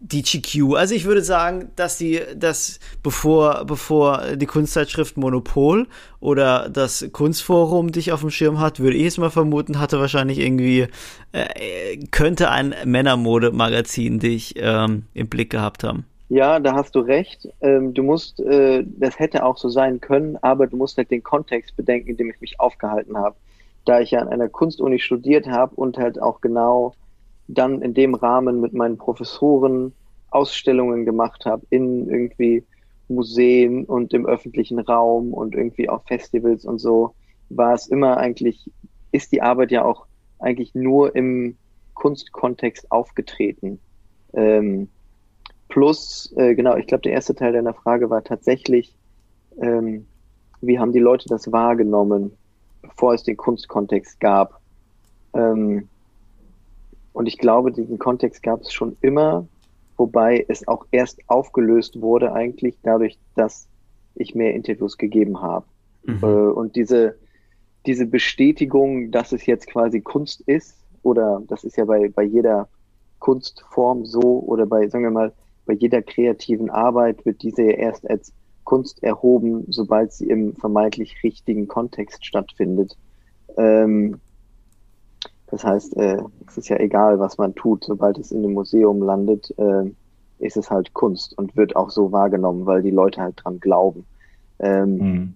die 0.00 0.22
GQ. 0.22 0.76
Also 0.76 0.94
ich 0.94 1.04
würde 1.04 1.22
sagen, 1.22 1.70
dass 1.76 1.98
die, 1.98 2.20
dass 2.36 2.78
bevor, 3.02 3.64
bevor 3.66 4.36
die 4.36 4.46
Kunstzeitschrift 4.46 5.16
Monopol 5.16 5.86
oder 6.20 6.68
das 6.68 7.08
Kunstforum 7.12 7.92
dich 7.92 8.12
auf 8.12 8.20
dem 8.20 8.30
Schirm 8.30 8.60
hat, 8.60 8.80
würde 8.80 8.96
ich 8.96 9.06
es 9.06 9.18
mal 9.18 9.30
vermuten, 9.30 9.80
hatte 9.80 10.00
wahrscheinlich 10.00 10.38
irgendwie, 10.38 10.86
äh, 11.32 11.98
könnte 12.10 12.50
ein 12.50 12.74
Männermode-Magazin 12.84 14.18
dich 14.18 14.54
ähm, 14.56 15.04
im 15.14 15.28
Blick 15.28 15.50
gehabt 15.50 15.84
haben. 15.84 16.04
Ja, 16.28 16.60
da 16.60 16.74
hast 16.74 16.94
du 16.94 17.00
recht. 17.00 17.48
Ähm, 17.60 17.94
du 17.94 18.02
musst, 18.02 18.38
äh, 18.40 18.84
das 18.86 19.18
hätte 19.18 19.44
auch 19.44 19.56
so 19.56 19.68
sein 19.68 20.00
können, 20.00 20.36
aber 20.42 20.66
du 20.66 20.76
musst 20.76 20.98
halt 20.98 21.10
den 21.10 21.22
Kontext 21.22 21.74
bedenken, 21.76 22.10
in 22.10 22.16
dem 22.18 22.30
ich 22.30 22.40
mich 22.40 22.60
aufgehalten 22.60 23.16
habe. 23.16 23.36
Da 23.86 24.00
ich 24.00 24.10
ja 24.10 24.20
an 24.20 24.28
einer 24.28 24.48
Kunstuni 24.48 24.98
studiert 24.98 25.46
habe 25.46 25.74
und 25.74 25.96
halt 25.96 26.20
auch 26.20 26.42
genau 26.42 26.94
dann 27.48 27.82
in 27.82 27.94
dem 27.94 28.14
Rahmen 28.14 28.60
mit 28.60 28.72
meinen 28.74 28.98
Professoren 28.98 29.92
Ausstellungen 30.30 31.04
gemacht 31.04 31.46
habe 31.46 31.66
in 31.70 32.08
irgendwie 32.08 32.64
Museen 33.08 33.84
und 33.86 34.12
im 34.12 34.26
öffentlichen 34.26 34.78
Raum 34.78 35.32
und 35.32 35.54
irgendwie 35.54 35.88
auf 35.88 36.04
Festivals 36.06 36.66
und 36.66 36.78
so, 36.78 37.14
war 37.48 37.72
es 37.72 37.88
immer 37.88 38.18
eigentlich, 38.18 38.70
ist 39.12 39.32
die 39.32 39.40
Arbeit 39.40 39.70
ja 39.70 39.84
auch 39.84 40.06
eigentlich 40.38 40.74
nur 40.74 41.16
im 41.16 41.56
Kunstkontext 41.94 42.92
aufgetreten. 42.92 43.80
Ähm, 44.34 44.88
plus, 45.68 46.32
äh, 46.36 46.54
genau, 46.54 46.76
ich 46.76 46.86
glaube, 46.86 47.02
der 47.02 47.12
erste 47.12 47.34
Teil 47.34 47.54
deiner 47.54 47.74
Frage 47.74 48.10
war 48.10 48.22
tatsächlich, 48.22 48.94
ähm, 49.60 50.06
wie 50.60 50.78
haben 50.78 50.92
die 50.92 50.98
Leute 50.98 51.28
das 51.28 51.50
wahrgenommen, 51.50 52.32
bevor 52.82 53.14
es 53.14 53.22
den 53.22 53.36
Kunstkontext 53.36 54.20
gab? 54.20 54.60
Ähm, 55.34 55.88
und 57.18 57.26
ich 57.26 57.36
glaube, 57.36 57.72
diesen 57.72 57.98
Kontext 57.98 58.44
gab 58.44 58.60
es 58.60 58.72
schon 58.72 58.96
immer, 59.00 59.44
wobei 59.96 60.46
es 60.46 60.68
auch 60.68 60.86
erst 60.92 61.18
aufgelöst 61.26 62.00
wurde 62.00 62.32
eigentlich 62.32 62.78
dadurch, 62.84 63.18
dass 63.34 63.66
ich 64.14 64.36
mehr 64.36 64.54
Interviews 64.54 64.96
gegeben 64.96 65.42
habe. 65.42 65.66
Mhm. 66.04 66.20
Äh, 66.22 66.26
und 66.26 66.76
diese, 66.76 67.16
diese 67.86 68.06
Bestätigung, 68.06 69.10
dass 69.10 69.32
es 69.32 69.46
jetzt 69.46 69.66
quasi 69.66 70.00
Kunst 70.00 70.42
ist, 70.42 70.76
oder 71.02 71.42
das 71.48 71.64
ist 71.64 71.76
ja 71.76 71.86
bei, 71.86 72.08
bei 72.08 72.22
jeder 72.22 72.68
Kunstform 73.18 74.06
so, 74.06 74.44
oder 74.46 74.66
bei, 74.66 74.86
sagen 74.86 75.02
wir 75.02 75.10
mal, 75.10 75.32
bei 75.66 75.74
jeder 75.74 76.02
kreativen 76.02 76.70
Arbeit 76.70 77.26
wird 77.26 77.42
diese 77.42 77.64
ja 77.64 77.72
erst 77.72 78.08
als 78.08 78.32
Kunst 78.62 79.02
erhoben, 79.02 79.64
sobald 79.70 80.12
sie 80.12 80.28
im 80.28 80.54
vermeintlich 80.54 81.20
richtigen 81.24 81.66
Kontext 81.66 82.24
stattfindet. 82.24 82.96
Ähm, 83.56 84.20
das 85.50 85.64
heißt, 85.64 85.96
äh, 85.96 86.18
es 86.46 86.58
ist 86.58 86.68
ja 86.68 86.78
egal, 86.78 87.18
was 87.18 87.38
man 87.38 87.54
tut, 87.54 87.84
sobald 87.84 88.18
es 88.18 88.32
in 88.32 88.38
einem 88.38 88.52
Museum 88.52 89.02
landet, 89.02 89.52
äh, 89.58 89.90
ist 90.38 90.56
es 90.56 90.70
halt 90.70 90.92
Kunst 90.94 91.36
und 91.36 91.56
wird 91.56 91.74
auch 91.74 91.90
so 91.90 92.12
wahrgenommen, 92.12 92.66
weil 92.66 92.82
die 92.82 92.90
Leute 92.90 93.20
halt 93.20 93.40
dran 93.42 93.58
glauben. 93.58 94.04
Ähm, 94.60 94.96
mhm. 94.96 95.34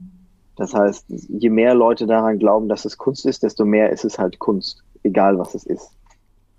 Das 0.56 0.74
heißt, 0.74 1.06
je 1.08 1.50
mehr 1.50 1.74
Leute 1.74 2.06
daran 2.06 2.38
glauben, 2.38 2.68
dass 2.68 2.84
es 2.84 2.98
Kunst 2.98 3.24
ist, 3.26 3.42
desto 3.42 3.64
mehr 3.64 3.90
ist 3.90 4.04
es 4.04 4.18
halt 4.18 4.38
Kunst, 4.38 4.82
egal 5.02 5.38
was 5.38 5.54
es 5.54 5.64
ist. 5.64 5.90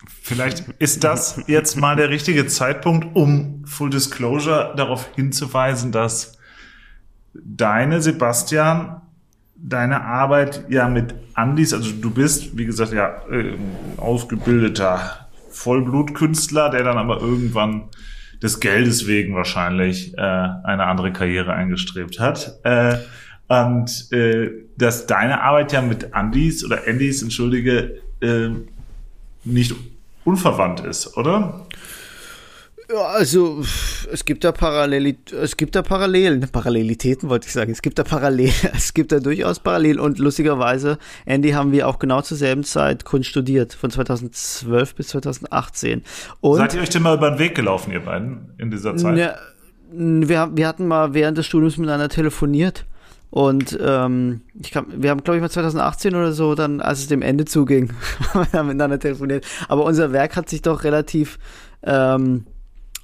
Vielleicht 0.05 0.67
ist 0.79 1.03
das 1.03 1.41
jetzt 1.47 1.77
mal 1.77 1.95
der 1.95 2.09
richtige 2.09 2.47
Zeitpunkt, 2.47 3.15
um 3.15 3.63
Full 3.65 3.91
Disclosure 3.91 4.73
darauf 4.75 5.07
hinzuweisen, 5.15 5.91
dass 5.91 6.37
deine, 7.33 8.01
Sebastian, 8.01 9.02
deine 9.63 10.03
Arbeit 10.03 10.65
ja 10.69 10.87
mit 10.87 11.15
Andis, 11.33 11.73
also 11.73 11.91
du 11.91 12.11
bist, 12.11 12.57
wie 12.57 12.65
gesagt, 12.65 12.93
ja, 12.93 13.21
äh, 13.31 13.55
ausgebildeter 13.97 15.27
Vollblutkünstler, 15.49 16.69
der 16.69 16.83
dann 16.83 16.97
aber 16.97 17.21
irgendwann 17.21 17.85
des 18.41 18.59
Geldes 18.59 19.07
wegen 19.07 19.35
wahrscheinlich 19.35 20.17
äh, 20.17 20.21
eine 20.21 20.85
andere 20.85 21.13
Karriere 21.13 21.53
eingestrebt 21.53 22.19
hat. 22.19 22.59
Äh, 22.63 22.97
und 23.47 24.11
äh, 24.11 24.51
dass 24.77 25.07
deine 25.07 25.41
Arbeit 25.41 25.71
ja 25.71 25.81
mit 25.81 26.13
Andis 26.13 26.65
oder 26.65 26.81
Andys, 26.87 27.23
entschuldige, 27.23 28.01
äh, 28.21 28.49
nicht 29.45 29.75
unverwandt 30.25 30.81
ist, 30.81 31.17
oder? 31.17 31.62
Ja, 32.93 33.07
also 33.07 33.63
es 34.11 34.23
gibt 34.23 34.43
da 34.43 34.51
Parallel, 34.51 35.15
es 35.41 35.57
gibt 35.57 35.73
da 35.75 35.81
Parallelen, 35.81 36.47
Parallelitäten 36.51 37.27
wollte 37.27 37.47
ich 37.47 37.53
sagen. 37.53 37.71
Es 37.71 37.81
gibt 37.81 37.97
da 37.97 38.03
Parallel, 38.03 38.51
es 38.75 38.93
gibt 38.93 39.11
da 39.11 39.19
durchaus 39.19 39.59
Parallelen 39.59 39.99
und 39.99 40.19
lustigerweise, 40.19 40.99
Andy 41.25 41.51
haben 41.51 41.71
wir 41.71 41.87
auch 41.87 41.97
genau 41.97 42.21
zur 42.21 42.37
selben 42.37 42.63
Zeit 42.63 43.03
Kunst 43.03 43.29
studiert, 43.29 43.73
von 43.73 43.89
2012 43.89 44.93
bis 44.93 45.07
2018. 45.07 46.03
Und 46.39 46.57
Seid 46.57 46.75
ihr 46.75 46.81
euch 46.81 46.89
denn 46.91 47.01
mal 47.01 47.17
über 47.17 47.31
den 47.31 47.39
Weg 47.39 47.55
gelaufen, 47.55 47.91
ihr 47.91 48.01
beiden, 48.01 48.53
in 48.59 48.69
dieser 48.69 48.95
Zeit? 48.95 49.15
Ne, 49.15 49.35
wir, 49.91 50.51
wir 50.53 50.67
hatten 50.67 50.85
mal 50.85 51.15
während 51.15 51.39
des 51.39 51.47
Studiums 51.47 51.77
miteinander 51.77 52.09
telefoniert 52.09 52.85
und 53.31 53.75
ähm, 53.81 54.41
ich 54.61 54.69
kann, 54.69 54.85
wir 54.95 55.09
haben, 55.09 55.23
glaube 55.23 55.37
ich, 55.37 55.41
mal 55.41 55.49
2018 55.49 56.13
oder 56.13 56.31
so, 56.33 56.53
dann, 56.53 56.79
als 56.79 56.99
es 56.99 57.07
dem 57.07 57.23
Ende 57.23 57.45
zuging, 57.45 57.91
haben 58.35 58.47
wir 58.51 58.61
miteinander 58.61 58.99
telefoniert. 58.99 59.47
Aber 59.67 59.83
unser 59.83 60.11
Werk 60.11 60.35
hat 60.35 60.47
sich 60.47 60.61
doch 60.61 60.83
relativ 60.83 61.39
ähm, 61.81 62.45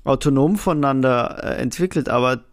autonom 0.04 0.58
voneinander 0.58 1.40
äh, 1.44 1.62
entwickelt, 1.62 2.10
aber 2.10 2.44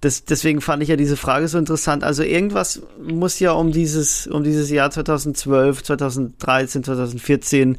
das, 0.00 0.24
deswegen 0.24 0.60
fand 0.60 0.82
ich 0.82 0.88
ja 0.88 0.96
diese 0.96 1.16
Frage 1.16 1.46
so 1.46 1.58
interessant. 1.58 2.02
Also 2.02 2.24
irgendwas 2.24 2.82
muss 3.00 3.38
ja 3.38 3.52
um 3.52 3.70
dieses, 3.70 4.26
um 4.26 4.42
dieses 4.42 4.68
Jahr 4.68 4.90
2012, 4.90 5.84
2013, 5.84 6.82
2014 6.82 7.78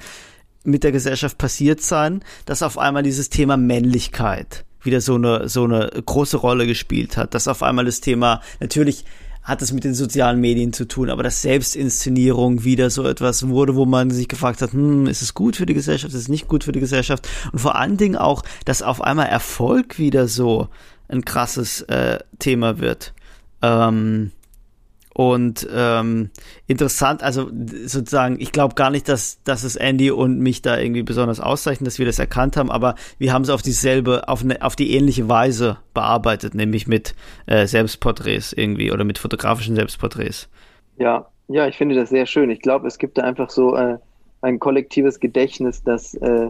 mit 0.64 0.86
der 0.86 0.94
Gesellschaft 0.94 1.38
passiert 1.38 1.82
sein, 1.82 2.24
dass 2.46 2.64
auf 2.64 2.78
einmal 2.78 3.04
dieses 3.04 3.30
Thema 3.30 3.58
Männlichkeit 3.58 4.64
wieder 4.82 5.02
so 5.02 5.16
eine, 5.16 5.50
so 5.50 5.66
eine 5.66 5.90
große 6.06 6.38
Rolle 6.38 6.66
gespielt 6.66 7.18
hat, 7.18 7.34
dass 7.34 7.48
auf 7.48 7.62
einmal 7.62 7.86
das 7.86 8.00
Thema, 8.00 8.42
natürlich 8.60 9.06
hat 9.44 9.62
es 9.62 9.74
mit 9.74 9.84
den 9.84 9.94
sozialen 9.94 10.40
Medien 10.40 10.74
zu 10.74 10.86
tun, 10.88 11.10
aber 11.10 11.24
dass 11.24 11.42
Selbstinszenierung 11.42 12.64
wieder 12.64 12.90
so 12.90 13.06
etwas 13.06 13.48
wurde, 13.48 13.76
wo 13.76 13.86
man 13.86 14.10
sich 14.10 14.28
gefragt 14.28 14.62
hat, 14.62 14.74
hm, 14.74 15.08
ist 15.08 15.22
es 15.22 15.34
gut 15.34 15.58
für 15.58 15.66
die 15.66 15.74
Gesellschaft, 15.74 16.14
ist 16.14 16.20
es 16.20 16.30
nicht 16.30 16.48
gut 16.48 16.64
für 16.64 16.72
die 16.72 16.80
Gesellschaft? 16.80 17.28
Und 17.52 17.60
vor 17.60 17.76
allen 17.76 17.98
Dingen 17.98 18.16
auch, 18.16 18.44
dass 18.66 18.82
auf 18.82 19.02
einmal 19.02 19.28
Erfolg 19.28 20.00
wieder 20.00 20.28
so 20.28 20.70
ein 21.10 21.26
krasses 21.26 21.82
äh, 21.82 22.20
Thema 22.40 22.80
wird. 22.80 23.14
Ähm, 23.62 24.32
und 25.14 25.68
ähm, 25.72 26.32
interessant, 26.66 27.22
also 27.22 27.50
sozusagen, 27.86 28.40
ich 28.40 28.52
glaube 28.52 28.74
gar 28.74 28.90
nicht, 28.90 29.08
dass, 29.08 29.42
dass 29.44 29.64
es 29.64 29.76
Andy 29.76 30.10
und 30.10 30.40
mich 30.40 30.64
da 30.64 30.78
irgendwie 30.78 31.04
besonders 31.04 31.40
auszeichnet, 31.40 31.88
dass 31.88 32.00
wir 32.00 32.06
das 32.08 32.18
erkannt 32.18 32.58
haben, 32.58 32.72
aber 32.72 32.96
wir 33.20 33.32
haben 33.32 33.44
es 33.44 33.50
auf 33.50 33.62
dieselbe, 33.62 34.28
auf, 34.28 34.44
eine, 34.44 34.62
auf 34.64 34.76
die 34.76 34.96
ähnliche 34.96 35.30
Weise 35.30 35.78
bearbeitet, 35.94 36.56
nämlich 36.56 36.88
mit 36.88 37.14
äh, 37.46 37.68
Selbstporträts 37.68 38.54
irgendwie 38.54 38.92
oder 38.92 39.04
mit 39.04 39.20
fotografischen 39.20 39.76
Selbstporträts. 39.76 40.50
Ja, 40.98 41.28
ja, 41.48 41.68
ich 41.68 41.78
finde 41.78 41.96
das 41.96 42.10
sehr 42.10 42.26
schön. 42.26 42.50
Ich 42.50 42.62
glaube, 42.62 42.88
es 42.88 42.98
gibt 42.98 43.18
da 43.20 43.24
einfach 43.24 43.52
so 43.52 43.76
äh, 43.76 44.00
ein 44.42 44.60
kollektives 44.60 45.20
Gedächtnis, 45.20 45.84
dass 45.84 46.16
äh, 46.16 46.50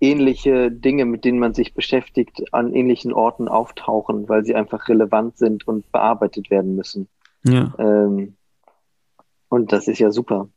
ähnliche 0.00 0.70
Dinge, 0.72 1.04
mit 1.04 1.24
denen 1.24 1.38
man 1.38 1.54
sich 1.54 1.74
beschäftigt, 1.74 2.42
an 2.52 2.72
ähnlichen 2.74 3.12
Orten 3.12 3.48
auftauchen, 3.48 4.28
weil 4.28 4.44
sie 4.44 4.54
einfach 4.54 4.88
relevant 4.88 5.38
sind 5.38 5.66
und 5.68 5.90
bearbeitet 5.92 6.50
werden 6.50 6.74
müssen. 6.74 7.08
Ja. 7.44 7.74
Ähm, 7.78 8.36
und 9.48 9.72
das 9.72 9.88
ist 9.88 9.98
ja 9.98 10.10
super. 10.10 10.48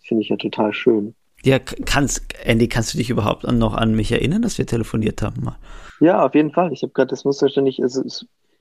Finde 0.00 0.22
ich 0.22 0.28
ja 0.28 0.36
total 0.36 0.72
schön. 0.72 1.14
Ja, 1.44 1.58
kannst, 1.58 2.22
Andy, 2.44 2.68
kannst 2.68 2.94
du 2.94 2.98
dich 2.98 3.10
überhaupt 3.10 3.44
noch 3.44 3.74
an 3.74 3.94
mich 3.94 4.12
erinnern, 4.12 4.42
dass 4.42 4.58
wir 4.58 4.66
telefoniert 4.66 5.22
haben 5.22 5.42
mal? 5.42 5.58
Ja, 6.00 6.24
auf 6.24 6.34
jeden 6.34 6.52
Fall. 6.52 6.72
Ich 6.72 6.82
habe 6.82 6.92
gerade 6.92 7.10
das 7.10 7.24
Musterständig, 7.24 7.82
also 7.82 8.02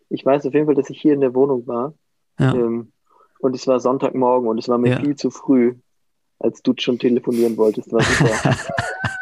ich 0.09 0.25
weiß 0.25 0.45
auf 0.45 0.53
jeden 0.53 0.65
Fall, 0.65 0.75
dass 0.75 0.89
ich 0.89 0.99
hier 0.99 1.13
in 1.13 1.21
der 1.21 1.33
Wohnung 1.35 1.67
war. 1.67 1.93
Ja. 2.39 2.53
Ähm, 2.53 2.91
und 3.39 3.55
es 3.55 3.67
war 3.67 3.79
Sonntagmorgen 3.79 4.47
und 4.47 4.57
es 4.57 4.67
war 4.67 4.77
mir 4.77 4.91
ja. 4.91 4.99
viel 4.99 5.15
zu 5.15 5.29
früh, 5.29 5.75
als 6.39 6.61
du 6.61 6.73
schon 6.77 6.99
telefonieren 6.99 7.57
wolltest. 7.57 7.91
War 7.91 8.01
super. 8.01 8.55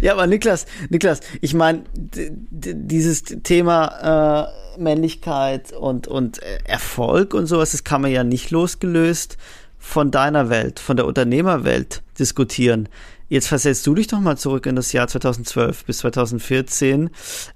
ja, 0.00 0.12
aber 0.12 0.26
Niklas, 0.26 0.66
Niklas, 0.88 1.20
ich 1.40 1.54
meine, 1.54 1.84
dieses 1.94 3.22
Thema 3.22 4.48
äh, 4.76 4.80
Männlichkeit 4.80 5.72
und, 5.72 6.08
und 6.08 6.40
Erfolg 6.64 7.34
und 7.34 7.46
sowas, 7.46 7.72
das 7.72 7.84
kann 7.84 8.02
man 8.02 8.10
ja 8.10 8.24
nicht 8.24 8.50
losgelöst 8.50 9.36
von 9.78 10.10
deiner 10.10 10.48
Welt, 10.48 10.78
von 10.78 10.96
der 10.96 11.06
Unternehmerwelt 11.06 12.02
diskutieren. 12.18 12.88
Jetzt 13.28 13.48
versetzt 13.48 13.86
du 13.86 13.94
dich 13.94 14.06
doch 14.06 14.20
mal 14.20 14.36
zurück 14.36 14.66
in 14.66 14.76
das 14.76 14.92
Jahr 14.92 15.08
2012 15.08 15.84
bis 15.86 15.98
2014, 15.98 17.10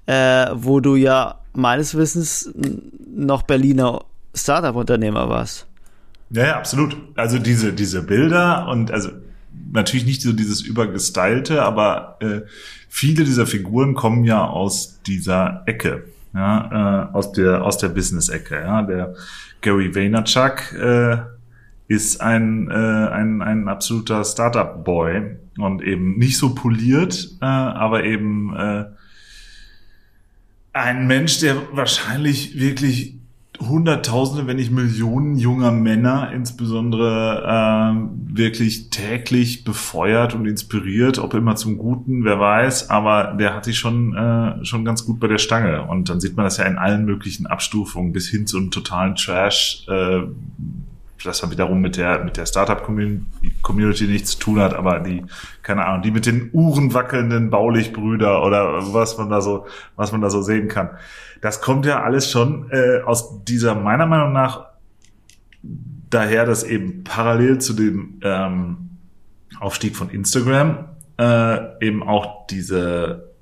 äh, 0.07 0.47
wo 0.53 0.79
du 0.79 0.95
ja 0.95 1.39
meines 1.53 1.95
Wissens 1.95 2.51
noch 3.15 3.43
Berliner 3.43 4.03
Startup-Unternehmer 4.33 5.29
warst. 5.29 5.67
Ja, 6.29 6.45
ja, 6.45 6.57
absolut. 6.57 6.97
Also 7.15 7.39
diese, 7.39 7.73
diese 7.73 8.03
Bilder 8.03 8.67
und 8.67 8.91
also 8.91 9.09
natürlich 9.71 10.05
nicht 10.05 10.21
so 10.21 10.33
dieses 10.33 10.61
übergestylte, 10.61 11.63
aber 11.63 12.17
äh, 12.21 12.41
viele 12.89 13.23
dieser 13.23 13.45
Figuren 13.45 13.93
kommen 13.93 14.23
ja 14.23 14.45
aus 14.45 15.01
dieser 15.03 15.63
Ecke, 15.65 16.05
ja, 16.33 17.09
äh, 17.11 17.13
aus 17.13 17.31
der 17.31 17.63
aus 17.63 17.77
der 17.77 17.89
Business-Ecke. 17.89 18.55
Ja, 18.55 18.81
der 18.81 19.15
Gary 19.61 19.93
Vaynerchuk 19.93 20.73
äh, 20.73 21.17
ist 21.87 22.21
ein, 22.21 22.69
äh, 22.69 22.73
ein 22.73 23.41
ein 23.41 23.67
absoluter 23.67 24.23
Startup-Boy 24.23 25.37
und 25.57 25.81
eben 25.81 26.17
nicht 26.17 26.37
so 26.37 26.53
poliert, 26.53 27.29
äh, 27.41 27.45
aber 27.45 28.03
eben 28.03 28.55
äh, 28.55 28.85
ein 30.73 31.07
Mensch, 31.07 31.39
der 31.39 31.55
wahrscheinlich 31.75 32.59
wirklich 32.59 33.16
Hunderttausende, 33.59 34.47
wenn 34.47 34.57
nicht 34.57 34.71
Millionen 34.71 35.37
junger 35.37 35.71
Männer 35.71 36.31
insbesondere 36.31 37.43
äh, 37.45 38.35
wirklich 38.35 38.89
täglich 38.89 39.63
befeuert 39.63 40.35
und 40.35 40.45
inspiriert, 40.45 41.19
ob 41.19 41.33
immer 41.33 41.55
zum 41.55 41.77
Guten, 41.77 42.23
wer 42.23 42.39
weiß, 42.39 42.89
aber 42.89 43.35
der 43.37 43.55
hat 43.55 43.65
sich 43.65 43.77
schon, 43.77 44.15
äh, 44.15 44.63
schon 44.63 44.85
ganz 44.85 45.05
gut 45.05 45.19
bei 45.19 45.27
der 45.27 45.37
Stange. 45.37 45.83
Und 45.83 46.09
dann 46.09 46.19
sieht 46.19 46.35
man 46.35 46.45
das 46.45 46.57
ja 46.57 46.65
in 46.65 46.77
allen 46.77 47.05
möglichen 47.05 47.47
Abstufungen 47.47 48.13
bis 48.13 48.27
hin 48.29 48.47
zu 48.47 48.57
einem 48.57 48.71
totalen 48.71 49.15
Trash, 49.15 49.85
äh, 49.87 50.21
das 51.27 51.41
dann 51.41 51.51
wiederum 51.51 51.81
mit 51.81 51.97
der, 51.97 52.23
mit 52.23 52.37
der 52.37 52.45
Startup-Community 52.45 54.07
nichts 54.07 54.31
zu 54.31 54.39
tun 54.39 54.59
hat, 54.59 54.73
aber 54.73 54.99
die, 54.99 55.23
keine 55.61 55.85
Ahnung, 55.85 56.01
die 56.01 56.11
mit 56.11 56.25
den 56.25 56.49
Uhren 56.53 56.93
wackelnden 56.93 57.49
Baulichbrüder 57.49 58.43
oder 58.43 58.93
was 58.93 59.17
man 59.17 59.29
da 59.29 59.41
so, 59.41 59.67
was 59.95 60.11
man 60.11 60.21
da 60.21 60.29
so 60.29 60.41
sehen 60.41 60.67
kann. 60.67 60.91
Das 61.41 61.61
kommt 61.61 61.85
ja 61.85 62.01
alles 62.01 62.31
schon 62.31 62.71
äh, 62.71 63.01
aus 63.05 63.43
dieser, 63.43 63.75
meiner 63.75 64.05
Meinung 64.05 64.33
nach, 64.33 64.65
daher, 66.09 66.45
dass 66.45 66.63
eben 66.63 67.03
parallel 67.03 67.59
zu 67.59 67.73
dem 67.73 68.19
ähm, 68.23 68.89
Aufstieg 69.59 69.95
von 69.95 70.09
Instagram 70.09 70.85
äh, 71.17 71.85
eben 71.85 72.03
auch 72.03 72.47
diese 72.47 73.33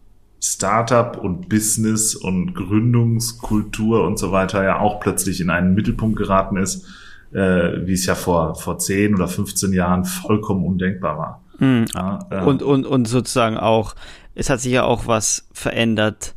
Startup 0.41 1.17
und 1.17 1.49
Business 1.49 2.15
und 2.15 2.53
Gründungskultur 2.53 4.05
und 4.05 4.17
so 4.17 4.31
weiter 4.31 4.63
ja 4.63 4.79
auch 4.79 4.99
plötzlich 4.99 5.41
in 5.41 5.49
einen 5.49 5.73
Mittelpunkt 5.73 6.17
geraten 6.17 6.57
ist, 6.57 6.87
äh, 7.35 7.85
wie 7.85 7.93
es 7.93 8.05
ja 8.05 8.15
vor, 8.15 8.55
vor 8.55 8.79
10 8.79 9.15
oder 9.15 9.27
15 9.27 9.73
Jahren 9.73 10.05
vollkommen 10.05 10.65
undenkbar 10.65 11.17
war. 11.17 11.43
Mhm. 11.59 11.85
Ja, 11.93 12.19
äh, 12.31 12.43
und, 12.43 12.63
und, 12.63 12.85
und 12.85 13.07
sozusagen 13.07 13.57
auch, 13.57 13.95
es 14.35 14.49
hat 14.49 14.61
sich 14.61 14.71
ja 14.71 14.83
auch 14.83 15.07
was 15.07 15.47
verändert 15.51 16.33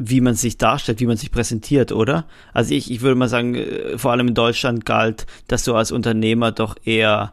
wie 0.00 0.20
man 0.20 0.34
sich 0.34 0.56
darstellt, 0.58 1.00
wie 1.00 1.06
man 1.06 1.16
sich 1.16 1.32
präsentiert, 1.32 1.90
oder? 1.90 2.26
Also 2.52 2.72
ich, 2.72 2.88
ich 2.90 3.00
würde 3.00 3.16
mal 3.16 3.28
sagen, 3.28 3.56
äh, 3.56 3.98
vor 3.98 4.12
allem 4.12 4.28
in 4.28 4.34
Deutschland 4.34 4.86
galt, 4.86 5.26
dass 5.48 5.64
du 5.64 5.74
als 5.74 5.90
Unternehmer 5.90 6.52
doch 6.52 6.76
eher 6.84 7.32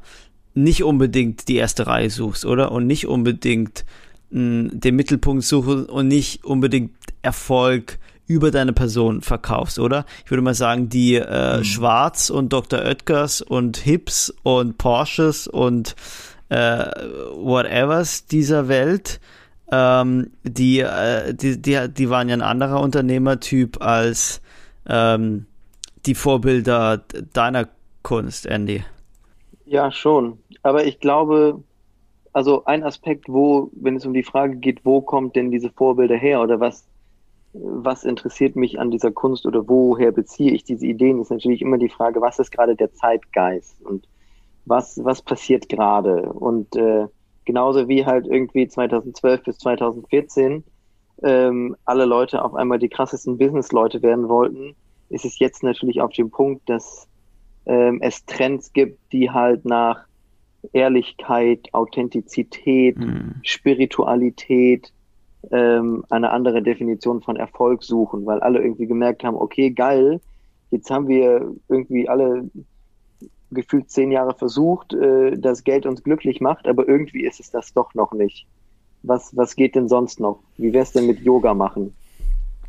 nicht 0.55 0.83
unbedingt 0.83 1.47
die 1.47 1.57
erste 1.57 1.85
Reihe 1.85 2.09
suchst, 2.09 2.43
oder? 2.43 2.71
Und 2.71 2.87
nicht 2.87 3.05
unbedingt 3.05 3.85
mh, 4.31 4.39
hm, 4.39 4.79
den 4.79 4.95
Mittelpunkt 4.95 5.43
suchen 5.43 5.85
und 5.85 6.07
nicht 6.07 6.43
unbedingt 6.43 6.95
Erfolg 7.21 7.99
über 8.27 8.51
deine 8.51 8.73
Person 8.73 9.21
verkaufst, 9.21 9.79
oder? 9.79 10.05
Ich 10.23 10.31
würde 10.31 10.41
mal 10.41 10.53
sagen, 10.53 10.89
die 10.89 11.15
äh, 11.15 11.57
mhm. 11.57 11.63
Schwarz 11.63 12.29
und 12.29 12.53
Dr. 12.53 12.79
Oetkers 12.79 13.41
und 13.41 13.77
Hips 13.77 14.33
und 14.43 14.77
Porsches 14.77 15.47
und 15.47 15.95
äh, 16.49 16.85
whatevers 17.35 18.25
dieser 18.25 18.67
Welt 18.67 19.19
ähm, 19.71 20.31
die, 20.43 20.79
äh, 20.79 21.33
die, 21.33 21.61
die, 21.61 21.87
die 21.89 22.09
waren 22.09 22.29
ja 22.29 22.35
ein 22.35 22.41
anderer 22.41 22.81
Unternehmertyp 22.81 23.81
als 23.81 24.41
ähm, 24.87 25.45
die 26.05 26.15
Vorbilder 26.15 27.03
deiner 27.33 27.67
Kunst, 28.03 28.45
Andy. 28.45 28.83
Ja, 29.65 29.91
schon. 29.91 30.37
Aber 30.61 30.85
ich 30.85 30.99
glaube, 30.99 31.63
also 32.33 32.65
ein 32.65 32.83
Aspekt, 32.83 33.27
wo, 33.27 33.71
wenn 33.73 33.95
es 33.95 34.05
um 34.05 34.13
die 34.13 34.23
Frage 34.23 34.57
geht, 34.57 34.85
wo 34.85 35.01
kommt 35.01 35.35
denn 35.35 35.49
diese 35.49 35.71
Vorbilder 35.71 36.15
her 36.15 36.41
oder 36.41 36.59
was, 36.59 36.85
was 37.57 38.03
interessiert 38.03 38.55
mich 38.55 38.79
an 38.79 38.91
dieser 38.91 39.11
Kunst 39.11 39.45
oder 39.45 39.67
woher 39.67 40.11
beziehe 40.11 40.51
ich 40.51 40.63
diese 40.63 40.85
Ideen, 40.85 41.21
ist 41.21 41.31
natürlich 41.31 41.61
immer 41.61 41.77
die 41.77 41.89
Frage, 41.89 42.21
was 42.21 42.39
ist 42.39 42.51
gerade 42.51 42.75
der 42.75 42.93
Zeitgeist 42.93 43.81
und 43.81 44.07
was, 44.65 44.99
was 45.03 45.21
passiert 45.21 45.69
gerade. 45.69 46.33
Und 46.33 46.75
äh, 46.75 47.05
genauso 47.45 47.87
wie 47.87 48.05
halt 48.05 48.27
irgendwie 48.27 48.67
2012 48.67 49.43
bis 49.43 49.57
2014 49.59 50.63
ähm, 51.23 51.75
alle 51.85 52.05
Leute 52.05 52.43
auf 52.43 52.55
einmal 52.55 52.79
die 52.79 52.89
krassesten 52.89 53.37
Business-Leute 53.37 54.01
werden 54.01 54.27
wollten, 54.27 54.75
ist 55.09 55.23
es 55.23 55.39
jetzt 55.39 55.63
natürlich 55.63 56.01
auf 56.01 56.11
dem 56.11 56.31
Punkt, 56.31 56.67
dass 56.69 57.07
ähm, 57.65 57.99
es 58.01 58.25
Trends 58.25 58.73
gibt, 58.73 58.99
die 59.13 59.31
halt 59.31 59.63
nach 59.65 60.05
Ehrlichkeit, 60.73 61.69
Authentizität, 61.73 62.97
mhm. 62.97 63.35
Spiritualität, 63.43 64.91
ähm, 65.51 66.05
eine 66.09 66.31
andere 66.31 66.61
Definition 66.61 67.21
von 67.21 67.35
Erfolg 67.35 67.83
suchen, 67.83 68.25
weil 68.25 68.39
alle 68.39 68.61
irgendwie 68.61 68.87
gemerkt 68.87 69.23
haben, 69.23 69.35
okay, 69.35 69.71
geil, 69.71 70.21
jetzt 70.71 70.89
haben 70.89 71.07
wir 71.07 71.53
irgendwie 71.67 72.09
alle 72.09 72.49
gefühlt 73.51 73.89
zehn 73.89 74.11
Jahre 74.11 74.35
versucht, 74.35 74.93
äh, 74.93 75.37
dass 75.37 75.63
Geld 75.63 75.85
uns 75.85 76.03
glücklich 76.03 76.41
macht, 76.41 76.67
aber 76.67 76.87
irgendwie 76.87 77.25
ist 77.25 77.39
es 77.39 77.51
das 77.51 77.73
doch 77.73 77.93
noch 77.93 78.11
nicht. 78.11 78.45
Was, 79.03 79.35
was 79.35 79.55
geht 79.55 79.75
denn 79.75 79.87
sonst 79.87 80.19
noch? 80.19 80.39
Wie 80.57 80.73
wär's 80.73 80.91
denn 80.91 81.07
mit 81.07 81.19
Yoga 81.19 81.53
machen? 81.53 81.93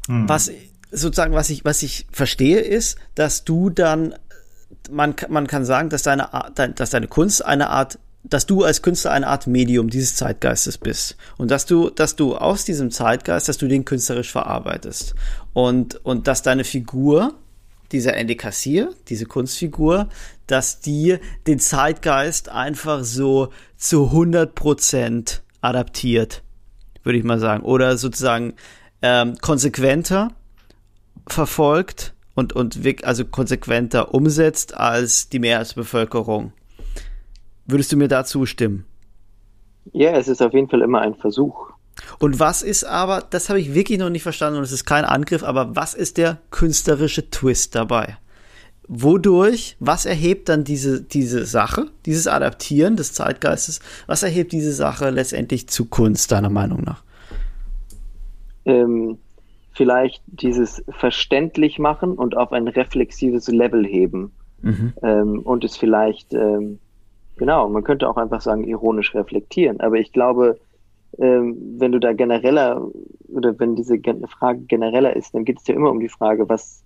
Hm. 0.07 0.29
Was 0.29 0.51
sozusagen, 0.91 1.35
was 1.35 1.51
ich, 1.51 1.65
was 1.65 1.83
ich 1.83 2.07
verstehe, 2.11 2.61
ist, 2.61 2.99
dass 3.15 3.45
du 3.45 3.71
dann, 3.71 4.15
man, 4.91 5.15
man 5.29 5.47
kann 5.47 5.65
sagen, 5.65 5.89
dass 5.89 6.03
deine, 6.03 6.29
dass 6.55 6.91
deine 6.91 7.09
Kunst 7.09 7.45
eine 7.45 7.71
Art 7.71 7.99
dass 8.29 8.47
du 8.47 8.65
als 8.65 8.83
Künstler 8.83 9.13
eine 9.13 9.29
Art 9.29 9.47
Medium 9.47 9.89
dieses 9.89 10.17
Zeitgeistes 10.17 10.79
bist. 10.79 11.17
Und 11.37 11.51
dass 11.51 11.67
du, 11.67 11.91
dass 11.91 12.17
du 12.17 12.37
aus 12.37 12.65
diesem 12.65 12.91
Zeitgeist, 12.91 13.49
dass 13.49 13.59
du 13.59 13.69
den 13.69 13.85
künstlerisch 13.85 14.33
verarbeitest. 14.33 15.15
Und, 15.53 16.05
und 16.05 16.27
dass 16.27 16.43
deine 16.43 16.65
Figur, 16.65 17.35
dieser 17.93 18.15
Andy 18.15 18.37
Kassier, 18.37 18.93
diese 19.09 19.27
Kunstfigur, 19.27 20.09
dass 20.47 20.81
die 20.81 21.19
den 21.47 21.61
Zeitgeist 21.61 22.49
einfach 22.49 23.05
so 23.05 23.51
zu 23.77 24.07
100 24.07 24.55
Prozent 24.55 25.43
adaptiert, 25.61 26.43
würde 27.05 27.19
ich 27.19 27.25
mal 27.25 27.39
sagen, 27.39 27.63
oder 27.63 27.97
sozusagen 27.97 28.55
ähm, 29.03 29.37
konsequenter 29.41 30.33
verfolgt 31.29 32.15
und, 32.35 32.53
und 32.53 32.79
also 33.05 33.25
konsequenter 33.25 34.15
umsetzt 34.15 34.77
als 34.77 35.29
die 35.29 35.39
Mehrheitsbevölkerung. 35.39 36.53
Würdest 37.67 37.93
du 37.93 37.97
mir 37.97 38.09
da 38.09 38.25
zustimmen? 38.25 38.85
Ja, 39.93 40.13
es 40.13 40.29
ist 40.29 40.43
auf 40.43 40.53
jeden 40.53 40.69
Fall 40.69 40.83
immer 40.83 41.01
ein 41.01 41.15
Versuch. 41.15 41.71
Und 42.19 42.39
was 42.39 42.63
ist 42.63 42.85
aber, 42.85 43.23
das 43.31 43.49
habe 43.49 43.61
ich 43.61 43.75
wirklich 43.75 43.99
noch 43.99 44.11
nicht 44.11 44.23
verstanden 44.23 44.59
und 44.59 44.65
es 44.65 44.73
ist 44.73 44.85
kein 44.85 45.05
Angriff, 45.05 45.43
aber 45.43 45.75
was 45.75 45.95
ist 45.95 46.19
der 46.19 46.39
künstlerische 46.51 47.31
Twist 47.31 47.75
dabei? 47.75 48.19
Wodurch, 48.89 49.77
was 49.81 50.07
erhebt 50.07 50.49
dann 50.49 50.63
diese, 50.63 51.03
diese 51.03 51.45
Sache, 51.45 51.87
dieses 52.05 52.29
Adaptieren 52.29 52.97
des 52.97 53.13
Zeitgeistes, 53.13 53.81
was 54.07 54.23
erhebt 54.23 54.53
diese 54.53 54.73
Sache 54.73 55.11
letztendlich 55.11 55.69
zu 55.69 55.87
Kunst, 55.87 56.31
deiner 56.31 56.51
Meinung 56.51 56.83
nach? 56.83 57.03
Ähm, 58.65 59.19
vielleicht 59.73 60.23
dieses 60.27 60.85
verständlich 60.89 61.79
machen 61.79 62.13
und 62.13 62.37
auf 62.37 62.53
ein 62.53 62.69
reflexives 62.69 63.49
Level 63.49 63.85
heben. 63.85 64.33
Mhm. 64.63 64.93
Ähm, 65.03 65.41
und 65.41 65.65
es 65.65 65.77
vielleicht 65.77 66.33
ähm, 66.33 66.79
Genau, 67.37 67.69
man 67.69 67.85
könnte 67.85 68.09
auch 68.09 68.17
einfach 68.17 68.41
sagen, 68.41 68.65
ironisch 68.65 69.15
reflektieren. 69.15 69.81
Aber 69.81 69.97
ich 69.97 70.13
glaube, 70.13 70.59
ähm, 71.19 71.57
wenn 71.79 71.93
du 71.93 71.99
da 71.99 72.13
genereller 72.13 72.89
oder 73.29 73.59
wenn 73.59 73.77
diese 73.77 73.99
Frage 74.39 74.61
genereller 74.61 75.15
ist, 75.15 75.35
dann 75.35 75.45
geht 75.45 75.59
es 75.59 75.67
ja 75.67 75.75
immer 75.75 75.91
um 75.91 76.01
die 76.01 76.09
Frage, 76.09 76.49
was, 76.49 76.83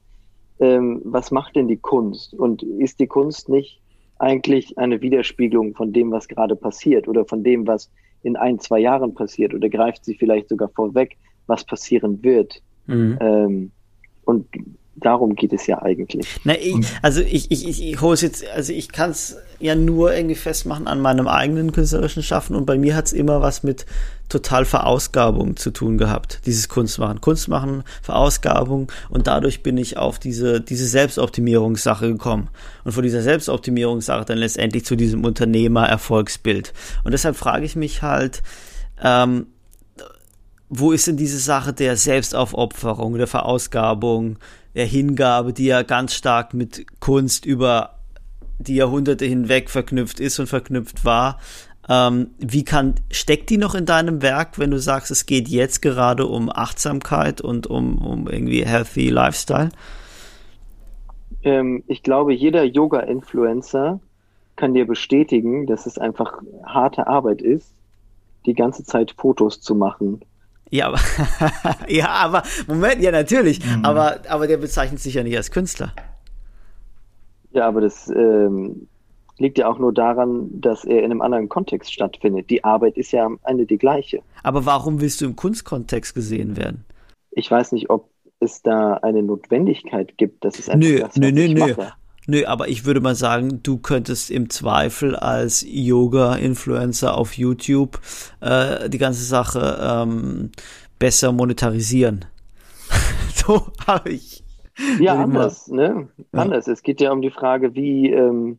ähm, 0.59 1.01
was 1.05 1.30
macht 1.30 1.57
denn 1.57 1.68
die 1.68 1.76
Kunst? 1.76 2.34
Und 2.34 2.62
ist 2.62 3.01
die 3.01 3.07
Kunst 3.07 3.48
nicht 3.48 3.80
eigentlich 4.18 4.76
eine 4.76 5.01
Widerspiegelung 5.01 5.74
von 5.74 5.92
dem, 5.92 6.11
was 6.11 6.28
gerade 6.28 6.57
passiert 6.57 7.09
oder 7.09 7.24
von 7.24 7.42
dem, 7.42 7.66
was 7.66 7.90
in 8.22 8.36
ein, 8.36 8.59
zwei 8.59 8.80
Jahren 8.80 9.14
passiert? 9.14 9.55
Oder 9.55 9.68
greift 9.68 10.05
sie 10.05 10.14
vielleicht 10.14 10.48
sogar 10.48 10.68
vorweg, 10.68 11.16
was 11.46 11.64
passieren 11.64 12.22
wird? 12.22 12.61
Mhm. 12.86 13.18
Ähm, 13.20 13.70
und 14.24 14.46
darum 14.96 15.34
geht 15.34 15.53
es 15.53 15.66
ja 15.66 15.80
eigentlich. 15.82 16.26
Na, 16.44 16.55
ich, 16.55 16.74
also 17.03 17.20
ich, 17.20 17.51
ich, 17.51 17.66
ich, 17.66 17.82
ich 17.82 18.01
hole 18.01 18.14
es 18.14 18.22
jetzt, 18.22 18.46
also 18.51 18.72
ich 18.72 18.92
kann 18.92 19.11
es 19.11 19.36
ja 19.61 19.74
nur 19.74 20.14
irgendwie 20.14 20.34
festmachen 20.34 20.86
an 20.86 21.00
meinem 21.00 21.28
eigenen 21.28 21.72
künstlerischen 21.72 22.22
Schaffen 22.22 22.56
und 22.56 22.66
bei 22.66 22.78
mir 22.78 22.96
hat 22.96 23.06
es 23.06 23.12
immer 23.12 23.42
was 23.42 23.62
mit 23.62 23.86
total 24.28 24.64
Verausgabung 24.64 25.56
zu 25.56 25.70
tun 25.70 25.98
gehabt, 25.98 26.40
dieses 26.46 26.68
Kunstmachen. 26.68 27.20
Kunstmachen, 27.20 27.82
Verausgabung 28.00 28.90
und 29.11 29.26
dadurch 29.26 29.62
bin 29.62 29.76
ich 29.76 29.96
auf 29.98 30.18
diese, 30.18 30.61
diese 30.61 30.86
Selbstoptimierungssache 30.86 32.08
gekommen 32.08 32.48
und 32.84 32.92
von 32.92 33.02
dieser 33.02 33.22
Selbstoptimierungssache 33.22 34.24
dann 34.24 34.38
letztendlich 34.38 34.84
zu 34.84 34.96
diesem 34.96 35.24
Unternehmer-Erfolgsbild. 35.24 36.72
Und 37.04 37.12
deshalb 37.12 37.36
frage 37.36 37.64
ich 37.66 37.76
mich 37.76 38.02
halt, 38.02 38.42
ähm, 39.02 39.46
wo 40.68 40.92
ist 40.92 41.08
denn 41.08 41.16
diese 41.16 41.38
Sache 41.38 41.72
der 41.72 41.96
Selbstaufopferung, 41.96 43.18
der 43.18 43.26
Verausgabung, 43.26 44.38
der 44.74 44.86
Hingabe, 44.86 45.52
die 45.52 45.66
ja 45.66 45.82
ganz 45.82 46.14
stark 46.14 46.54
mit 46.54 46.86
Kunst 47.00 47.44
über 47.44 47.99
die 48.61 48.76
Jahrhunderte 48.76 49.24
hinweg 49.24 49.70
verknüpft 49.70 50.20
ist 50.20 50.38
und 50.38 50.46
verknüpft 50.46 51.04
war. 51.04 51.38
Ähm, 51.88 52.30
wie 52.38 52.64
kann, 52.64 52.94
steckt 53.11 53.50
die 53.50 53.56
noch 53.56 53.74
in 53.74 53.86
deinem 53.86 54.22
Werk, 54.22 54.58
wenn 54.58 54.70
du 54.70 54.78
sagst, 54.78 55.11
es 55.11 55.26
geht 55.26 55.48
jetzt 55.48 55.82
gerade 55.82 56.26
um 56.26 56.50
Achtsamkeit 56.50 57.40
und 57.40 57.66
um, 57.66 57.98
um 57.98 58.28
irgendwie 58.28 58.64
healthy 58.64 59.08
Lifestyle? 59.08 59.70
Ähm, 61.42 61.82
ich 61.86 62.02
glaube, 62.02 62.34
jeder 62.34 62.64
Yoga-Influencer 62.64 63.98
kann 64.56 64.74
dir 64.74 64.86
bestätigen, 64.86 65.66
dass 65.66 65.86
es 65.86 65.98
einfach 65.98 66.42
harte 66.64 67.06
Arbeit 67.06 67.40
ist, 67.40 67.72
die 68.46 68.54
ganze 68.54 68.84
Zeit 68.84 69.14
Fotos 69.16 69.61
zu 69.61 69.74
machen 69.74 70.22
ja, 70.70 70.86
aber, 70.86 71.00
ja, 71.88 72.08
aber, 72.08 72.42
Moment, 72.68 73.02
ja, 73.02 73.11
natürlich. 73.11 73.64
Mhm. 73.64 73.84
Aber, 73.84 74.20
aber 74.28 74.46
der 74.46 74.56
bezeichnet 74.56 75.00
sich 75.00 75.14
ja 75.14 75.22
nicht 75.22 75.36
als 75.36 75.50
Künstler. 75.50 75.92
Ja, 77.53 77.66
aber 77.66 77.80
das 77.80 78.09
ähm, 78.09 78.86
liegt 79.38 79.59
ja 79.59 79.68
auch 79.68 79.78
nur 79.78 79.92
daran, 79.92 80.48
dass 80.61 80.84
er 80.84 80.98
in 80.98 81.07
einem 81.07 81.22
anderen 81.22 81.48
Kontext 81.48 81.92
stattfindet. 81.92 82.51
Die 82.51 82.62
Arbeit 82.62 82.96
ist 82.96 83.12
ja 83.12 83.24
am 83.24 83.38
Ende 83.44 83.66
die 83.66 83.78
gleiche. 83.78 84.22
Aber 84.42 84.66
warum 84.66 85.01
willst 85.01 85.20
du 85.20 85.24
im 85.24 85.36
Kunstkontext 85.36 86.14
gesehen 86.14 86.57
werden? 86.57 86.84
Ich 87.32 87.51
weiß 87.51 87.72
nicht, 87.72 87.90
ob 87.90 88.11
es 88.40 88.62
da 88.62 88.94
eine 88.94 89.22
Notwendigkeit 89.22 90.16
gibt. 90.16 90.44
Das 90.44 90.59
ist 90.59 90.70
einfach 90.70 90.88
nö, 90.88 91.01
das, 91.01 91.16
nö, 91.16 91.32
nö, 91.32 91.48
nö. 91.48 91.74
Nö, 92.26 92.44
aber 92.46 92.68
ich 92.68 92.84
würde 92.84 93.01
mal 93.01 93.14
sagen, 93.14 93.62
du 93.62 93.78
könntest 93.78 94.30
im 94.30 94.51
Zweifel 94.51 95.16
als 95.16 95.64
Yoga-Influencer 95.66 97.16
auf 97.16 97.32
YouTube 97.32 97.98
äh, 98.40 98.88
die 98.88 98.98
ganze 98.98 99.24
Sache 99.24 99.78
ähm, 99.82 100.51
besser 100.98 101.32
monetarisieren. 101.32 102.26
so 103.34 103.72
habe 103.86 104.11
ich. 104.11 104.39
Ja, 105.01 105.14
anders, 105.14 105.68
ne? 105.68 106.09
Ja. 106.33 106.41
Anders. 106.41 106.68
Es 106.68 106.83
geht 106.83 107.01
ja 107.01 107.12
um 107.12 107.22
die 107.22 107.31
Frage, 107.31 107.74
wie, 107.74 108.11
ähm, 108.11 108.59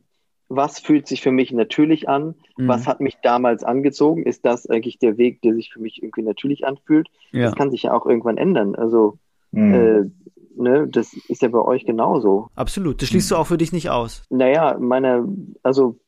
was 0.50 0.80
fühlt 0.80 1.08
sich 1.08 1.22
für 1.22 1.32
mich 1.32 1.52
natürlich 1.52 2.10
an? 2.10 2.36
Mhm. 2.58 2.68
Was 2.68 2.88
hat 2.88 3.00
mich 3.00 3.18
damals 3.24 3.64
angezogen? 3.64 4.24
Ist 4.24 4.46
das 4.46 4.70
eigentlich 4.70 5.00
der 5.00 5.18
Weg, 5.18 5.42
der 5.42 5.54
sich 5.54 5.72
für 5.72 5.80
mich 5.80 6.04
irgendwie 6.04 6.24
natürlich 6.24 6.66
anfühlt? 6.66 7.08
Ja. 7.32 7.46
Das 7.46 7.56
kann 7.56 7.72
sich 7.72 7.84
ja 7.84 7.94
auch 7.94 8.06
irgendwann 8.06 8.38
ändern. 8.38 8.76
Also 8.76 9.18
mhm. 9.52 9.74
äh, 9.74 10.62
ne, 10.62 10.88
das 10.88 11.14
ist 11.14 11.42
ja 11.42 11.48
bei 11.48 11.62
euch 11.62 11.86
genauso. 11.86 12.50
Absolut. 12.56 13.02
Das 13.02 13.10
schließt 13.10 13.32
du 13.32 13.36
auch 13.38 13.48
für 13.48 13.58
dich 13.58 13.72
nicht 13.72 13.90
aus. 13.90 14.24
Naja, 14.30 14.78
meine, 14.80 15.28
also 15.64 16.00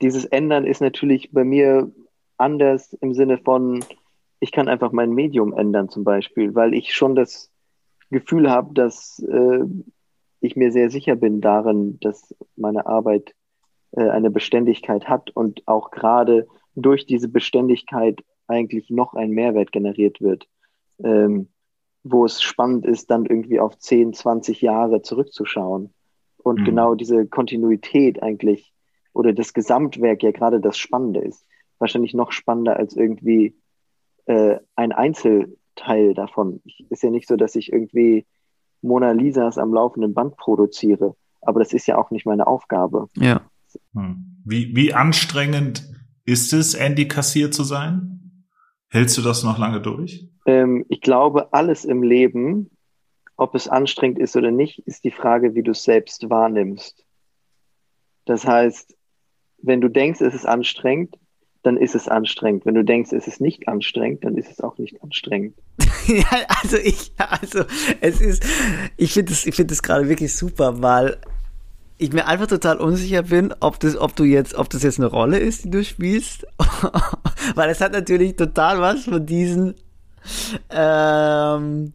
dieses 0.00 0.24
Ändern 0.24 0.64
ist 0.64 0.80
natürlich 0.80 1.30
bei 1.32 1.44
mir 1.44 1.90
anders 2.36 2.92
im 2.94 3.14
Sinne 3.14 3.38
von, 3.38 3.84
ich 4.40 4.52
kann 4.52 4.68
einfach 4.68 4.92
mein 4.92 5.10
Medium 5.10 5.52
ändern 5.52 5.88
zum 5.88 6.04
Beispiel, 6.04 6.54
weil 6.54 6.74
ich 6.74 6.94
schon 6.94 7.14
das 7.14 7.47
Gefühl 8.10 8.50
habe, 8.50 8.74
dass 8.74 9.18
äh, 9.28 9.64
ich 10.40 10.56
mir 10.56 10.72
sehr 10.72 10.90
sicher 10.90 11.16
bin 11.16 11.40
darin, 11.40 11.98
dass 12.00 12.34
meine 12.56 12.86
Arbeit 12.86 13.34
äh, 13.92 14.08
eine 14.08 14.30
Beständigkeit 14.30 15.08
hat 15.08 15.30
und 15.30 15.62
auch 15.66 15.90
gerade 15.90 16.46
durch 16.74 17.06
diese 17.06 17.28
Beständigkeit 17.28 18.20
eigentlich 18.46 18.90
noch 18.90 19.14
ein 19.14 19.30
Mehrwert 19.30 19.72
generiert 19.72 20.20
wird. 20.20 20.48
Ähm, 21.02 21.48
wo 22.04 22.24
es 22.24 22.42
spannend 22.42 22.86
ist, 22.86 23.10
dann 23.10 23.26
irgendwie 23.26 23.60
auf 23.60 23.78
10, 23.78 24.14
20 24.14 24.62
Jahre 24.62 25.02
zurückzuschauen. 25.02 25.92
Und 26.38 26.60
mhm. 26.60 26.64
genau 26.64 26.94
diese 26.94 27.26
Kontinuität 27.26 28.22
eigentlich 28.22 28.72
oder 29.12 29.32
das 29.32 29.52
Gesamtwerk 29.52 30.22
ja 30.22 30.30
gerade 30.30 30.60
das 30.60 30.78
Spannende 30.78 31.20
ist. 31.20 31.44
Wahrscheinlich 31.78 32.14
noch 32.14 32.32
spannender 32.32 32.76
als 32.76 32.96
irgendwie 32.96 33.56
äh, 34.26 34.58
ein 34.76 34.92
Einzelteil 35.80 36.14
davon. 36.14 36.60
Ich, 36.64 36.84
ist 36.90 37.02
ja 37.02 37.10
nicht 37.10 37.28
so, 37.28 37.36
dass 37.36 37.54
ich 37.54 37.72
irgendwie 37.72 38.26
Mona 38.82 39.12
Lisas 39.12 39.58
am 39.58 39.72
laufenden 39.72 40.14
Band 40.14 40.36
produziere, 40.36 41.16
aber 41.40 41.60
das 41.60 41.72
ist 41.72 41.86
ja 41.86 41.98
auch 41.98 42.10
nicht 42.10 42.26
meine 42.26 42.46
Aufgabe. 42.46 43.08
Ja. 43.16 43.42
Hm. 43.94 44.42
Wie, 44.44 44.74
wie 44.74 44.94
anstrengend 44.94 45.88
ist 46.24 46.52
es, 46.52 46.74
Andy 46.74 47.08
Kassier 47.08 47.50
zu 47.50 47.64
sein? 47.64 48.44
Hältst 48.88 49.18
du 49.18 49.22
das 49.22 49.44
noch 49.44 49.58
lange 49.58 49.80
durch? 49.80 50.28
Ähm, 50.46 50.86
ich 50.88 51.00
glaube, 51.00 51.52
alles 51.52 51.84
im 51.84 52.02
Leben 52.02 52.70
ob 53.38 53.54
es 53.54 53.68
anstrengend 53.68 54.18
ist 54.18 54.36
oder 54.36 54.50
nicht, 54.50 54.80
ist 54.80 55.04
die 55.04 55.12
Frage, 55.12 55.54
wie 55.54 55.62
du 55.62 55.70
es 55.70 55.84
selbst 55.84 56.28
wahrnimmst. 56.28 57.06
Das 58.24 58.44
heißt, 58.44 58.96
wenn 59.62 59.80
du 59.80 59.88
denkst, 59.88 60.20
es 60.20 60.34
ist 60.34 60.44
anstrengend, 60.44 61.16
dann 61.68 61.76
ist 61.76 61.94
es 61.94 62.08
anstrengend. 62.08 62.64
Wenn 62.64 62.74
du 62.74 62.82
denkst, 62.82 63.12
es 63.12 63.26
ist 63.26 63.42
nicht 63.42 63.68
anstrengend, 63.68 64.24
dann 64.24 64.38
ist 64.38 64.50
es 64.50 64.60
auch 64.62 64.78
nicht 64.78 65.02
anstrengend. 65.02 65.54
ja, 66.06 66.24
also 66.62 66.78
ich, 66.78 67.12
also 67.18 67.64
es 68.00 68.22
ist, 68.22 68.42
ich 68.96 69.12
finde 69.12 69.32
es, 69.32 69.46
ich 69.46 69.54
finde 69.54 69.74
es 69.74 69.82
gerade 69.82 70.08
wirklich 70.08 70.34
super, 70.34 70.80
weil 70.80 71.18
ich 71.98 72.10
mir 72.12 72.26
einfach 72.26 72.46
total 72.46 72.78
unsicher 72.78 73.24
bin, 73.24 73.52
ob 73.60 73.78
das, 73.80 73.98
ob 73.98 74.16
du 74.16 74.24
jetzt, 74.24 74.54
ob 74.54 74.70
das 74.70 74.82
jetzt 74.82 74.98
eine 74.98 75.08
Rolle 75.08 75.38
ist, 75.38 75.64
die 75.64 75.70
du 75.70 75.84
spielst, 75.84 76.46
weil 77.54 77.68
es 77.68 77.82
hat 77.82 77.92
natürlich 77.92 78.36
total 78.36 78.80
was 78.80 79.04
von 79.04 79.26
diesen 79.26 79.74
ähm, 80.70 81.92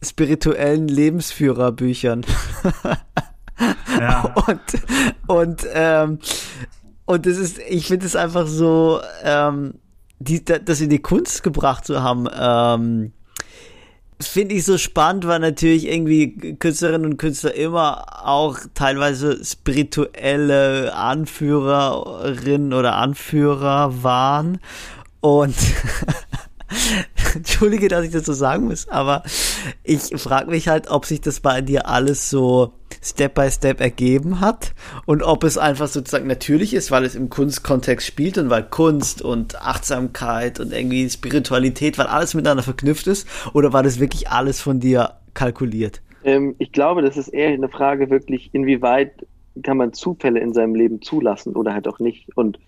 spirituellen 0.00 0.86
Lebensführerbüchern. 0.86 2.24
ja. 3.98 4.32
Und 4.46 4.60
und 5.26 5.66
ähm, 5.74 6.20
und 7.08 7.24
das 7.24 7.38
ist, 7.38 7.58
ich 7.66 7.86
finde 7.86 8.04
es 8.04 8.14
einfach 8.16 8.46
so, 8.46 9.00
ähm, 9.24 9.76
die, 10.18 10.44
das 10.44 10.82
in 10.82 10.90
die 10.90 10.98
Kunst 10.98 11.42
gebracht 11.42 11.86
zu 11.86 12.02
haben, 12.02 12.28
ähm, 12.38 13.12
finde 14.20 14.54
ich 14.54 14.66
so 14.66 14.76
spannend, 14.76 15.26
weil 15.26 15.38
natürlich 15.38 15.86
irgendwie 15.86 16.56
Künstlerinnen 16.58 17.12
und 17.12 17.16
Künstler 17.16 17.54
immer 17.54 18.26
auch 18.28 18.58
teilweise 18.74 19.42
spirituelle 19.42 20.94
Anführerinnen 20.94 22.74
oder 22.74 22.96
Anführer 22.96 24.02
waren. 24.02 24.58
Und 25.20 25.56
Entschuldige, 27.34 27.88
dass 27.88 28.04
ich 28.04 28.10
das 28.10 28.26
so 28.26 28.32
sagen 28.32 28.66
muss, 28.66 28.88
aber 28.88 29.22
ich 29.84 30.00
frage 30.16 30.50
mich 30.50 30.68
halt, 30.68 30.90
ob 30.90 31.04
sich 31.04 31.20
das 31.20 31.40
bei 31.40 31.60
dir 31.60 31.88
alles 31.88 32.30
so 32.30 32.72
Step 33.02 33.34
by 33.34 33.50
Step 33.50 33.80
ergeben 33.80 34.40
hat 34.40 34.74
und 35.06 35.22
ob 35.22 35.44
es 35.44 35.56
einfach 35.56 35.88
sozusagen 35.88 36.26
natürlich 36.26 36.74
ist, 36.74 36.90
weil 36.90 37.04
es 37.04 37.14
im 37.14 37.30
Kunstkontext 37.30 38.06
spielt 38.06 38.38
und 38.38 38.50
weil 38.50 38.64
Kunst 38.64 39.22
und 39.22 39.60
Achtsamkeit 39.60 40.60
und 40.60 40.72
irgendwie 40.72 41.08
Spiritualität, 41.08 41.98
weil 41.98 42.06
alles 42.06 42.34
miteinander 42.34 42.62
verknüpft 42.62 43.06
ist 43.06 43.28
oder 43.54 43.72
war 43.72 43.82
das 43.82 44.00
wirklich 44.00 44.30
alles 44.30 44.60
von 44.60 44.80
dir 44.80 45.14
kalkuliert? 45.34 46.02
Ähm, 46.24 46.56
ich 46.58 46.72
glaube, 46.72 47.02
das 47.02 47.16
ist 47.16 47.28
eher 47.28 47.48
eine 47.48 47.68
Frage 47.68 48.10
wirklich, 48.10 48.50
inwieweit 48.52 49.26
kann 49.62 49.76
man 49.76 49.92
Zufälle 49.92 50.40
in 50.40 50.52
seinem 50.52 50.74
Leben 50.74 51.02
zulassen 51.02 51.56
oder 51.56 51.72
halt 51.72 51.88
auch 51.88 51.98
nicht 51.98 52.36
und 52.36 52.58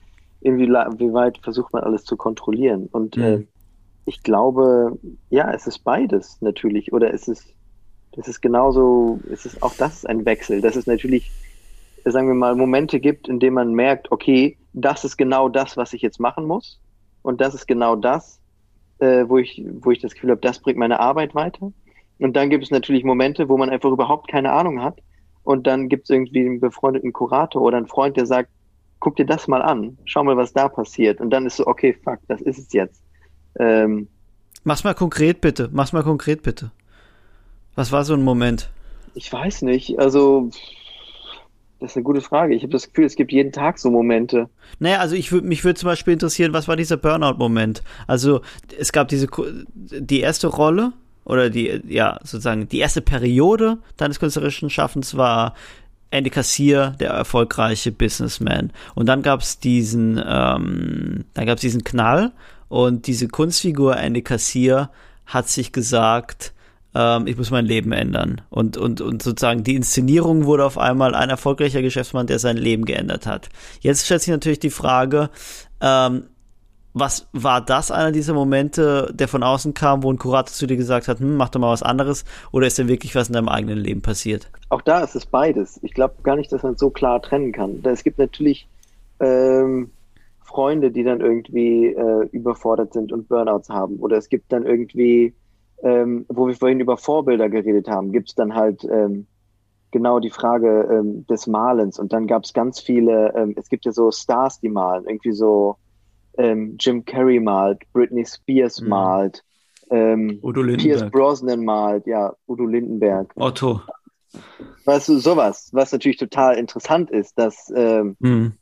inwieweit 0.41 1.39
versucht 1.43 1.73
man 1.73 1.85
alles 1.85 2.05
zu 2.05 2.17
kontrollieren 2.17 2.89
und 2.91 3.17
mhm. 3.17 3.23
äh, 3.23 3.47
ich 4.11 4.25
glaube, 4.25 4.99
ja, 5.29 5.53
es 5.53 5.69
ist 5.69 5.85
beides 5.85 6.43
natürlich. 6.43 6.93
Oder 6.93 7.15
es 7.15 7.29
ist, 7.29 7.47
das 8.17 8.27
ist 8.27 8.41
genauso, 8.41 9.21
es 9.33 9.47
ist 9.47 9.63
auch 9.63 9.75
das 9.75 10.05
ein 10.05 10.25
Wechsel. 10.25 10.61
Dass 10.61 10.75
es 10.75 10.89
natürlich, 10.89 11.31
sagen 12.05 12.27
wir 12.27 12.35
mal, 12.35 12.57
Momente 12.57 12.99
gibt, 12.99 13.29
in 13.29 13.39
denen 13.39 13.55
man 13.55 13.73
merkt, 13.73 14.11
okay, 14.11 14.59
das 14.73 15.05
ist 15.05 15.17
genau 15.17 15.49
das, 15.49 15.77
was 15.77 15.93
ich 15.93 16.03
jetzt 16.03 16.19
machen 16.19 16.45
muss. 16.45 16.81
Und 17.23 17.41
das 17.41 17.55
ist 17.55 17.69
genau 17.69 17.95
das, 17.95 18.41
äh, 18.99 19.29
wo, 19.29 19.39
ich, 19.39 19.65
wo 19.81 19.93
ich 19.93 20.01
das 20.01 20.15
Gefühl 20.15 20.31
habe, 20.31 20.41
das 20.41 20.59
bringt 20.59 20.79
meine 20.79 20.99
Arbeit 20.99 21.37
weiter. 21.37 21.73
Und 22.19 22.35
dann 22.35 22.51
gibt 22.51 22.65
es 22.65 22.73
natürlich 22.73 23.05
Momente, 23.05 23.49
wo 23.49 23.57
man 23.57 23.71
einfach 23.71 23.93
überhaupt 23.93 24.29
keine 24.29 24.51
Ahnung 24.51 24.83
hat. 24.83 24.99
Und 25.45 25.69
dann 25.69 25.89
gibt 25.89 26.05
es 26.05 26.11
irgendwie 26.11 26.41
einen 26.41 26.59
befreundeten 26.59 27.13
Kurator 27.13 27.63
oder 27.63 27.77
einen 27.77 27.87
Freund, 27.87 28.17
der 28.17 28.27
sagt, 28.27 28.51
guck 28.99 29.15
dir 29.15 29.25
das 29.25 29.47
mal 29.47 29.63
an, 29.63 29.99
schau 30.05 30.25
mal, 30.25 30.37
was 30.37 30.53
da 30.53 30.69
passiert. 30.69 31.21
Und 31.21 31.31
dann 31.31 31.47
ist 31.47 31.59
so, 31.59 31.67
okay, 31.69 31.97
fuck, 32.05 32.19
das 32.27 32.41
ist 32.41 32.59
es 32.59 32.73
jetzt. 32.73 33.05
Ähm, 33.59 34.09
Mach's 34.65 34.85
mal 34.85 34.95
konkret 34.95 35.41
bitte. 35.41 35.69
Mach's 35.73 35.93
mal 35.93 36.03
konkret 36.03 36.43
bitte. 36.43 36.71
Was 37.75 37.93
war 37.93 38.05
so 38.05 38.15
ein 38.15 38.23
Moment? 38.23 38.71
Ich 39.15 39.33
weiß 39.33 39.63
nicht. 39.63 39.99
Also, 39.99 40.51
das 41.81 41.93
ist 41.93 41.97
eine 41.97 42.05
gute 42.05 42.21
Frage. 42.21 42.55
Ich 42.55 42.63
habe 42.63 42.73
das 42.73 42.89
Gefühl, 42.89 43.07
es 43.07 43.17
gibt 43.17 43.33
jeden 43.33 43.53
Tag 43.53 43.79
so 43.79 43.91
Momente. 43.91 44.51
Naja, 44.79 44.99
also 44.99 45.17
ich 45.17 45.33
würde 45.33 45.47
mich 45.47 45.65
würde 45.65 45.79
zum 45.79 45.89
Beispiel 45.89 46.13
interessieren, 46.13 46.53
was 46.53 46.69
war 46.69 46.77
dieser 46.77 46.99
Burnout-Moment? 46.99 47.83
Also 48.07 48.43
es 48.79 48.93
gab 48.93 49.09
diese 49.09 49.29
die 49.75 50.21
erste 50.21 50.49
Rolle 50.49 50.93
oder 51.25 51.49
die 51.49 51.81
ja 51.89 52.19
sozusagen 52.23 52.69
die 52.69 52.81
erste 52.81 53.01
Periode 53.01 53.79
deines 53.97 54.21
künstlerischen 54.21 54.69
Schaffens 54.69 55.17
war 55.17 55.55
Andy 56.11 56.29
Kassier, 56.29 56.97
der 57.01 57.11
erfolgreiche 57.11 57.93
Businessman. 57.93 58.73
Und 58.95 59.07
dann 59.07 59.23
gab 59.23 59.41
es 59.41 59.59
diesen, 59.59 60.19
ähm, 60.19 61.25
dann 61.35 61.47
gab 61.47 61.57
es 61.57 61.63
diesen 61.63 61.85
Knall 61.85 62.33
und 62.71 63.09
diese 63.09 63.27
Kunstfigur 63.27 63.97
Andy 63.97 64.23
Kassier 64.23 64.91
hat 65.27 65.49
sich 65.49 65.73
gesagt, 65.73 66.55
ähm, 66.95 67.27
ich 67.27 67.37
muss 67.37 67.51
mein 67.51 67.67
Leben 67.67 67.91
ändern. 67.91 68.43
Und, 68.49 68.77
und, 68.77 69.01
und 69.01 69.23
sozusagen 69.23 69.65
die 69.65 69.75
Inszenierung 69.75 70.45
wurde 70.45 70.65
auf 70.65 70.79
einmal 70.79 71.17
ein 71.17 71.31
erfolgreicher 71.31 71.83
Geschäftsmann, 71.83 72.29
der 72.29 72.39
sein 72.39 72.57
Leben 72.57 72.85
geändert 72.85 73.27
hat. 73.27 73.49
Jetzt 73.81 74.07
stellt 74.07 74.23
sich 74.23 74.31
natürlich 74.31 74.61
die 74.61 74.71
Frage, 74.71 75.31
ähm, 75.81 76.29
was 76.93 77.29
war 77.33 77.61
das 77.61 77.91
einer 77.91 78.13
dieser 78.13 78.35
Momente, 78.35 79.11
der 79.13 79.27
von 79.27 79.43
außen 79.43 79.75
kam, 79.75 80.05
wo 80.05 80.13
ein 80.13 80.19
Kurator 80.19 80.53
zu 80.53 80.69
dir 80.69 80.77
gesagt 80.77 81.09
hat, 81.09 81.19
hm, 81.19 81.37
mach 81.37 81.49
doch 81.49 81.59
mal 81.59 81.73
was 81.73 81.83
anderes, 81.83 82.25
oder 82.53 82.69
ist 82.69 82.79
denn 82.79 82.89
wirklich 82.89 83.17
was 83.17 83.27
in 83.27 83.35
deinem 83.35 83.49
eigenen 83.49 83.79
Leben 83.79 84.01
passiert? 84.01 84.49
Auch 84.69 84.83
da 84.83 85.01
ist 85.01 85.17
es 85.17 85.27
beides. 85.27 85.81
Ich 85.83 85.93
glaube 85.93 86.23
gar 86.23 86.37
nicht, 86.37 86.53
dass 86.53 86.63
man 86.63 86.75
es 86.75 86.81
so 86.81 86.91
klar 86.91 87.21
trennen 87.21 87.51
kann. 87.51 87.83
Es 87.83 88.05
gibt 88.05 88.19
natürlich 88.19 88.69
ähm, 89.19 89.91
Freunde, 90.51 90.91
die 90.91 91.05
dann 91.05 91.21
irgendwie 91.21 91.87
äh, 91.87 92.29
überfordert 92.33 92.93
sind 92.93 93.13
und 93.13 93.29
Burnouts 93.29 93.69
haben. 93.69 93.97
Oder 94.01 94.17
es 94.17 94.29
gibt 94.29 94.53
dann 94.53 94.67
irgendwie, 94.67 95.33
ähm, 95.83 96.27
wo 96.29 96.49
wir 96.49 96.55
vorhin 96.55 96.81
über 96.81 96.97
Vorbilder 96.97 97.49
geredet 97.49 97.89
haben, 97.89 98.11
gibt 98.11 98.31
es 98.31 98.35
dann 98.35 98.55
halt 98.55 98.85
ähm, 98.85 99.27
genau 99.93 100.19
die 100.19 100.31
Frage 100.31 100.89
ähm, 100.91 101.25
des 101.29 101.47
Malens. 101.47 102.01
Und 102.01 102.13
dann 102.13 102.27
gab 102.27 102.43
es 102.43 102.53
ganz 102.53 102.81
viele, 102.81 103.33
ähm, 103.37 103.55
es 103.57 103.69
gibt 103.69 103.85
ja 103.85 103.93
so 103.93 104.11
Stars, 104.11 104.59
die 104.59 104.69
malen, 104.69 105.05
irgendwie 105.07 105.33
so 105.33 105.77
ähm, 106.37 106.77
Jim 106.81 107.05
Carrey 107.05 107.39
malt, 107.39 107.79
Britney 107.93 108.27
Spears 108.27 108.81
mhm. 108.81 108.89
malt, 108.89 109.45
ähm, 109.91 110.41
Udo 110.43 110.63
Pierce 110.63 111.09
Brosnan 111.11 111.65
malt, 111.65 112.07
ja, 112.09 112.35
Udo 112.49 112.67
Lindenberg. 112.67 113.33
Otto. 113.37 113.83
Weißt 114.85 115.09
du, 115.09 115.19
sowas, 115.19 115.71
was 115.73 115.93
natürlich 115.93 116.17
total 116.17 116.57
interessant 116.57 117.11
ist, 117.11 117.39
dass 117.39 117.73
ähm, 117.75 118.17
mhm 118.19 118.55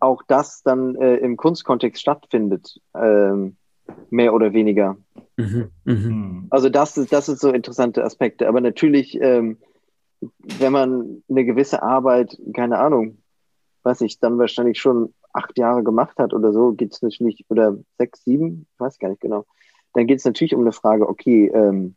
auch 0.00 0.22
das 0.26 0.62
dann 0.62 0.94
äh, 0.96 1.16
im 1.16 1.36
Kunstkontext 1.36 2.00
stattfindet, 2.00 2.80
ähm, 2.94 3.56
mehr 4.10 4.34
oder 4.34 4.52
weniger. 4.52 4.96
Mhm, 5.36 5.70
mh. 5.84 5.94
Hm. 5.94 6.46
Also 6.50 6.68
das 6.68 6.96
ist, 6.96 7.12
das 7.12 7.28
ist 7.28 7.40
so 7.40 7.50
interessante 7.50 8.04
Aspekte. 8.04 8.48
Aber 8.48 8.60
natürlich, 8.60 9.18
ähm, 9.20 9.58
wenn 10.58 10.72
man 10.72 11.22
eine 11.28 11.44
gewisse 11.44 11.82
Arbeit, 11.82 12.38
keine 12.54 12.78
Ahnung, 12.78 13.18
weiß 13.82 14.00
ich, 14.02 14.18
dann 14.18 14.38
wahrscheinlich 14.38 14.80
schon 14.80 15.14
acht 15.32 15.56
Jahre 15.58 15.84
gemacht 15.84 16.18
hat 16.18 16.34
oder 16.34 16.52
so, 16.52 16.72
geht 16.72 16.92
es 16.92 17.02
natürlich, 17.02 17.44
oder 17.48 17.76
sechs, 17.96 18.24
sieben, 18.24 18.66
weiß 18.78 18.98
gar 18.98 19.08
nicht 19.08 19.20
genau, 19.20 19.46
dann 19.94 20.06
geht 20.06 20.18
es 20.18 20.24
natürlich 20.24 20.54
um 20.54 20.62
eine 20.62 20.72
Frage, 20.72 21.08
okay, 21.08 21.46
ähm, 21.48 21.94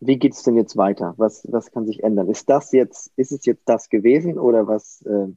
wie 0.00 0.18
geht 0.18 0.34
es 0.34 0.42
denn 0.42 0.56
jetzt 0.56 0.76
weiter? 0.76 1.14
Was, 1.16 1.46
was 1.50 1.70
kann 1.70 1.86
sich 1.86 2.02
ändern? 2.02 2.28
Ist 2.28 2.50
das 2.50 2.72
jetzt, 2.72 3.12
ist 3.16 3.32
es 3.32 3.46
jetzt 3.46 3.62
das 3.66 3.88
gewesen 3.88 4.38
oder 4.38 4.66
was, 4.66 5.02
äh, 5.02 5.28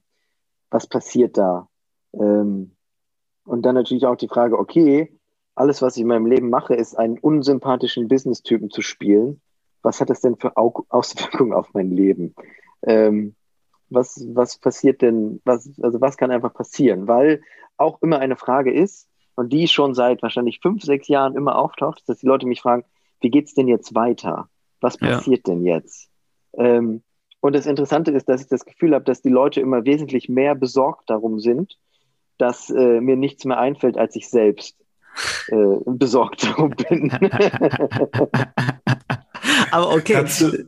was 0.70 0.88
passiert 0.88 1.38
da? 1.38 1.68
Ähm, 2.14 2.72
und 3.46 3.64
dann 3.64 3.76
natürlich 3.76 4.06
auch 4.06 4.16
die 4.16 4.28
Frage, 4.28 4.58
okay, 4.58 5.18
alles, 5.56 5.82
was 5.82 5.98
ich 5.98 6.02
in 6.02 6.08
meinem 6.08 6.26
Leben 6.26 6.50
mache, 6.50 6.76
ist 6.76 6.98
einen 6.98 7.20
unsympathischen 7.20 8.08
Business-Typen 8.08 8.70
zu 8.70 8.82
spielen. 8.82 9.42
Was 9.82 10.00
hat 10.00 10.10
das 10.10 10.22
denn 10.22 10.38
für 10.38 10.56
Au 10.58 10.86
Auswirkungen 10.90 11.54
auf 11.54 11.74
mein 11.74 11.92
Leben? 11.92 12.36
Ähm, 12.84 13.36
was, 13.90 14.26
was 14.34 14.58
passiert 14.60 15.02
denn, 15.02 15.42
was, 15.46 15.72
also 15.82 16.00
was 16.00 16.18
kann 16.18 16.32
einfach 16.32 16.54
passieren? 16.54 17.08
Weil 17.08 17.42
auch 17.78 18.02
immer 18.02 18.20
eine 18.20 18.36
Frage 18.36 18.72
ist, 18.72 19.10
und 19.40 19.54
die 19.54 19.70
schon 19.70 19.94
seit 19.94 20.22
wahrscheinlich 20.22 20.60
fünf, 20.60 20.84
sechs 20.84 21.08
Jahren 21.08 21.38
immer 21.38 21.58
auftaucht, 21.58 22.04
dass 22.08 22.18
die 22.18 22.26
Leute 22.26 22.46
mich 22.46 22.60
fragen, 22.60 22.84
wie 23.22 23.30
geht's 23.30 23.54
denn 23.54 23.70
jetzt 23.70 23.96
weiter? 23.96 24.50
Was 24.82 24.98
passiert 24.98 25.48
ja. 25.48 25.54
denn 25.54 25.64
jetzt? 25.64 26.10
Ähm, 26.58 27.04
und 27.40 27.56
das 27.56 27.66
Interessante 27.66 28.12
ist, 28.12 28.28
dass 28.28 28.42
ich 28.42 28.48
das 28.48 28.66
Gefühl 28.66 28.94
habe, 28.94 29.06
dass 29.06 29.22
die 29.22 29.30
Leute 29.30 29.62
immer 29.62 29.86
wesentlich 29.86 30.28
mehr 30.28 30.56
besorgt 30.56 31.10
darum 31.10 31.40
sind, 31.40 31.78
dass 32.40 32.70
äh, 32.72 33.02
mir 33.02 33.16
nichts 33.16 33.46
mehr 33.46 33.60
einfällt, 33.60 33.98
als 33.98 34.16
ich 34.16 34.30
selbst 34.30 34.76
äh, 35.50 35.56
besorgt 35.86 36.44
darum 36.46 36.72
bin. 36.90 37.12
Aber 39.72 39.92
okay. 39.92 40.26
Du, 40.40 40.68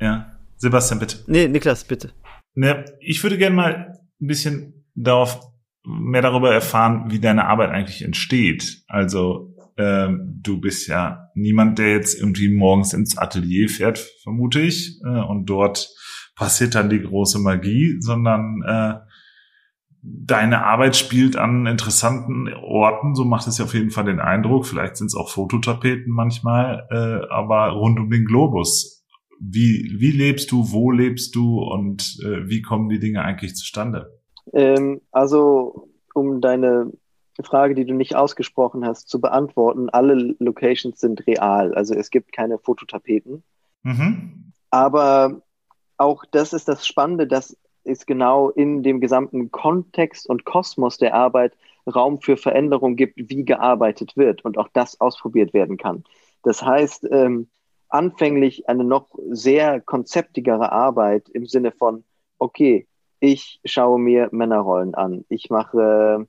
ja, 0.00 0.30
Sebastian, 0.56 1.00
bitte. 1.00 1.18
Nee, 1.26 1.48
Niklas, 1.48 1.84
bitte. 1.84 2.12
Ne, 2.54 2.84
ich 3.00 3.22
würde 3.22 3.38
gerne 3.38 3.56
mal 3.56 3.98
ein 4.20 4.26
bisschen 4.26 4.84
darauf 4.94 5.40
mehr 5.84 6.22
darüber 6.22 6.52
erfahren, 6.52 7.10
wie 7.10 7.20
deine 7.20 7.46
Arbeit 7.46 7.70
eigentlich 7.70 8.02
entsteht. 8.02 8.82
Also 8.88 9.54
ähm, 9.78 10.40
du 10.42 10.60
bist 10.60 10.88
ja 10.88 11.30
niemand, 11.34 11.78
der 11.78 11.92
jetzt 11.92 12.18
irgendwie 12.18 12.48
morgens 12.50 12.92
ins 12.92 13.16
Atelier 13.16 13.68
fährt, 13.68 13.98
vermute 14.22 14.60
ich, 14.60 15.00
äh, 15.04 15.08
und 15.08 15.46
dort 15.46 15.88
passiert 16.36 16.74
dann 16.74 16.90
die 16.90 17.00
große 17.00 17.38
Magie, 17.38 17.96
sondern 18.00 18.62
äh, 18.66 18.94
deine 20.02 20.64
Arbeit 20.64 20.96
spielt 20.96 21.36
an 21.36 21.66
interessanten 21.66 22.52
Orten, 22.54 23.14
so 23.14 23.24
macht 23.24 23.46
es 23.46 23.58
ja 23.58 23.64
auf 23.64 23.74
jeden 23.74 23.90
Fall 23.90 24.04
den 24.04 24.20
Eindruck. 24.20 24.66
Vielleicht 24.66 24.96
sind 24.96 25.08
es 25.08 25.14
auch 25.14 25.30
Fototapeten 25.30 26.12
manchmal, 26.12 26.86
äh, 26.90 27.32
aber 27.32 27.70
rund 27.70 27.98
um 27.98 28.10
den 28.10 28.24
Globus. 28.24 29.04
Wie, 29.38 29.96
wie 29.98 30.10
lebst 30.10 30.52
du, 30.52 30.70
wo 30.72 30.90
lebst 30.90 31.34
du 31.34 31.62
und 31.62 32.18
äh, 32.22 32.48
wie 32.48 32.62
kommen 32.62 32.88
die 32.88 32.98
Dinge 32.98 33.22
eigentlich 33.22 33.54
zustande? 33.54 34.20
Ähm, 34.52 35.00
also, 35.12 35.88
um 36.14 36.40
deine 36.40 36.92
Frage, 37.42 37.74
die 37.74 37.86
du 37.86 37.94
nicht 37.94 38.16
ausgesprochen 38.16 38.84
hast, 38.84 39.08
zu 39.08 39.20
beantworten, 39.20 39.88
alle 39.90 40.34
Locations 40.38 40.98
sind 40.98 41.26
real. 41.26 41.74
Also 41.74 41.94
es 41.94 42.10
gibt 42.10 42.32
keine 42.32 42.58
Fototapeten. 42.58 43.42
Mhm. 43.82 44.52
Aber 44.70 45.42
auch 45.96 46.24
das 46.30 46.52
ist 46.52 46.68
das 46.68 46.86
Spannende, 46.86 47.26
dass 47.26 47.56
es 47.84 48.06
genau 48.06 48.50
in 48.50 48.82
dem 48.82 49.00
gesamten 49.00 49.50
Kontext 49.50 50.28
und 50.28 50.44
Kosmos 50.44 50.98
der 50.98 51.14
Arbeit 51.14 51.56
Raum 51.86 52.20
für 52.20 52.36
Veränderung 52.36 52.96
gibt, 52.96 53.14
wie 53.16 53.44
gearbeitet 53.44 54.16
wird 54.16 54.44
und 54.44 54.58
auch 54.58 54.68
das 54.72 55.00
ausprobiert 55.00 55.54
werden 55.54 55.76
kann. 55.76 56.04
Das 56.42 56.62
heißt, 56.62 57.08
ähm, 57.10 57.48
anfänglich 57.88 58.68
eine 58.68 58.84
noch 58.84 59.08
sehr 59.30 59.80
konzeptigere 59.80 60.72
Arbeit 60.72 61.28
im 61.30 61.46
Sinne 61.46 61.72
von, 61.72 62.04
okay, 62.38 62.86
ich 63.18 63.60
schaue 63.64 63.98
mir 63.98 64.28
Männerrollen 64.32 64.94
an. 64.94 65.24
Ich 65.28 65.50
mache, 65.50 66.26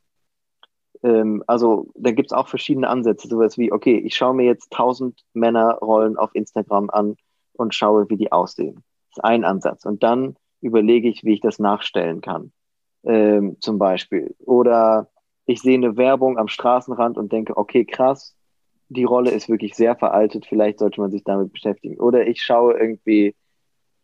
ähm, 1.03 1.43
also 1.47 1.91
da 1.95 2.11
gibt 2.11 2.31
es 2.31 2.33
auch 2.37 2.47
verschiedene 2.47 2.89
Ansätze, 2.89 3.27
sowas 3.27 3.57
wie, 3.57 3.71
okay, 3.71 3.97
ich 3.97 4.15
schaue 4.15 4.33
mir 4.33 4.45
jetzt 4.45 4.71
tausend 4.71 5.21
Männerrollen 5.33 6.17
auf 6.17 6.31
Instagram 6.33 6.89
an 6.89 7.15
und 7.53 7.73
schaue, 7.73 8.09
wie 8.09 8.17
die 8.17 8.31
aussehen. 8.31 8.83
Das 9.09 9.17
ist 9.17 9.23
ein 9.23 9.45
Ansatz. 9.45 9.85
Und 9.85 10.03
dann 10.03 10.35
überlege 10.61 11.09
ich, 11.09 11.23
wie 11.23 11.33
ich 11.33 11.41
das 11.41 11.59
nachstellen 11.59 12.21
kann, 12.21 12.51
ähm, 13.03 13.57
zum 13.59 13.77
Beispiel. 13.77 14.35
Oder 14.39 15.09
ich 15.45 15.61
sehe 15.61 15.75
eine 15.75 15.97
Werbung 15.97 16.37
am 16.37 16.47
Straßenrand 16.47 17.17
und 17.17 17.31
denke, 17.31 17.57
okay, 17.57 17.85
krass, 17.85 18.35
die 18.89 19.03
Rolle 19.03 19.31
ist 19.31 19.49
wirklich 19.49 19.75
sehr 19.75 19.95
veraltet, 19.95 20.45
vielleicht 20.45 20.79
sollte 20.79 21.01
man 21.01 21.11
sich 21.11 21.23
damit 21.23 21.53
beschäftigen. 21.53 21.99
Oder 21.99 22.27
ich 22.27 22.41
schaue 22.41 22.77
irgendwie 22.77 23.35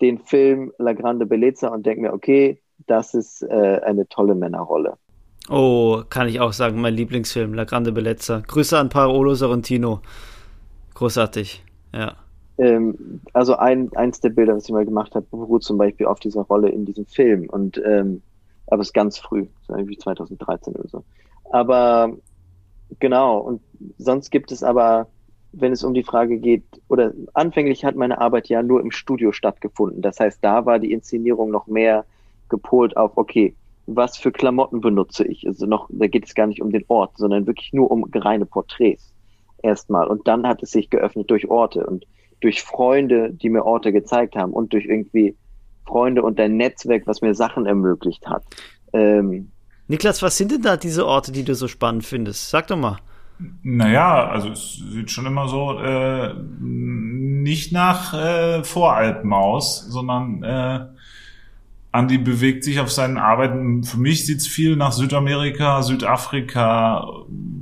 den 0.01 0.19
Film 0.19 0.71
La 0.77 0.93
Grande 0.93 1.25
Bellezza 1.25 1.69
und 1.69 1.85
denke 1.85 2.01
mir, 2.01 2.13
okay, 2.13 2.61
das 2.85 3.13
ist 3.13 3.41
äh, 3.41 3.81
eine 3.83 4.07
tolle 4.07 4.35
Männerrolle. 4.35 4.97
Oh, 5.49 6.03
kann 6.09 6.27
ich 6.27 6.39
auch 6.39 6.53
sagen, 6.53 6.81
mein 6.81 6.93
Lieblingsfilm, 6.93 7.53
La 7.53 7.63
Grande 7.63 7.91
Bellezza. 7.91 8.43
Grüße 8.45 8.77
an 8.77 8.89
Paolo 8.89 9.33
Sorrentino. 9.33 10.01
Großartig, 10.93 11.63
ja. 11.93 12.15
Ähm, 12.57 13.21
also 13.33 13.55
ein, 13.55 13.95
eins 13.95 14.19
der 14.19 14.29
Bilder, 14.29 14.55
was 14.55 14.65
ich 14.65 14.71
mal 14.71 14.85
gemacht 14.85 15.15
habe, 15.15 15.25
beruht 15.29 15.63
zum 15.63 15.77
Beispiel 15.77 16.07
auf 16.07 16.19
dieser 16.19 16.41
Rolle 16.41 16.69
in 16.69 16.85
diesem 16.85 17.05
Film. 17.05 17.49
Und 17.49 17.81
ähm, 17.85 18.21
aber 18.67 18.81
es 18.81 18.89
ist 18.89 18.93
ganz 18.93 19.17
früh, 19.17 19.47
so 19.65 19.75
irgendwie 19.75 19.97
2013 19.97 20.75
oder 20.75 20.87
so. 20.89 21.03
Aber 21.51 22.13
genau, 22.99 23.39
und 23.39 23.61
sonst 23.97 24.29
gibt 24.29 24.51
es 24.51 24.63
aber, 24.63 25.07
wenn 25.53 25.71
es 25.71 25.83
um 25.83 25.93
die 25.93 26.03
Frage 26.03 26.37
geht, 26.37 26.63
oder 26.89 27.13
anfänglich 27.33 27.85
hat 27.85 27.95
meine 27.95 28.19
Arbeit 28.19 28.49
ja 28.49 28.61
nur 28.61 28.81
im 28.81 28.91
Studio 28.91 29.31
stattgefunden. 29.31 30.01
Das 30.01 30.19
heißt, 30.19 30.39
da 30.41 30.65
war 30.65 30.79
die 30.79 30.91
Inszenierung 30.91 31.49
noch 31.49 31.67
mehr 31.67 32.05
gepolt 32.49 32.97
auf, 32.97 33.13
okay, 33.15 33.55
was 33.87 34.17
für 34.17 34.33
Klamotten 34.33 34.81
benutze 34.81 35.25
ich? 35.25 35.47
Also 35.47 35.65
noch, 35.65 35.87
da 35.89 36.07
geht 36.07 36.25
es 36.25 36.35
gar 36.35 36.47
nicht 36.47 36.61
um 36.61 36.71
den 36.71 36.83
Ort, 36.89 37.17
sondern 37.17 37.47
wirklich 37.47 37.71
nur 37.71 37.89
um 37.89 38.05
reine 38.13 38.45
Porträts 38.45 39.13
erstmal. 39.63 40.07
Und 40.07 40.27
dann 40.27 40.45
hat 40.45 40.61
es 40.61 40.71
sich 40.71 40.89
geöffnet 40.89 41.31
durch 41.31 41.49
Orte. 41.49 41.85
Und 41.85 42.05
durch 42.39 42.63
Freunde, 42.63 43.31
die 43.33 43.49
mir 43.49 43.65
Orte 43.65 43.91
gezeigt 43.91 44.35
haben 44.35 44.53
und 44.53 44.73
durch 44.73 44.85
irgendwie 44.85 45.35
Freunde 45.85 46.21
und 46.21 46.37
dein 46.37 46.57
Netzwerk, 46.57 47.07
was 47.07 47.21
mir 47.21 47.33
Sachen 47.33 47.65
ermöglicht 47.65 48.27
hat. 48.27 48.43
Ähm, 48.93 49.51
Niklas, 49.87 50.21
was 50.21 50.37
sind 50.37 50.51
denn 50.51 50.61
da 50.61 50.77
diese 50.77 51.05
Orte, 51.05 51.31
die 51.31 51.43
du 51.43 51.55
so 51.55 51.67
spannend 51.67 52.05
findest? 52.05 52.49
Sag 52.49 52.67
doch 52.67 52.77
mal. 52.77 52.97
Naja, 53.63 54.27
also 54.27 54.49
es 54.49 54.81
sieht 54.91 55.11
schon 55.11 55.25
immer 55.27 55.47
so 55.47 55.79
äh, 55.79 56.33
nicht 56.59 57.71
nach 57.71 58.13
äh, 58.13 58.63
Voralpen 58.63 59.31
aus, 59.31 59.85
sondern 59.87 60.43
äh, 60.43 60.87
Andi 61.91 62.17
bewegt 62.17 62.63
sich 62.63 62.79
auf 62.79 62.91
seinen 62.91 63.17
Arbeiten. 63.17 63.83
Für 63.83 63.99
mich 63.99 64.25
sieht's 64.25 64.47
viel 64.47 64.75
nach 64.75 64.91
Südamerika, 64.91 65.83
Südafrika 65.83 67.07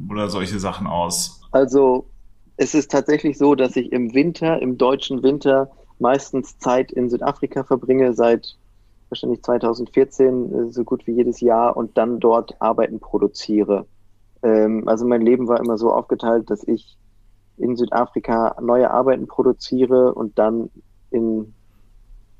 oder 0.10 0.30
solche 0.30 0.60
Sachen 0.60 0.88
aus. 0.88 1.42
Also 1.52 2.10
es 2.58 2.74
ist 2.74 2.92
tatsächlich 2.92 3.38
so, 3.38 3.56
dass 3.56 3.76
ich 3.76 3.92
im 3.92 4.14
Winter, 4.14 4.62
im 4.62 4.78
deutschen 4.78 5.24
Winter, 5.24 5.72
meistens 6.00 6.58
Zeit 6.58 6.92
in 6.92 7.10
Südafrika 7.10 7.64
verbringe, 7.64 8.14
seit 8.14 8.58
wahrscheinlich 9.10 9.44
2014, 9.44 10.54
äh, 10.54 10.72
so 10.72 10.84
gut 10.84 11.06
wie 11.08 11.14
jedes 11.14 11.42
Jahr, 11.42 11.76
und 11.78 11.98
dann 11.98 12.20
dort 12.20 12.60
Arbeiten 12.62 13.00
produziere. 13.00 13.86
Ähm, 14.44 14.88
also 14.88 15.06
mein 15.06 15.22
Leben 15.22 15.48
war 15.48 15.60
immer 15.60 15.78
so 15.78 15.92
aufgeteilt, 15.92 16.50
dass 16.50 16.68
ich 16.68 16.98
in 17.58 17.76
Südafrika 17.76 18.56
neue 18.62 18.92
Arbeiten 18.92 19.28
produziere 19.28 20.14
und 20.14 20.38
dann 20.38 20.70
in 21.12 21.54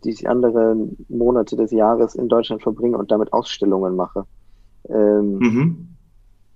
die 0.04 0.28
anderen 0.28 1.06
Monate 1.10 1.56
des 1.56 1.72
Jahres 1.72 2.16
in 2.16 2.30
Deutschland 2.30 2.62
verbringe 2.62 2.98
und 2.98 3.12
damit 3.12 3.34
Ausstellungen 3.34 3.96
mache. 3.96 4.26
Ähm, 4.90 5.38
mhm. 5.40 5.88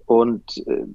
Und 0.06 0.58
äh, 0.68 0.86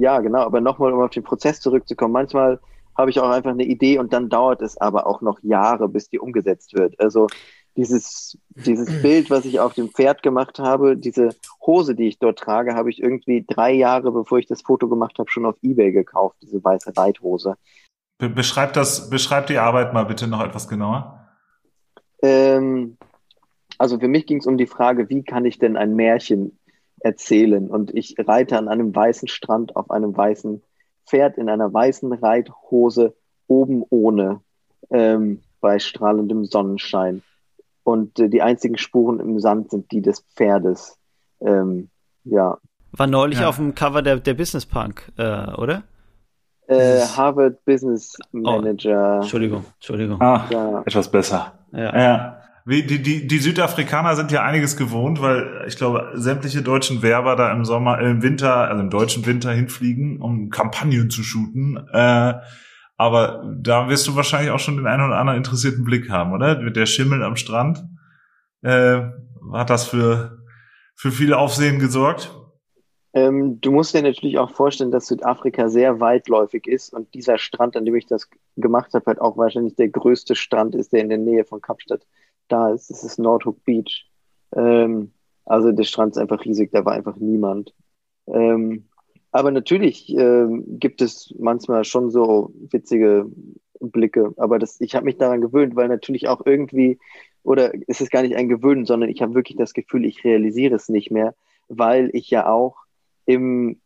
ja, 0.00 0.20
genau, 0.20 0.40
aber 0.40 0.60
nochmal, 0.60 0.92
um 0.92 1.00
auf 1.00 1.10
den 1.10 1.22
Prozess 1.22 1.60
zurückzukommen, 1.60 2.12
manchmal 2.12 2.60
habe 2.96 3.10
ich 3.10 3.20
auch 3.20 3.30
einfach 3.30 3.50
eine 3.50 3.64
Idee 3.64 3.98
und 3.98 4.12
dann 4.12 4.28
dauert 4.28 4.60
es 4.60 4.76
aber 4.76 5.06
auch 5.06 5.20
noch 5.20 5.38
Jahre, 5.42 5.88
bis 5.88 6.08
die 6.08 6.18
umgesetzt 6.18 6.74
wird. 6.74 6.98
Also 6.98 7.28
dieses, 7.76 8.36
dieses 8.50 8.88
Bild, 9.02 9.30
was 9.30 9.44
ich 9.44 9.60
auf 9.60 9.74
dem 9.74 9.88
Pferd 9.88 10.22
gemacht 10.22 10.58
habe, 10.58 10.96
diese 10.96 11.30
Hose, 11.64 11.94
die 11.94 12.08
ich 12.08 12.18
dort 12.18 12.38
trage, 12.38 12.74
habe 12.74 12.90
ich 12.90 13.00
irgendwie 13.00 13.44
drei 13.46 13.72
Jahre, 13.72 14.10
bevor 14.10 14.38
ich 14.38 14.46
das 14.46 14.62
Foto 14.62 14.88
gemacht 14.88 15.18
habe, 15.18 15.30
schon 15.30 15.46
auf 15.46 15.56
Ebay 15.62 15.92
gekauft, 15.92 16.36
diese 16.42 16.62
weiße 16.62 16.96
Reithose. 16.96 17.54
Be 18.18 18.28
beschreib 18.28 18.72
das, 18.72 19.08
beschreib 19.10 19.46
die 19.46 19.58
Arbeit 19.58 19.94
mal 19.94 20.04
bitte 20.04 20.26
noch 20.26 20.44
etwas 20.44 20.68
genauer. 20.68 21.28
Ähm, 22.20 22.96
also 23.78 24.00
für 24.00 24.08
mich 24.08 24.26
ging 24.26 24.38
es 24.38 24.46
um 24.46 24.58
die 24.58 24.66
Frage, 24.66 25.08
wie 25.08 25.22
kann 25.22 25.44
ich 25.44 25.60
denn 25.60 25.76
ein 25.76 25.94
Märchen 25.94 26.57
erzählen. 27.00 27.68
Und 27.68 27.94
ich 27.94 28.14
reite 28.18 28.58
an 28.58 28.68
einem 28.68 28.94
weißen 28.94 29.28
Strand 29.28 29.76
auf 29.76 29.90
einem 29.90 30.16
weißen 30.16 30.62
Pferd 31.06 31.38
in 31.38 31.48
einer 31.48 31.72
weißen 31.72 32.12
Reithose 32.12 33.14
oben 33.46 33.82
ohne 33.88 34.40
ähm, 34.90 35.42
bei 35.60 35.78
strahlendem 35.78 36.44
Sonnenschein. 36.44 37.22
Und 37.82 38.18
äh, 38.18 38.28
die 38.28 38.42
einzigen 38.42 38.76
Spuren 38.78 39.20
im 39.20 39.40
Sand 39.40 39.70
sind 39.70 39.90
die 39.90 40.02
des 40.02 40.20
Pferdes. 40.34 40.98
Ähm, 41.40 41.88
ja. 42.24 42.58
War 42.92 43.06
neulich 43.06 43.40
ja. 43.40 43.48
auf 43.48 43.56
dem 43.56 43.74
Cover 43.74 44.02
der, 44.02 44.16
der 44.18 44.34
Business 44.34 44.66
Punk, 44.66 45.10
äh, 45.16 45.52
oder? 45.54 45.84
Äh, 46.66 47.00
Harvard 47.00 47.64
Business 47.64 48.18
Manager. 48.32 49.14
Oh, 49.14 49.20
Entschuldigung, 49.22 49.64
Entschuldigung. 49.76 50.20
Ah, 50.20 50.46
ja. 50.50 50.82
etwas 50.84 51.10
besser. 51.10 51.54
Ja. 51.72 51.98
ja. 51.98 52.37
Die, 52.70 52.84
die, 52.84 53.26
die 53.26 53.38
Südafrikaner 53.38 54.14
sind 54.14 54.30
ja 54.30 54.42
einiges 54.42 54.76
gewohnt, 54.76 55.22
weil 55.22 55.64
ich 55.66 55.78
glaube, 55.78 56.10
sämtliche 56.14 56.60
deutschen 56.60 57.00
Werber 57.00 57.34
da 57.34 57.50
im 57.50 57.64
Sommer, 57.64 57.98
äh, 57.98 58.10
im 58.10 58.22
Winter, 58.22 58.68
also 58.68 58.82
im 58.82 58.90
deutschen 58.90 59.24
Winter 59.24 59.52
hinfliegen, 59.52 60.20
um 60.20 60.50
Kampagnen 60.50 61.08
zu 61.08 61.22
shooten. 61.22 61.78
Äh, 61.94 62.34
aber 62.98 63.54
da 63.56 63.88
wirst 63.88 64.06
du 64.06 64.16
wahrscheinlich 64.16 64.50
auch 64.50 64.58
schon 64.58 64.76
den 64.76 64.86
einen 64.86 65.04
oder 65.04 65.16
anderen 65.16 65.38
interessierten 65.38 65.82
Blick 65.82 66.10
haben, 66.10 66.34
oder? 66.34 66.60
Mit 66.60 66.76
der 66.76 66.84
Schimmel 66.84 67.22
am 67.22 67.36
Strand. 67.36 67.86
Äh, 68.60 69.00
hat 69.52 69.70
das 69.70 69.86
für, 69.86 70.44
für 70.94 71.10
viel 71.10 71.32
Aufsehen 71.32 71.78
gesorgt? 71.78 72.34
Ähm, 73.14 73.62
du 73.62 73.72
musst 73.72 73.94
dir 73.94 74.02
natürlich 74.02 74.38
auch 74.38 74.50
vorstellen, 74.50 74.90
dass 74.90 75.06
Südafrika 75.06 75.70
sehr 75.70 76.00
weitläufig 76.00 76.66
ist 76.66 76.92
und 76.92 77.14
dieser 77.14 77.38
Strand, 77.38 77.78
an 77.78 77.86
dem 77.86 77.94
ich 77.94 78.04
das 78.04 78.28
gemacht 78.56 78.92
habe, 78.92 79.06
halt 79.06 79.22
auch 79.22 79.38
wahrscheinlich 79.38 79.74
der 79.76 79.88
größte 79.88 80.34
Strand 80.34 80.74
ist, 80.74 80.92
der 80.92 81.00
in 81.00 81.08
der 81.08 81.16
Nähe 81.16 81.46
von 81.46 81.62
Kapstadt 81.62 82.02
da 82.48 82.70
ist. 82.70 82.90
Das 82.90 83.04
ist 83.04 83.18
Nordhook 83.18 83.64
Beach. 83.64 84.08
Ähm, 84.54 85.12
also 85.44 85.72
der 85.72 85.84
Strand 85.84 86.12
ist 86.12 86.18
einfach 86.18 86.44
riesig, 86.44 86.70
da 86.72 86.84
war 86.84 86.92
einfach 86.92 87.16
niemand. 87.16 87.74
Ähm, 88.26 88.88
aber 89.30 89.50
natürlich 89.50 90.08
ähm, 90.16 90.64
gibt 90.78 91.02
es 91.02 91.34
manchmal 91.38 91.84
schon 91.84 92.10
so 92.10 92.52
witzige 92.70 93.26
Blicke. 93.80 94.32
Aber 94.36 94.58
das, 94.58 94.80
ich 94.80 94.94
habe 94.94 95.04
mich 95.04 95.16
daran 95.16 95.40
gewöhnt, 95.40 95.76
weil 95.76 95.88
natürlich 95.88 96.28
auch 96.28 96.44
irgendwie, 96.44 96.98
oder 97.42 97.72
es 97.86 98.00
ist 98.00 98.10
gar 98.10 98.22
nicht 98.22 98.36
ein 98.36 98.48
Gewöhnen, 98.48 98.84
sondern 98.84 99.10
ich 99.10 99.22
habe 99.22 99.34
wirklich 99.34 99.56
das 99.56 99.74
Gefühl, 99.74 100.04
ich 100.04 100.24
realisiere 100.24 100.74
es 100.74 100.88
nicht 100.88 101.10
mehr, 101.10 101.34
weil 101.68 102.10
ich 102.12 102.30
ja 102.30 102.48
auch 102.48 102.76
im, 103.26 103.80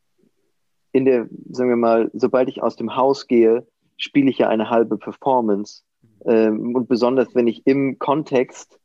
in 0.92 1.04
der, 1.04 1.28
sagen 1.50 1.70
wir 1.70 1.76
mal, 1.76 2.10
sobald 2.12 2.48
ich 2.48 2.62
aus 2.62 2.76
dem 2.76 2.96
Haus 2.96 3.26
gehe, 3.26 3.66
spiele 3.96 4.30
ich 4.30 4.38
ja 4.38 4.48
eine 4.48 4.70
halbe 4.70 4.96
Performance. 4.96 5.82
Ähm, 6.24 6.74
und 6.74 6.88
besonders, 6.88 7.34
wenn 7.34 7.46
ich 7.46 7.66
im 7.66 7.98
Kontext 7.98 8.78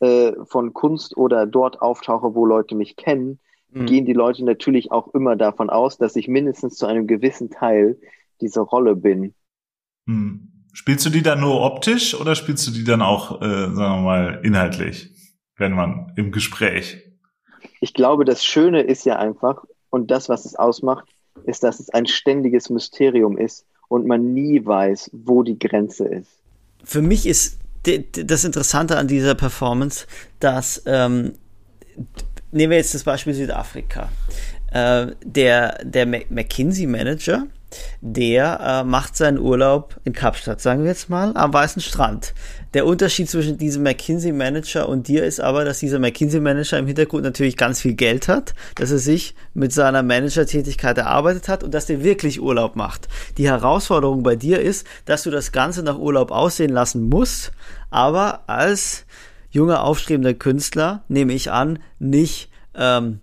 äh, 0.00 0.32
von 0.44 0.72
Kunst 0.72 1.16
oder 1.16 1.46
dort 1.46 1.80
auftauche, 1.82 2.34
wo 2.34 2.46
Leute 2.46 2.74
mich 2.74 2.96
kennen, 2.96 3.40
mhm. 3.70 3.86
gehen 3.86 4.06
die 4.06 4.12
Leute 4.12 4.44
natürlich 4.44 4.92
auch 4.92 5.14
immer 5.14 5.36
davon 5.36 5.70
aus, 5.70 5.98
dass 5.98 6.16
ich 6.16 6.28
mindestens 6.28 6.76
zu 6.76 6.86
einem 6.86 7.06
gewissen 7.06 7.50
Teil 7.50 7.98
diese 8.40 8.60
Rolle 8.60 8.96
bin. 8.96 9.34
Mhm. 10.06 10.50
Spielst 10.72 11.06
du 11.06 11.10
die 11.10 11.22
dann 11.22 11.40
nur 11.40 11.62
optisch 11.62 12.20
oder 12.20 12.34
spielst 12.34 12.66
du 12.66 12.72
die 12.72 12.84
dann 12.84 13.00
auch, 13.00 13.40
äh, 13.40 13.44
sagen 13.44 13.74
wir 13.74 14.02
mal, 14.02 14.40
inhaltlich, 14.42 15.10
wenn 15.56 15.72
man 15.72 16.12
im 16.16 16.32
Gespräch? 16.32 17.04
ich 17.84 17.92
glaube, 17.92 18.24
das 18.24 18.42
Schöne 18.44 18.80
ist 18.80 19.04
ja 19.04 19.16
einfach, 19.16 19.62
und 19.90 20.10
das, 20.10 20.30
was 20.30 20.46
es 20.46 20.56
ausmacht, 20.56 21.06
ist, 21.44 21.62
dass 21.62 21.80
es 21.80 21.90
ein 21.90 22.06
ständiges 22.06 22.70
Mysterium 22.70 23.36
ist 23.36 23.66
und 23.88 24.06
man 24.06 24.32
nie 24.32 24.64
weiß, 24.64 25.10
wo 25.12 25.42
die 25.42 25.58
Grenze 25.58 26.06
ist. 26.06 26.42
Für 26.84 27.02
mich 27.02 27.26
ist 27.26 27.58
das 27.84 28.44
Interessante 28.44 28.96
an 28.96 29.08
dieser 29.08 29.34
Performance, 29.34 30.06
dass 30.40 30.82
ähm, 30.86 31.34
nehmen 32.50 32.70
wir 32.70 32.78
jetzt 32.78 32.94
das 32.94 33.04
Beispiel 33.04 33.34
Südafrika. 33.34 34.10
Äh, 34.72 35.08
der 35.22 35.84
der 35.84 36.06
McKinsey 36.06 36.86
Manager, 36.86 37.46
der 38.00 38.60
äh, 38.60 38.84
macht 38.84 39.16
seinen 39.16 39.38
Urlaub 39.38 39.96
in 40.04 40.12
Kapstadt, 40.12 40.60
sagen 40.60 40.82
wir 40.82 40.90
jetzt 40.90 41.10
mal, 41.10 41.36
am 41.36 41.52
weißen 41.52 41.82
Strand. 41.82 42.34
Der 42.74 42.86
Unterschied 42.86 43.30
zwischen 43.30 43.56
diesem 43.56 43.84
McKinsey-Manager 43.84 44.88
und 44.88 45.06
dir 45.06 45.24
ist 45.24 45.40
aber, 45.40 45.64
dass 45.64 45.78
dieser 45.78 45.98
McKinsey-Manager 46.00 46.78
im 46.78 46.86
Hintergrund 46.86 47.24
natürlich 47.24 47.56
ganz 47.56 47.80
viel 47.80 47.94
Geld 47.94 48.28
hat, 48.28 48.54
dass 48.74 48.90
er 48.90 48.98
sich 48.98 49.34
mit 49.54 49.72
seiner 49.72 50.02
Manager-Tätigkeit 50.02 50.98
erarbeitet 50.98 51.48
hat 51.48 51.62
und 51.62 51.72
dass 51.72 51.86
der 51.86 52.02
wirklich 52.02 52.40
Urlaub 52.40 52.74
macht. 52.74 53.08
Die 53.38 53.48
Herausforderung 53.48 54.22
bei 54.22 54.34
dir 54.34 54.60
ist, 54.60 54.86
dass 55.04 55.22
du 55.22 55.30
das 55.30 55.52
Ganze 55.52 55.82
nach 55.82 55.98
Urlaub 55.98 56.30
aussehen 56.30 56.70
lassen 56.70 57.08
musst, 57.08 57.52
aber 57.90 58.42
als 58.48 59.06
junger 59.50 59.84
aufstrebender 59.84 60.34
Künstler, 60.34 61.04
nehme 61.06 61.32
ich 61.32 61.52
an, 61.52 61.78
nicht 62.00 62.50
ähm, 62.74 63.20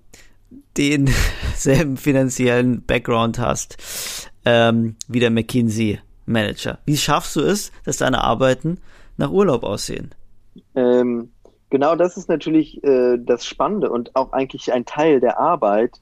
denselben 0.77 1.97
finanziellen 1.97 2.85
Background 2.85 3.37
hast 3.37 3.77
ähm, 4.45 4.95
wie 5.07 5.19
der 5.19 5.31
McKinsey 5.31 5.99
Manager. 6.25 6.79
Wie 6.85 6.97
schaffst 6.97 7.35
du 7.35 7.41
es, 7.41 7.71
dass 7.85 7.97
deine 7.97 8.23
Arbeiten 8.23 8.79
nach 9.17 9.31
Urlaub 9.31 9.63
aussehen? 9.63 10.11
Ähm, 10.75 11.29
genau 11.69 11.95
das 11.95 12.17
ist 12.17 12.29
natürlich 12.29 12.83
äh, 12.83 13.17
das 13.17 13.45
Spannende 13.45 13.89
und 13.89 14.15
auch 14.15 14.33
eigentlich 14.33 14.71
ein 14.71 14.85
Teil 14.85 15.19
der 15.19 15.39
Arbeit, 15.39 15.99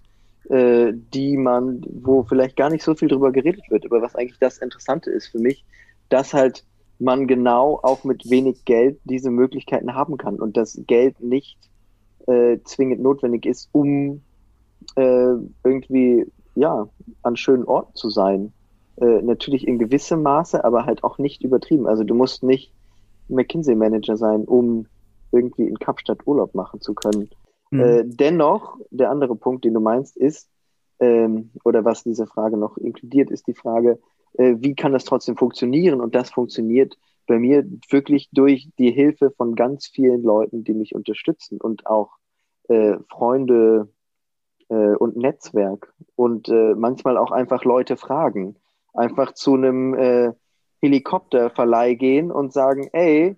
äh, 0.49 0.93
die 0.93 1.37
man, 1.37 1.81
wo 1.89 2.23
vielleicht 2.23 2.55
gar 2.55 2.69
nicht 2.69 2.83
so 2.83 2.95
viel 2.95 3.07
drüber 3.07 3.31
geredet 3.31 3.69
wird, 3.69 3.85
aber 3.85 4.01
was 4.01 4.15
eigentlich 4.15 4.39
das 4.39 4.57
Interessante 4.59 5.11
ist 5.11 5.27
für 5.27 5.39
mich, 5.39 5.63
dass 6.09 6.33
halt 6.33 6.63
man 6.99 7.27
genau 7.27 7.79
auch 7.81 8.03
mit 8.03 8.29
wenig 8.29 8.65
Geld 8.65 8.99
diese 9.05 9.31
Möglichkeiten 9.31 9.93
haben 9.93 10.17
kann 10.17 10.35
und 10.35 10.57
das 10.57 10.81
Geld 10.85 11.21
nicht 11.21 11.57
äh, 12.27 12.57
zwingend 12.65 13.01
notwendig 13.01 13.45
ist, 13.45 13.69
um 13.71 14.21
äh, 14.95 15.33
irgendwie 15.63 16.25
ja 16.55 16.87
an 17.23 17.35
schönen 17.35 17.65
Orten 17.65 17.95
zu 17.95 18.09
sein. 18.09 18.53
Äh, 18.97 19.21
natürlich 19.21 19.67
in 19.67 19.79
gewissem 19.79 20.23
Maße, 20.23 20.63
aber 20.63 20.85
halt 20.85 21.03
auch 21.03 21.17
nicht 21.17 21.43
übertrieben. 21.43 21.87
Also 21.87 22.03
du 22.03 22.13
musst 22.13 22.43
nicht 22.43 22.73
McKinsey-Manager 23.29 24.17
sein, 24.17 24.43
um 24.43 24.87
irgendwie 25.31 25.67
in 25.67 25.79
Kapstadt 25.79 26.25
Urlaub 26.25 26.55
machen 26.55 26.81
zu 26.81 26.93
können. 26.93 27.29
Mhm. 27.71 27.79
Äh, 27.79 28.03
dennoch, 28.05 28.77
der 28.89 29.11
andere 29.11 29.35
Punkt, 29.35 29.63
den 29.63 29.73
du 29.73 29.79
meinst, 29.79 30.17
ist, 30.17 30.49
ähm, 30.99 31.51
oder 31.63 31.85
was 31.85 32.03
diese 32.03 32.27
Frage 32.27 32.57
noch 32.57 32.77
inkludiert, 32.77 33.31
ist 33.31 33.47
die 33.47 33.53
Frage, 33.53 33.99
äh, 34.33 34.55
wie 34.59 34.75
kann 34.75 34.91
das 34.91 35.05
trotzdem 35.05 35.37
funktionieren? 35.37 36.01
Und 36.01 36.15
das 36.15 36.31
funktioniert 36.31 36.97
bei 37.25 37.39
mir 37.39 37.65
wirklich 37.89 38.29
durch 38.31 38.69
die 38.77 38.91
Hilfe 38.91 39.31
von 39.31 39.55
ganz 39.55 39.87
vielen 39.87 40.23
Leuten, 40.23 40.63
die 40.63 40.73
mich 40.73 40.95
unterstützen 40.95 41.61
und 41.61 41.85
auch 41.85 42.17
äh, 42.67 42.97
Freunde 43.09 43.87
äh, 44.69 44.95
und 44.95 45.17
Netzwerk 45.17 45.93
und 46.15 46.49
äh, 46.49 46.75
manchmal 46.75 47.17
auch 47.17 47.31
einfach 47.31 47.63
Leute 47.63 47.97
fragen. 47.97 48.55
Einfach 48.93 49.33
zu 49.33 49.55
einem 49.55 49.93
äh, 49.93 50.31
Helikopterverleih 50.81 51.95
gehen 51.95 52.31
und 52.31 52.53
sagen, 52.53 52.89
ey, 52.93 53.35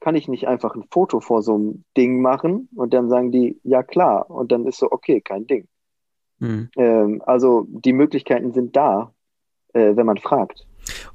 kann 0.00 0.14
ich 0.14 0.28
nicht 0.28 0.46
einfach 0.46 0.74
ein 0.74 0.84
Foto 0.90 1.20
vor 1.20 1.42
so 1.42 1.54
einem 1.54 1.84
Ding 1.96 2.20
machen? 2.20 2.68
Und 2.74 2.94
dann 2.94 3.08
sagen 3.08 3.32
die, 3.32 3.58
ja 3.62 3.82
klar. 3.82 4.30
Und 4.30 4.52
dann 4.52 4.66
ist 4.66 4.78
so, 4.78 4.90
okay, 4.90 5.20
kein 5.20 5.46
Ding. 5.46 5.66
Mhm. 6.38 6.68
Ähm, 6.76 7.22
also 7.24 7.66
die 7.68 7.92
Möglichkeiten 7.92 8.52
sind 8.52 8.76
da, 8.76 9.12
äh, 9.72 9.96
wenn 9.96 10.06
man 10.06 10.18
fragt. 10.18 10.66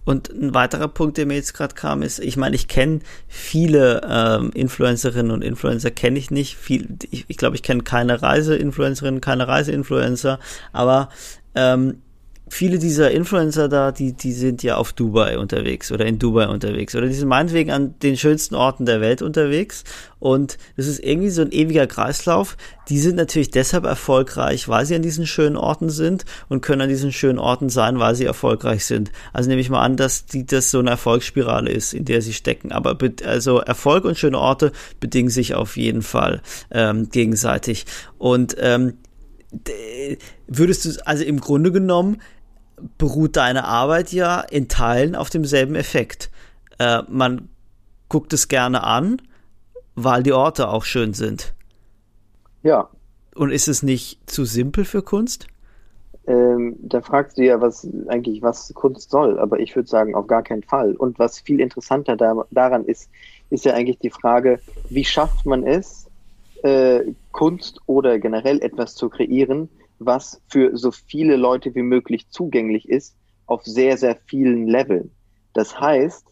Und 0.06 0.30
ein 0.30 0.54
weiterer 0.54 0.88
Punkt, 0.88 1.18
der 1.18 1.26
mir 1.26 1.36
jetzt 1.36 1.54
gerade 1.54 1.76
kam, 1.76 2.02
ist, 2.02 2.20
ich 2.20 2.38
meine, 2.38 2.56
ich 2.56 2.68
kenne 2.68 3.00
viele 3.28 4.02
ähm, 4.08 4.52
Influencerinnen 4.54 5.32
und 5.32 5.44
Influencer, 5.44 5.92
kenne 5.92 6.20
ich 6.20 6.32
nicht. 6.32 6.56
Viel, 6.56 6.98
ich, 7.12 7.26
ich 7.28 7.38
glaube, 7.38 7.56
ich 7.56 7.64
kenne 7.64 7.84
keine 7.84 8.22
Reiseinfluencerinnen, 8.22 9.22
keine 9.22 9.48
Reiseinfluencer, 9.48 10.40
aber 10.72 11.10
ähm, 11.56 12.02
viele 12.50 12.80
dieser 12.80 13.12
Influencer 13.12 13.70
da, 13.70 13.92
die, 13.92 14.14
die 14.14 14.34
sind 14.34 14.64
ja 14.64 14.76
auf 14.76 14.94
Dubai 14.94 15.38
unterwegs 15.38 15.92
oder 15.92 16.06
in 16.06 16.20
Dubai 16.20 16.48
unterwegs 16.48 16.96
oder 16.96 17.08
die 17.08 17.14
sind 17.14 17.30
meinetwegen 17.30 17.72
an 17.72 17.96
den 18.02 18.18
schönsten 18.18 18.56
Orten 18.56 18.86
der 18.86 19.02
Welt 19.02 19.22
unterwegs 19.22 19.84
und 20.20 20.58
das 20.76 20.88
ist 20.88 21.00
irgendwie 21.00 21.30
so 21.30 21.42
ein 21.42 21.52
ewiger 21.52 21.88
Kreislauf. 21.88 22.58
Die 22.90 23.00
sind 23.00 23.16
natürlich 23.16 23.52
deshalb 23.52 23.86
erfolgreich, 23.86 24.68
weil 24.68 24.86
sie 24.86 24.96
an 24.96 25.02
diesen 25.02 25.26
schönen 25.26 25.56
Orten 25.56 25.90
sind 25.90 26.26
und 26.50 26.62
können 26.62 26.82
an 26.82 26.90
diesen 26.90 27.14
schönen 27.14 27.40
Orten 27.40 27.70
sein, 27.70 28.00
weil 28.00 28.16
sie 28.16 28.26
erfolgreich 28.26 28.86
sind. 28.86 29.12
Also 29.32 29.50
nehme 29.50 29.62
ich 29.62 29.70
mal 29.70 29.82
an, 29.82 29.96
dass 29.96 30.26
die, 30.26 30.46
das 30.46 30.72
so 30.72 30.80
eine 30.80 30.90
Erfolgsspirale 30.90 31.72
ist, 31.72 31.94
in 31.94 32.06
der 32.06 32.22
sie 32.22 32.34
stecken. 32.34 32.72
Aber 32.72 32.98
also 33.26 33.60
Erfolg 33.60 34.04
und 34.04 34.18
schöne 34.18 34.40
Orte 34.40 34.74
bedingen 35.00 35.30
sich 35.30 35.54
auf 35.54 35.78
jeden 35.78 36.02
Fall 36.02 36.42
ähm, 36.72 37.10
gegenseitig. 37.10 37.86
Und 38.18 38.58
ähm, 38.60 38.96
würdest 40.48 40.86
du, 40.86 41.08
also 41.08 41.24
im 41.24 41.40
Grunde 41.40 41.72
genommen, 41.72 42.22
beruht 42.98 43.36
deine 43.36 43.66
Arbeit 43.66 44.12
ja 44.12 44.42
in 44.42 44.68
Teilen 44.68 45.16
auf 45.16 45.30
demselben 45.30 45.76
Effekt. 45.76 46.30
Äh, 46.78 47.04
man 47.08 47.50
guckt 48.08 48.34
es 48.34 48.48
gerne 48.48 48.84
an, 48.84 49.22
weil 49.96 50.24
die 50.24 50.34
Orte 50.34 50.70
auch 50.70 50.84
schön 50.84 51.14
sind. 51.14 51.54
Ja. 52.64 52.90
Und 53.36 53.52
ist 53.52 53.68
es 53.68 53.84
nicht 53.84 54.30
zu 54.30 54.46
simpel 54.46 54.86
für 54.86 55.02
Kunst? 55.02 55.48
Ähm, 56.28 56.76
da 56.82 57.02
fragst 57.02 57.38
du 57.38 57.44
ja, 57.44 57.60
was 57.60 57.88
eigentlich 58.08 58.42
was 58.42 58.72
Kunst 58.74 59.10
soll, 59.10 59.40
aber 59.40 59.60
ich 59.60 59.76
würde 59.76 59.90
sagen, 59.90 60.14
auf 60.14 60.28
gar 60.28 60.44
keinen 60.44 60.64
Fall. 60.64 60.96
Und 60.96 61.18
was 61.18 61.40
viel 61.40 61.60
interessanter 61.60 62.16
da, 62.16 62.46
daran 62.52 62.86
ist, 62.86 63.10
ist 63.50 63.66
ja 63.66 63.74
eigentlich 63.74 64.00
die 64.00 64.10
Frage, 64.10 64.60
wie 64.90 65.06
schafft 65.06 65.46
man 65.46 65.64
es, 65.64 66.08
äh, 66.64 67.02
Kunst 67.32 67.80
oder 67.86 68.20
generell 68.20 68.62
etwas 68.62 68.96
zu 68.96 69.10
kreieren, 69.10 69.70
was 70.00 70.42
für 70.48 70.76
so 70.78 70.92
viele 70.92 71.36
Leute 71.36 71.76
wie 71.76 71.82
möglich 71.82 72.30
zugänglich 72.30 72.90
ist, 72.90 73.16
auf 73.46 73.64
sehr, 73.64 73.98
sehr 73.98 74.16
vielen 74.26 74.68
Leveln. 74.68 75.12
Das 75.54 75.80
heißt, 75.80 76.26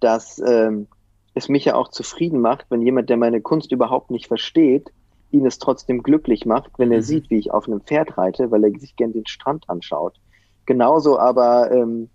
dass 0.00 0.40
ähm, 0.44 0.88
es 1.34 1.48
mich 1.48 1.64
ja 1.64 1.74
auch 1.74 1.88
zufrieden 1.88 2.40
macht, 2.40 2.66
wenn 2.70 2.82
jemand, 2.82 3.10
der 3.10 3.16
meine 3.16 3.40
Kunst 3.40 3.72
überhaupt 3.72 4.10
nicht 4.10 4.26
versteht, 4.26 4.92
ihn 5.30 5.46
es 5.46 5.58
trotzdem 5.58 6.02
glücklich 6.02 6.46
macht, 6.46 6.70
wenn 6.78 6.92
er 6.92 6.98
mhm. 6.98 7.02
sieht, 7.02 7.30
wie 7.30 7.38
ich 7.38 7.50
auf 7.50 7.66
einem 7.66 7.80
Pferd 7.80 8.18
reite, 8.18 8.50
weil 8.50 8.64
er 8.64 8.78
sich 8.78 8.96
gern 8.96 9.12
den 9.12 9.26
Strand 9.26 9.68
anschaut. 9.68 10.20
Genauso 10.66 11.18
aber, 11.18 11.70
ähm, 11.72 12.10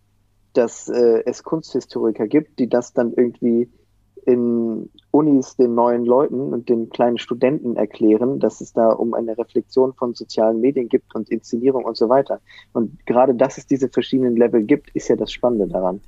dass 0.53 0.87
äh, 0.87 1.23
es 1.25 1.43
Kunsthistoriker 1.43 2.27
gibt, 2.27 2.59
die 2.59 2.69
das 2.69 2.93
dann 2.93 3.13
irgendwie 3.13 3.69
in 4.27 4.89
Unis 5.11 5.55
den 5.55 5.73
neuen 5.73 6.05
Leuten 6.05 6.53
und 6.53 6.67
den 6.67 6.89
kleinen 6.89 7.17
Studenten 7.17 7.77
erklären, 7.77 8.39
dass 8.39 8.59
es 8.59 8.73
da 8.73 8.89
um 8.89 9.13
eine 9.13 9.37
Reflexion 9.37 9.93
von 9.93 10.13
sozialen 10.15 10.59
Medien 10.59 10.89
gibt 10.89 11.15
und 11.15 11.29
Inszenierung 11.29 11.85
und 11.85 11.95
so 11.95 12.09
weiter. 12.09 12.41
Und 12.73 13.05
gerade, 13.05 13.33
dass 13.33 13.57
es 13.57 13.67
diese 13.67 13.87
verschiedenen 13.87 14.35
Level 14.35 14.63
gibt, 14.63 14.89
ist 14.89 15.07
ja 15.07 15.15
das 15.15 15.31
Spannende 15.31 15.69
daran. 15.69 16.01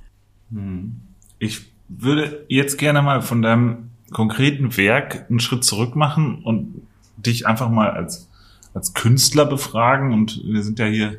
Hm. 0.52 1.00
Ich 1.38 1.72
würde 1.88 2.44
jetzt 2.48 2.76
gerne 2.76 3.00
mal 3.00 3.22
von 3.22 3.40
deinem 3.40 3.88
konkreten 4.12 4.76
Werk 4.76 5.24
einen 5.30 5.40
Schritt 5.40 5.64
zurück 5.64 5.96
machen 5.96 6.42
und 6.44 6.82
dich 7.16 7.46
einfach 7.46 7.70
mal 7.70 7.90
als, 7.90 8.28
als 8.74 8.92
Künstler 8.92 9.46
befragen. 9.46 10.12
Und 10.12 10.42
wir 10.44 10.62
sind 10.62 10.78
ja 10.78 10.84
hier 10.84 11.16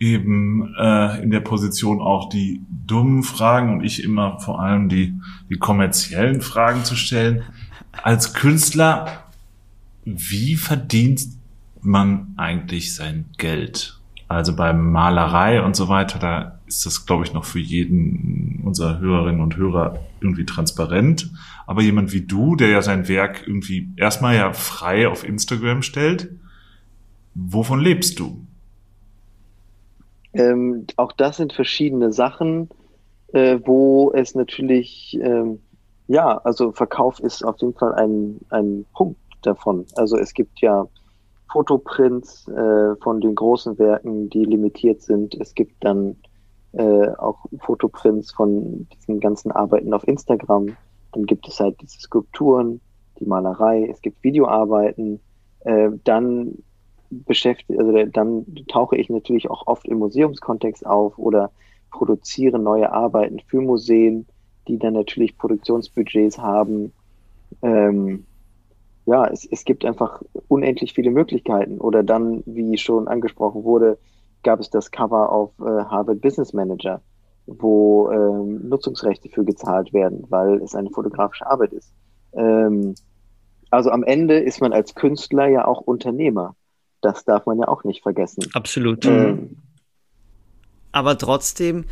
eben 0.00 0.74
äh, 0.76 1.22
in 1.22 1.30
der 1.30 1.40
Position 1.40 2.00
auch 2.00 2.30
die 2.30 2.62
dummen 2.86 3.22
Fragen 3.22 3.74
und 3.74 3.84
ich 3.84 4.02
immer 4.02 4.40
vor 4.40 4.60
allem 4.60 4.88
die, 4.88 5.14
die 5.50 5.58
kommerziellen 5.58 6.40
Fragen 6.40 6.84
zu 6.84 6.96
stellen. 6.96 7.42
Als 7.92 8.32
Künstler, 8.32 9.24
wie 10.04 10.56
verdient 10.56 11.26
man 11.82 12.34
eigentlich 12.38 12.94
sein 12.94 13.26
Geld? 13.36 13.98
Also 14.26 14.56
beim 14.56 14.90
Malerei 14.90 15.62
und 15.62 15.76
so 15.76 15.88
weiter, 15.88 16.18
da 16.18 16.60
ist 16.66 16.86
das, 16.86 17.04
glaube 17.04 17.24
ich, 17.24 17.34
noch 17.34 17.44
für 17.44 17.58
jeden 17.58 18.60
unserer 18.64 19.00
Hörerinnen 19.00 19.40
und 19.40 19.56
Hörer 19.56 19.98
irgendwie 20.20 20.46
transparent. 20.46 21.30
Aber 21.66 21.82
jemand 21.82 22.12
wie 22.12 22.22
du, 22.22 22.56
der 22.56 22.68
ja 22.68 22.80
sein 22.80 23.06
Werk 23.08 23.42
irgendwie 23.46 23.90
erstmal 23.96 24.36
ja 24.36 24.52
frei 24.52 25.08
auf 25.08 25.24
Instagram 25.24 25.82
stellt, 25.82 26.30
wovon 27.34 27.80
lebst 27.80 28.18
du? 28.18 28.46
Ähm, 30.32 30.86
auch 30.96 31.12
das 31.12 31.38
sind 31.38 31.52
verschiedene 31.52 32.12
Sachen, 32.12 32.68
äh, 33.32 33.58
wo 33.64 34.12
es 34.12 34.34
natürlich, 34.34 35.18
ähm, 35.20 35.60
ja, 36.06 36.38
also 36.38 36.72
Verkauf 36.72 37.20
ist 37.20 37.44
auf 37.44 37.60
jeden 37.60 37.74
Fall 37.74 37.94
ein, 37.94 38.40
ein 38.50 38.84
Punkt 38.94 39.18
davon. 39.42 39.86
Also 39.96 40.16
es 40.16 40.34
gibt 40.34 40.60
ja 40.60 40.86
Fotoprints 41.50 42.46
äh, 42.48 42.96
von 43.02 43.20
den 43.20 43.34
großen 43.34 43.78
Werken, 43.78 44.30
die 44.30 44.44
limitiert 44.44 45.02
sind. 45.02 45.34
Es 45.40 45.54
gibt 45.54 45.84
dann 45.84 46.16
äh, 46.72 47.08
auch 47.18 47.46
Fotoprints 47.58 48.32
von 48.32 48.86
diesen 48.94 49.20
ganzen 49.20 49.50
Arbeiten 49.50 49.92
auf 49.92 50.06
Instagram. 50.06 50.76
Dann 51.12 51.26
gibt 51.26 51.48
es 51.48 51.58
halt 51.58 51.80
diese 51.80 51.98
Skulpturen, 51.98 52.80
die 53.18 53.26
Malerei, 53.26 53.88
es 53.90 54.00
gibt 54.00 54.22
Videoarbeiten, 54.22 55.20
äh, 55.60 55.90
dann 56.04 56.62
beschäftige, 57.10 57.78
also 57.78 57.92
dann 58.06 58.46
tauche 58.68 58.96
ich 58.96 59.08
natürlich 59.10 59.50
auch 59.50 59.66
oft 59.66 59.86
im 59.86 59.98
Museumskontext 59.98 60.86
auf 60.86 61.18
oder 61.18 61.50
produziere 61.90 62.58
neue 62.58 62.92
Arbeiten 62.92 63.40
für 63.40 63.60
Museen, 63.60 64.26
die 64.68 64.78
dann 64.78 64.94
natürlich 64.94 65.36
Produktionsbudgets 65.36 66.38
haben. 66.38 66.92
Ähm, 67.62 68.24
ja, 69.06 69.26
es, 69.26 69.44
es 69.50 69.64
gibt 69.64 69.84
einfach 69.84 70.22
unendlich 70.48 70.94
viele 70.94 71.10
Möglichkeiten. 71.10 71.78
Oder 71.78 72.02
dann, 72.02 72.42
wie 72.46 72.78
schon 72.78 73.08
angesprochen 73.08 73.64
wurde, 73.64 73.98
gab 74.42 74.60
es 74.60 74.70
das 74.70 74.90
Cover 74.90 75.32
auf 75.32 75.50
äh, 75.58 75.64
Harvard 75.64 76.20
Business 76.20 76.52
Manager, 76.52 77.00
wo 77.46 78.10
ähm, 78.10 78.68
Nutzungsrechte 78.68 79.28
für 79.28 79.44
gezahlt 79.44 79.92
werden, 79.92 80.24
weil 80.28 80.62
es 80.62 80.74
eine 80.74 80.90
fotografische 80.90 81.46
Arbeit 81.46 81.72
ist. 81.72 81.92
Ähm, 82.32 82.94
also 83.70 83.90
am 83.90 84.04
Ende 84.04 84.38
ist 84.38 84.60
man 84.60 84.72
als 84.72 84.94
Künstler 84.94 85.48
ja 85.48 85.66
auch 85.66 85.80
Unternehmer. 85.80 86.54
Das 87.00 87.24
darf 87.24 87.46
man 87.46 87.58
ja 87.58 87.68
auch 87.68 87.84
nicht 87.84 88.02
vergessen. 88.02 88.44
Absolut. 88.52 89.06
Ähm, 89.06 89.56
Aber 90.92 91.16
trotzdem, 91.18 91.84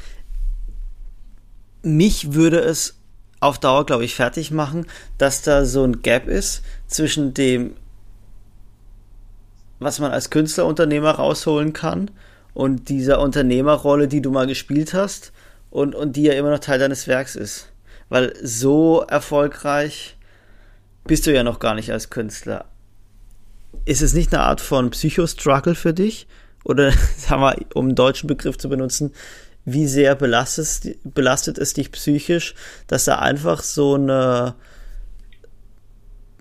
mich 1.83 2.35
würde 2.35 2.59
es 2.59 2.99
auf 3.41 3.59
Dauer, 3.59 3.87
glaube 3.87 4.05
ich, 4.05 4.15
fertig 4.15 4.51
machen, 4.51 4.87
dass 5.17 5.43
da 5.43 5.65
so 5.65 5.85
ein 5.85 6.03
Gap 6.03 6.27
ist 6.27 6.63
zwischen 6.89 7.35
dem, 7.35 7.77
was 9.79 10.01
man 10.01 10.11
als 10.11 10.31
Künstlerunternehmer 10.31 11.13
rausholen 11.13 11.73
kann 11.73 12.11
und 12.53 12.89
dieser 12.89 13.21
Unternehmerrolle, 13.21 14.09
die 14.09 14.21
du 14.21 14.31
mal 14.33 14.47
gespielt 14.47 14.93
hast 14.93 15.33
und, 15.71 15.95
und 15.95 16.17
die 16.17 16.25
ja 16.25 16.33
immer 16.33 16.51
noch 16.51 16.59
Teil 16.59 16.81
deines 16.81 17.07
Werks 17.07 17.37
ist. 17.37 17.73
Weil 18.09 18.35
so 18.43 19.03
erfolgreich 19.03 20.17
bist 21.07 21.27
du 21.27 21.33
ja 21.33 21.45
noch 21.45 21.61
gar 21.61 21.75
nicht 21.75 21.93
als 21.93 22.11
Künstler. 22.11 22.65
Ist 23.85 24.03
es 24.03 24.15
nicht 24.15 24.33
eine 24.35 24.43
Art 24.43 24.61
von 24.61 24.91
Psychostruggle 24.91 25.75
für 25.75 25.95
dich? 25.95 26.27
Oder, 26.65 26.93
sagen 27.17 27.43
wir, 27.43 27.57
um 27.75 27.87
einen 27.87 27.95
deutschen 27.95 28.27
Begriff 28.27 28.59
zu 28.59 28.69
benutzen, 28.69 29.13
wie 29.65 29.87
sehr 29.87 30.15
belastet, 30.15 30.99
belastet 31.05 31.59
es 31.59 31.75
dich 31.75 31.93
psychisch, 31.93 32.55
dass 32.87 33.05
da 33.05 33.19
einfach 33.19 33.63
so 33.63 33.95
eine, 33.95 34.55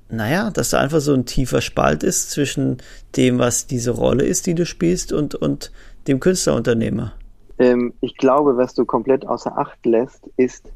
naja, 0.10 0.50
dass 0.52 0.70
da 0.70 0.80
einfach 0.80 1.02
so 1.02 1.14
ein 1.14 1.26
tiefer 1.26 1.62
Spalt 1.62 2.04
ist 2.04 2.32
zwischen 2.32 2.78
dem, 3.16 3.40
was 3.40 3.68
diese 3.68 3.92
Rolle 3.92 4.24
ist, 4.24 4.46
die 4.46 4.56
du 4.56 4.66
spielst, 4.66 5.12
und, 5.12 5.36
und 5.36 5.72
dem 6.08 6.20
Künstlerunternehmer? 6.20 7.14
Ähm, 7.60 7.94
ich 8.02 8.16
glaube, 8.18 8.56
was 8.56 8.74
du 8.74 8.86
komplett 8.86 9.26
außer 9.26 9.58
Acht 9.58 9.86
lässt, 9.86 10.24
ist 10.38 10.72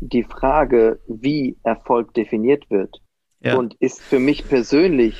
die 0.00 0.24
Frage, 0.24 0.98
wie 1.06 1.56
Erfolg 1.62 2.14
definiert 2.14 2.70
wird. 2.70 3.00
Ja. 3.42 3.56
Und 3.56 3.74
ist 3.80 4.00
für 4.00 4.18
mich 4.18 4.48
persönlich 4.48 5.16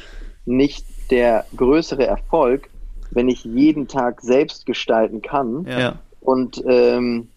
nicht 0.50 0.86
der 1.10 1.44
größere 1.56 2.06
Erfolg, 2.06 2.70
wenn 3.10 3.28
ich 3.28 3.44
jeden 3.44 3.88
Tag 3.88 4.20
selbst 4.20 4.66
gestalten 4.66 5.22
kann, 5.22 5.64
ja 5.66 5.98
und 6.20 6.62
ähm, 6.66 7.28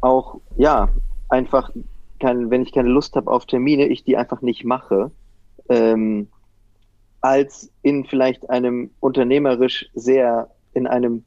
auch, 0.00 0.40
ja, 0.56 0.88
einfach, 1.28 1.70
kein, 2.18 2.50
wenn 2.50 2.62
ich 2.62 2.72
keine 2.72 2.88
Lust 2.88 3.14
habe 3.16 3.30
auf 3.30 3.46
Termine, 3.46 3.86
ich 3.86 4.04
die 4.04 4.16
einfach 4.16 4.40
nicht 4.42 4.64
mache, 4.64 5.10
ähm, 5.68 6.28
als 7.20 7.70
in 7.82 8.04
vielleicht 8.04 8.48
einem 8.50 8.90
unternehmerisch 9.00 9.90
sehr, 9.94 10.50
in 10.72 10.86
einem 10.86 11.24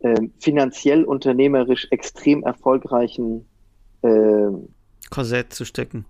äh, 0.00 0.28
finanziell 0.38 1.04
unternehmerisch 1.04 1.88
extrem 1.90 2.42
erfolgreichen 2.42 3.46
äh, 4.02 4.48
Korsett 5.10 5.52
zu 5.52 5.64
stecken. 5.64 6.04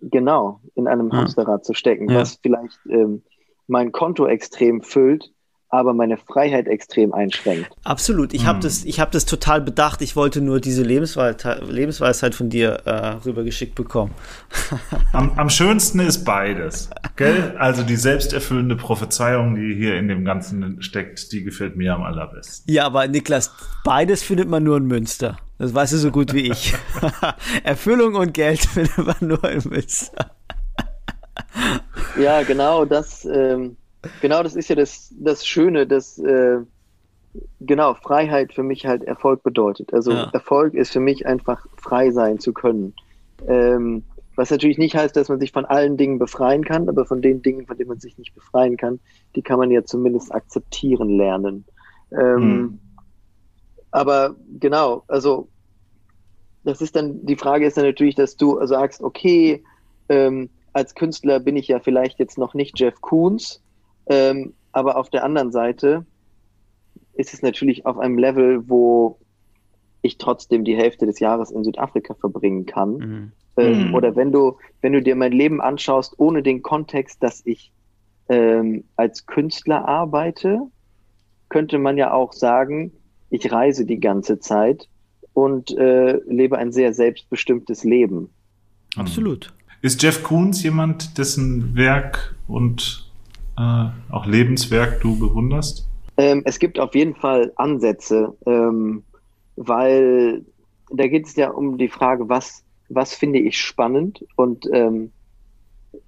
Genau, 0.00 0.60
in 0.74 0.88
einem 0.88 1.10
ja. 1.10 1.18
Hamsterrad 1.18 1.64
zu 1.64 1.74
stecken, 1.74 2.10
ja. 2.10 2.20
was 2.20 2.36
vielleicht 2.42 2.78
ähm, 2.88 3.22
mein 3.66 3.92
Konto 3.92 4.26
extrem 4.26 4.82
füllt, 4.82 5.32
aber 5.70 5.94
meine 5.94 6.16
Freiheit 6.16 6.66
extrem 6.66 7.14
einschränkt. 7.14 7.70
Absolut. 7.84 8.34
Ich 8.34 8.42
hm. 8.42 8.48
habe 8.48 8.60
das, 8.60 8.84
ich 8.84 8.98
habe 8.98 9.12
das 9.12 9.24
total 9.24 9.60
bedacht. 9.60 10.02
Ich 10.02 10.16
wollte 10.16 10.40
nur 10.40 10.60
diese 10.60 10.82
Lebensweisheit, 10.82 11.62
Lebensweisheit 11.68 12.34
von 12.34 12.50
dir 12.50 12.82
äh, 12.84 13.06
rübergeschickt 13.24 13.76
bekommen. 13.76 14.12
am, 15.12 15.32
am 15.38 15.48
schönsten 15.48 16.00
ist 16.00 16.24
beides, 16.24 16.90
gell? 17.14 17.54
Also 17.58 17.84
die 17.84 17.96
selbsterfüllende 17.96 18.74
Prophezeiung, 18.74 19.54
die 19.54 19.74
hier 19.74 19.96
in 19.96 20.08
dem 20.08 20.24
Ganzen 20.24 20.82
steckt, 20.82 21.30
die 21.32 21.44
gefällt 21.44 21.76
mir 21.76 21.94
am 21.94 22.02
allerbesten. 22.02 22.72
Ja, 22.72 22.86
aber 22.86 23.06
Niklas, 23.06 23.52
beides 23.84 24.24
findet 24.24 24.48
man 24.48 24.64
nur 24.64 24.76
in 24.76 24.86
Münster. 24.86 25.38
Das 25.58 25.72
weißt 25.72 25.92
du 25.92 25.98
so 25.98 26.10
gut 26.10 26.32
wie 26.34 26.50
ich. 26.50 26.74
Erfüllung 27.62 28.14
und 28.16 28.34
Geld 28.34 28.60
findet 28.60 28.98
man 28.98 29.16
nur 29.20 29.44
in 29.44 29.62
Münster. 29.68 30.32
ja, 32.18 32.42
genau. 32.42 32.84
Das. 32.84 33.24
Ähm 33.24 33.76
Genau, 34.20 34.42
das 34.42 34.56
ist 34.56 34.68
ja 34.68 34.76
das, 34.76 35.14
das 35.18 35.46
Schöne, 35.46 35.86
dass 35.86 36.18
äh, 36.18 36.58
genau 37.60 37.94
Freiheit 37.94 38.52
für 38.52 38.62
mich 38.62 38.86
halt 38.86 39.04
Erfolg 39.04 39.42
bedeutet. 39.42 39.92
Also 39.92 40.12
ja. 40.12 40.30
Erfolg 40.32 40.74
ist 40.74 40.92
für 40.92 41.00
mich 41.00 41.26
einfach 41.26 41.66
frei 41.76 42.10
sein 42.10 42.38
zu 42.38 42.52
können. 42.52 42.94
Ähm, 43.46 44.04
was 44.36 44.50
natürlich 44.50 44.78
nicht 44.78 44.96
heißt, 44.96 45.14
dass 45.16 45.28
man 45.28 45.38
sich 45.38 45.52
von 45.52 45.66
allen 45.66 45.96
Dingen 45.96 46.18
befreien 46.18 46.64
kann, 46.64 46.88
aber 46.88 47.04
von 47.04 47.20
den 47.20 47.42
Dingen, 47.42 47.66
von 47.66 47.76
denen 47.76 47.88
man 47.88 48.00
sich 48.00 48.16
nicht 48.16 48.34
befreien 48.34 48.76
kann, 48.76 49.00
die 49.36 49.42
kann 49.42 49.58
man 49.58 49.70
ja 49.70 49.84
zumindest 49.84 50.34
akzeptieren 50.34 51.10
lernen. 51.10 51.64
Ähm, 52.12 52.40
hm. 52.40 52.78
Aber 53.90 54.36
genau, 54.58 55.04
also 55.08 55.48
das 56.64 56.80
ist 56.80 56.96
dann, 56.96 57.24
die 57.26 57.36
Frage 57.36 57.66
ist 57.66 57.76
dann 57.76 57.84
natürlich, 57.84 58.14
dass 58.14 58.36
du 58.36 58.64
sagst, 58.66 59.02
okay, 59.02 59.62
ähm, 60.08 60.48
als 60.72 60.94
Künstler 60.94 61.40
bin 61.40 61.56
ich 61.56 61.68
ja 61.68 61.80
vielleicht 61.80 62.18
jetzt 62.18 62.38
noch 62.38 62.54
nicht 62.54 62.78
Jeff 62.78 63.00
Koons, 63.00 63.62
ähm, 64.10 64.54
aber 64.72 64.96
auf 64.96 65.08
der 65.08 65.24
anderen 65.24 65.52
Seite 65.52 66.04
ist 67.14 67.32
es 67.32 67.42
natürlich 67.42 67.86
auf 67.86 67.98
einem 67.98 68.18
Level, 68.18 68.68
wo 68.68 69.18
ich 70.02 70.18
trotzdem 70.18 70.64
die 70.64 70.76
Hälfte 70.76 71.06
des 71.06 71.20
Jahres 71.20 71.50
in 71.50 71.64
Südafrika 71.64 72.14
verbringen 72.14 72.66
kann. 72.66 72.92
Mhm. 72.96 73.32
Ähm, 73.56 73.88
mhm. 73.88 73.94
Oder 73.94 74.16
wenn 74.16 74.32
du, 74.32 74.56
wenn 74.80 74.92
du 74.92 75.02
dir 75.02 75.14
mein 75.14 75.32
Leben 75.32 75.60
anschaust, 75.60 76.14
ohne 76.18 76.42
den 76.42 76.62
Kontext, 76.62 77.22
dass 77.22 77.42
ich 77.44 77.72
ähm, 78.28 78.84
als 78.96 79.26
Künstler 79.26 79.86
arbeite, 79.86 80.60
könnte 81.48 81.78
man 81.78 81.96
ja 81.96 82.12
auch 82.12 82.32
sagen, 82.32 82.92
ich 83.28 83.52
reise 83.52 83.84
die 83.84 84.00
ganze 84.00 84.38
Zeit 84.40 84.88
und 85.34 85.76
äh, 85.76 86.18
lebe 86.26 86.58
ein 86.58 86.72
sehr 86.72 86.94
selbstbestimmtes 86.94 87.84
Leben. 87.84 88.30
Absolut. 88.96 89.52
Ist 89.82 90.02
Jeff 90.02 90.22
Koons 90.22 90.62
jemand, 90.62 91.16
dessen 91.16 91.76
Werk 91.76 92.34
und 92.48 93.09
äh, 93.60 94.12
auch 94.12 94.26
Lebenswerk 94.26 95.00
du 95.00 95.18
bewunderst? 95.18 95.86
Ähm, 96.16 96.42
es 96.44 96.58
gibt 96.58 96.78
auf 96.78 96.94
jeden 96.94 97.14
Fall 97.14 97.52
Ansätze, 97.56 98.36
ähm, 98.46 99.04
weil 99.56 100.44
da 100.90 101.06
geht 101.06 101.26
es 101.26 101.36
ja 101.36 101.50
um 101.50 101.78
die 101.78 101.88
Frage, 101.88 102.28
was, 102.28 102.64
was 102.88 103.14
finde 103.14 103.38
ich 103.38 103.58
spannend 103.58 104.24
und 104.36 104.68
ähm, 104.72 105.12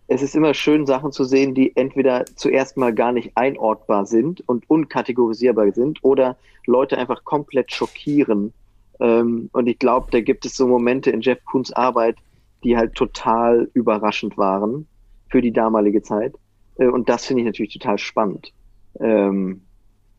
es 0.07 0.23
ist 0.23 0.35
immer 0.35 0.55
schön, 0.55 0.87
Sachen 0.87 1.13
zu 1.13 1.25
sehen, 1.25 1.55
die 1.55 1.75
entweder 1.77 2.27
zuerst 2.37 2.77
mal 2.77 2.95
gar 2.95 3.13
nicht 3.13 3.33
einordbar 3.35 4.07
sind 4.07 4.47
und 4.47 4.69
unkategorisierbar 4.69 5.73
sind 5.73 5.99
oder 6.03 6.37
Leute 6.67 6.99
einfach 6.99 7.25
komplett 7.25 7.73
schockieren. 7.73 8.53
Ähm, 9.01 9.49
und 9.53 9.67
ich 9.67 9.79
glaube, 9.79 10.09
da 10.11 10.21
gibt 10.21 10.45
es 10.45 10.55
so 10.55 10.67
Momente 10.67 11.11
in 11.11 11.23
Jeff 11.23 11.45
Koons 11.45 11.73
Arbeit, 11.73 12.17
die 12.63 12.77
halt 12.77 12.95
total 12.95 13.71
überraschend 13.75 14.37
waren 14.37 14.87
für 15.31 15.41
die 15.41 15.53
damalige 15.53 16.03
Zeit. 16.03 16.35
Äh, 16.77 16.89
und 16.89 17.09
das 17.09 17.27
finde 17.27 17.43
ich 17.43 17.47
natürlich 17.47 17.73
total 17.73 17.99
spannend. 17.99 18.53
Ähm, 19.01 19.63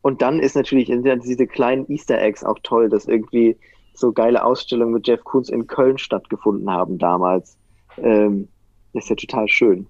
und 0.01 0.21
dann 0.21 0.39
ist 0.39 0.55
natürlich 0.55 0.91
diese 1.23 1.47
kleinen 1.47 1.89
Easter 1.89 2.19
Eggs 2.19 2.43
auch 2.43 2.59
toll, 2.61 2.89
dass 2.89 3.05
irgendwie 3.05 3.55
so 3.93 4.11
geile 4.11 4.43
Ausstellungen 4.43 4.93
mit 4.93 5.07
Jeff 5.07 5.23
Koons 5.23 5.49
in 5.49 5.67
Köln 5.67 5.97
stattgefunden 5.97 6.69
haben 6.69 6.97
damals. 6.97 7.57
Ähm, 7.97 8.49
das 8.93 9.05
ist 9.05 9.09
ja 9.09 9.15
total 9.15 9.47
schön. 9.47 9.87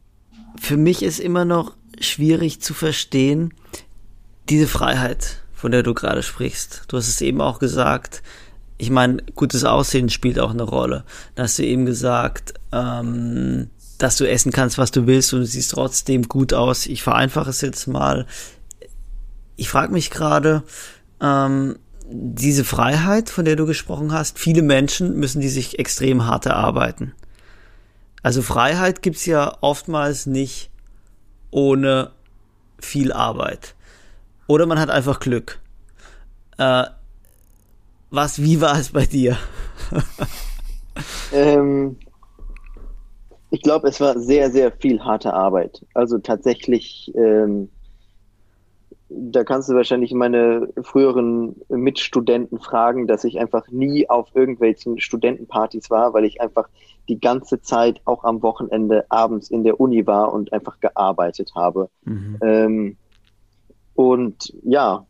Für 0.60 0.78
mich 0.78 1.02
ist 1.04 1.20
immer 1.20 1.46
noch 1.46 1.76
schwierig 2.00 2.62
zu 2.62 2.74
verstehen, 2.74 3.54
diese 4.50 4.68
Freiheit, 4.68 5.42
von 5.54 5.72
der 5.72 5.84
du 5.84 5.94
gerade 5.94 6.22
sprichst. 6.22 6.86
Du 6.90 6.98
hast 6.98 7.08
es 7.08 7.22
eben 7.22 7.42
auch 7.42 7.60
gesagt. 7.60 8.22
Ich 8.78 8.90
meine, 8.90 9.24
gutes 9.36 9.64
Aussehen 9.64 10.10
spielt 10.10 10.40
auch 10.40 10.52
eine 10.52 10.64
Rolle. 10.64 11.06
Da 11.36 11.44
hast 11.44 11.58
du 11.58 11.64
eben 11.64 11.86
gesagt, 11.86 12.54
ähm, 12.72 13.70
dass 13.98 14.18
du 14.18 14.30
essen 14.30 14.52
kannst, 14.52 14.78
was 14.78 14.92
du 14.92 15.08
willst 15.08 15.34
und 15.34 15.42
du 15.42 15.46
siehst 15.46 15.72
trotzdem 15.72 16.28
gut 16.28 16.54
aus. 16.54 16.86
Ich 16.86 17.04
vereinfache 17.04 17.50
es 17.50 17.62
jetzt 17.62 17.88
mal. 17.88 18.26
Ich 19.56 19.70
frage 19.70 19.94
mich 19.94 20.10
gerade, 20.10 20.64
ähm, 21.22 21.78
diese 22.06 22.64
Freiheit, 22.64 23.30
von 23.30 23.46
der 23.46 23.56
du 23.56 23.66
gesprochen 23.66 24.12
hast, 24.12 24.38
viele 24.38 24.62
Menschen 24.62 25.18
müssen 25.18 25.42
die 25.42 25.50
sich 25.50 25.80
extrem 25.80 26.26
hart 26.26 26.46
erarbeiten. 26.46 27.14
Also 28.22 28.42
Freiheit 28.42 29.02
gibt's 29.02 29.26
ja 29.26 29.58
oftmals 29.62 30.26
nicht 30.26 30.70
ohne 31.52 32.12
viel 32.80 33.12
Arbeit. 33.12 33.76
Oder 34.48 34.66
man 34.66 34.80
hat 34.80 34.90
einfach 34.90 35.20
Glück. 35.20 35.60
Äh, 36.58 36.86
was, 38.10 38.42
wie 38.42 38.62
war 38.62 38.78
es 38.78 38.90
bei 38.90 39.06
dir? 39.06 39.38
ähm, 41.32 41.98
Ich 43.54 43.62
glaube, 43.62 43.88
es 43.88 44.02
war 44.02 44.20
sehr, 44.20 44.50
sehr 44.50 44.72
viel 44.72 45.02
harte 45.02 45.32
Arbeit. 45.32 45.86
Also 45.94 46.18
tatsächlich, 46.18 47.14
ähm, 47.14 47.70
da 49.10 49.44
kannst 49.44 49.70
du 49.70 49.76
wahrscheinlich 49.76 50.12
meine 50.12 50.70
früheren 50.82 51.62
Mitstudenten 51.70 52.60
fragen, 52.60 53.06
dass 53.06 53.24
ich 53.24 53.40
einfach 53.40 53.68
nie 53.68 54.10
auf 54.10 54.30
irgendwelchen 54.34 55.00
Studentenpartys 55.00 55.92
war, 55.92 56.16
weil 56.16 56.26
ich 56.26 56.42
einfach 56.42 56.68
die 57.08 57.20
ganze 57.20 57.62
Zeit 57.62 58.02
auch 58.06 58.24
am 58.24 58.42
Wochenende 58.42 59.06
abends 59.10 59.52
in 59.52 59.64
der 59.64 59.80
Uni 59.80 60.08
war 60.08 60.34
und 60.34 60.52
einfach 60.52 60.80
gearbeitet 60.80 61.52
habe. 61.54 61.92
Mhm. 62.06 62.40
Ähm, 62.42 62.98
und 63.94 64.52
ja, 64.64 65.06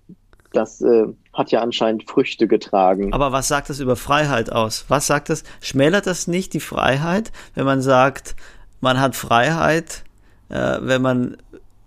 das 0.54 0.82
äh, 0.82 1.06
hat 1.34 1.52
ja 1.52 1.62
anscheinend 1.62 2.10
Früchte 2.10 2.48
getragen. 2.48 3.14
Aber 3.14 3.32
was 3.32 3.48
sagt 3.48 3.70
das 3.70 3.80
über 3.80 3.96
Freiheit 3.96 4.52
aus? 4.52 4.86
Was 4.88 5.08
sagt 5.08 5.30
das? 5.30 5.44
Schmälert 5.62 6.08
das 6.08 6.28
nicht 6.28 6.54
die 6.54 6.60
Freiheit, 6.60 7.32
wenn 7.56 7.66
man 7.66 7.82
sagt, 7.82 8.36
man 8.80 9.00
hat 9.00 9.16
Freiheit, 9.16 10.04
äh, 10.50 10.78
wenn 10.82 11.02
man 11.02 11.38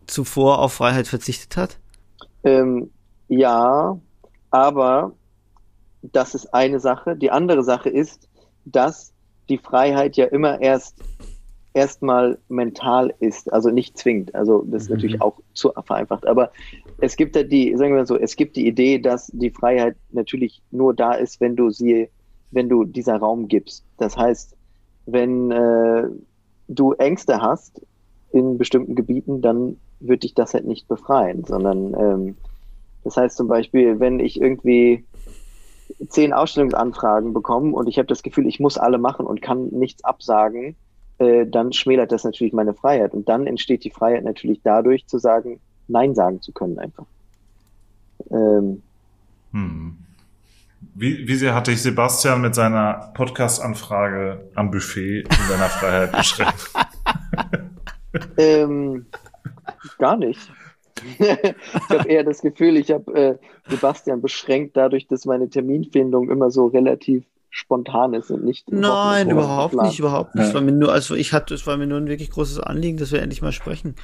zuvor 0.06 0.58
auf 0.58 0.74
Freiheit 0.74 1.08
verzichtet 1.08 1.56
hat? 1.56 1.78
Ähm, 2.44 2.90
ja, 3.28 3.98
aber 4.50 5.12
das 6.02 6.34
ist 6.34 6.52
eine 6.54 6.80
Sache. 6.80 7.16
Die 7.16 7.30
andere 7.30 7.62
Sache 7.62 7.88
ist, 7.88 8.28
dass 8.64 9.12
die 9.48 9.58
Freiheit 9.58 10.16
ja 10.16 10.26
immer 10.26 10.60
erst 10.60 10.96
erstmal 11.76 12.38
mental 12.48 13.12
ist, 13.20 13.52
also 13.52 13.70
nicht 13.70 13.98
zwingend. 13.98 14.34
Also 14.34 14.64
das 14.66 14.84
ist 14.84 14.88
mhm. 14.88 14.94
natürlich 14.94 15.20
auch 15.20 15.38
zu 15.52 15.72
vereinfacht. 15.84 16.26
Aber 16.26 16.50
es 17.00 17.16
gibt 17.16 17.36
ja 17.36 17.42
die, 17.42 17.76
sagen 17.76 17.92
wir 17.92 17.98
mal 17.98 18.06
so, 18.06 18.16
es 18.16 18.34
gibt 18.34 18.56
die 18.56 18.66
Idee, 18.66 18.98
dass 18.98 19.26
die 19.26 19.50
Freiheit 19.50 19.94
natürlich 20.10 20.62
nur 20.70 20.94
da 20.94 21.12
ist, 21.12 21.38
wenn 21.40 21.54
du 21.54 21.68
sie, 21.68 22.08
wenn 22.50 22.70
du 22.70 22.84
dieser 22.84 23.16
Raum 23.18 23.46
gibst. 23.46 23.84
Das 23.98 24.16
heißt, 24.16 24.56
wenn 25.04 25.50
äh, 25.50 26.08
du 26.68 26.92
Ängste 26.94 27.42
hast 27.42 27.82
in 28.32 28.56
bestimmten 28.56 28.94
Gebieten, 28.94 29.42
dann 29.42 29.76
wird 30.00 30.22
dich 30.22 30.32
das 30.32 30.54
halt 30.54 30.66
nicht 30.66 30.88
befreien, 30.88 31.44
sondern 31.44 31.94
ähm, 31.94 32.36
das 33.04 33.18
heißt 33.18 33.36
zum 33.36 33.48
Beispiel, 33.48 34.00
wenn 34.00 34.18
ich 34.18 34.40
irgendwie 34.40 35.04
zehn 36.08 36.32
Ausstellungsanfragen 36.32 37.34
bekomme 37.34 37.74
und 37.74 37.86
ich 37.86 37.98
habe 37.98 38.08
das 38.08 38.22
Gefühl, 38.22 38.46
ich 38.46 38.60
muss 38.60 38.78
alle 38.78 38.98
machen 38.98 39.26
und 39.26 39.42
kann 39.42 39.68
nichts 39.68 40.04
absagen, 40.04 40.74
äh, 41.18 41.46
dann 41.46 41.72
schmälert 41.72 42.12
das 42.12 42.24
natürlich 42.24 42.52
meine 42.52 42.74
Freiheit. 42.74 43.14
Und 43.14 43.28
dann 43.28 43.46
entsteht 43.46 43.84
die 43.84 43.90
Freiheit 43.90 44.24
natürlich 44.24 44.60
dadurch 44.62 45.06
zu 45.06 45.18
sagen, 45.18 45.60
Nein 45.88 46.14
sagen 46.14 46.42
zu 46.42 46.52
können 46.52 46.78
einfach. 46.78 47.06
Ähm, 48.30 48.82
hm. 49.52 49.96
Wie, 50.94 51.28
wie 51.28 51.34
sehr 51.34 51.54
hatte 51.54 51.72
ich 51.72 51.82
Sebastian 51.82 52.40
mit 52.40 52.54
seiner 52.54 53.12
Podcast-Anfrage 53.14 54.50
am 54.54 54.70
Buffet 54.70 55.20
in 55.20 55.48
seiner 55.48 55.68
Freiheit 55.68 56.12
beschränkt? 56.12 56.70
ähm, 58.36 59.06
gar 59.98 60.16
nicht. 60.16 60.40
ich 61.18 61.90
habe 61.90 62.08
eher 62.08 62.24
das 62.24 62.40
Gefühl, 62.40 62.76
ich 62.76 62.90
habe 62.90 63.14
äh, 63.14 63.38
Sebastian 63.68 64.22
beschränkt 64.22 64.76
dadurch, 64.76 65.06
dass 65.06 65.26
meine 65.26 65.48
Terminfindung 65.48 66.30
immer 66.30 66.50
so 66.50 66.66
relativ 66.66 67.24
spontan 67.56 68.12
ist 68.12 68.30
und 68.30 68.44
nicht. 68.44 68.70
Nein, 68.70 69.30
überhaupt 69.30 69.74
nicht, 69.74 69.98
überhaupt 69.98 70.34
nicht. 70.34 70.44
Ja. 70.44 70.48
Es 70.48 70.54
war 70.54 70.60
mir 70.60 70.72
nur, 70.72 70.92
also 70.92 71.14
ich 71.14 71.32
hatte, 71.32 71.54
es 71.54 71.66
war 71.66 71.76
mir 71.78 71.86
nur 71.86 71.98
ein 71.98 72.06
wirklich 72.06 72.30
großes 72.30 72.60
Anliegen, 72.60 72.98
dass 72.98 73.12
wir 73.12 73.22
endlich 73.22 73.40
mal 73.40 73.52
sprechen. 73.52 73.94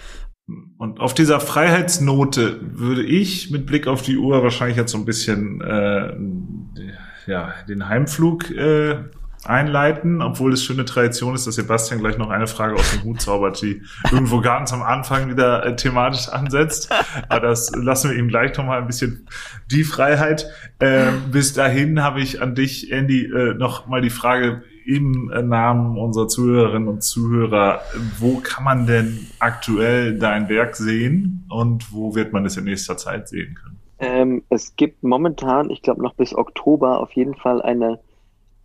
Und 0.78 1.00
auf 1.00 1.12
dieser 1.12 1.38
Freiheitsnote 1.38 2.60
würde 2.62 3.04
ich 3.04 3.50
mit 3.50 3.66
Blick 3.66 3.86
auf 3.86 4.02
die 4.02 4.16
Uhr 4.16 4.42
wahrscheinlich 4.42 4.76
jetzt 4.76 4.92
so 4.92 4.98
ein 4.98 5.04
bisschen 5.04 5.60
äh, 5.60 7.30
ja, 7.30 7.54
den 7.68 7.88
Heimflug 7.88 8.50
äh, 8.50 9.04
einleiten, 9.44 10.22
obwohl 10.22 10.52
es 10.52 10.64
schöne 10.64 10.84
Tradition 10.84 11.34
ist, 11.34 11.46
dass 11.46 11.56
Sebastian 11.56 12.00
gleich 12.00 12.18
noch 12.18 12.30
eine 12.30 12.46
Frage 12.46 12.74
aus 12.74 12.92
dem 12.92 13.02
Hut 13.02 13.20
zaubert, 13.20 13.60
die 13.62 13.82
irgendwo 14.10 14.40
ganz 14.40 14.72
am 14.72 14.82
Anfang 14.82 15.28
wieder 15.28 15.64
äh, 15.66 15.76
thematisch 15.76 16.28
ansetzt. 16.28 16.90
Aber 17.28 17.48
das 17.48 17.72
lassen 17.74 18.10
wir 18.10 18.18
ihm 18.18 18.28
gleich 18.28 18.56
noch 18.56 18.64
mal 18.64 18.78
ein 18.78 18.86
bisschen 18.86 19.28
die 19.70 19.84
Freiheit. 19.84 20.46
Ähm, 20.80 21.30
bis 21.30 21.52
dahin 21.52 22.02
habe 22.02 22.20
ich 22.20 22.40
an 22.40 22.54
dich, 22.54 22.92
Andy, 22.92 23.24
äh, 23.24 23.54
noch 23.54 23.86
die 24.00 24.10
Frage 24.10 24.62
im 24.84 25.26
Namen 25.26 25.96
unserer 25.96 26.28
Zuhörerinnen 26.28 26.88
und 26.88 27.02
Zuhörer, 27.02 27.82
wo 28.18 28.38
kann 28.38 28.64
man 28.64 28.86
denn 28.86 29.26
aktuell 29.38 30.18
dein 30.18 30.48
Werk 30.48 30.74
sehen 30.76 31.46
und 31.48 31.92
wo 31.92 32.14
wird 32.14 32.32
man 32.32 32.44
es 32.46 32.56
in 32.56 32.64
nächster 32.64 32.96
Zeit 32.96 33.28
sehen 33.28 33.54
können? 33.54 33.78
Ähm, 34.00 34.42
es 34.48 34.74
gibt 34.74 35.04
momentan, 35.04 35.70
ich 35.70 35.82
glaube 35.82 36.02
noch 36.02 36.14
bis 36.14 36.34
Oktober 36.34 36.98
auf 36.98 37.12
jeden 37.12 37.36
Fall 37.36 37.62
eine 37.62 38.00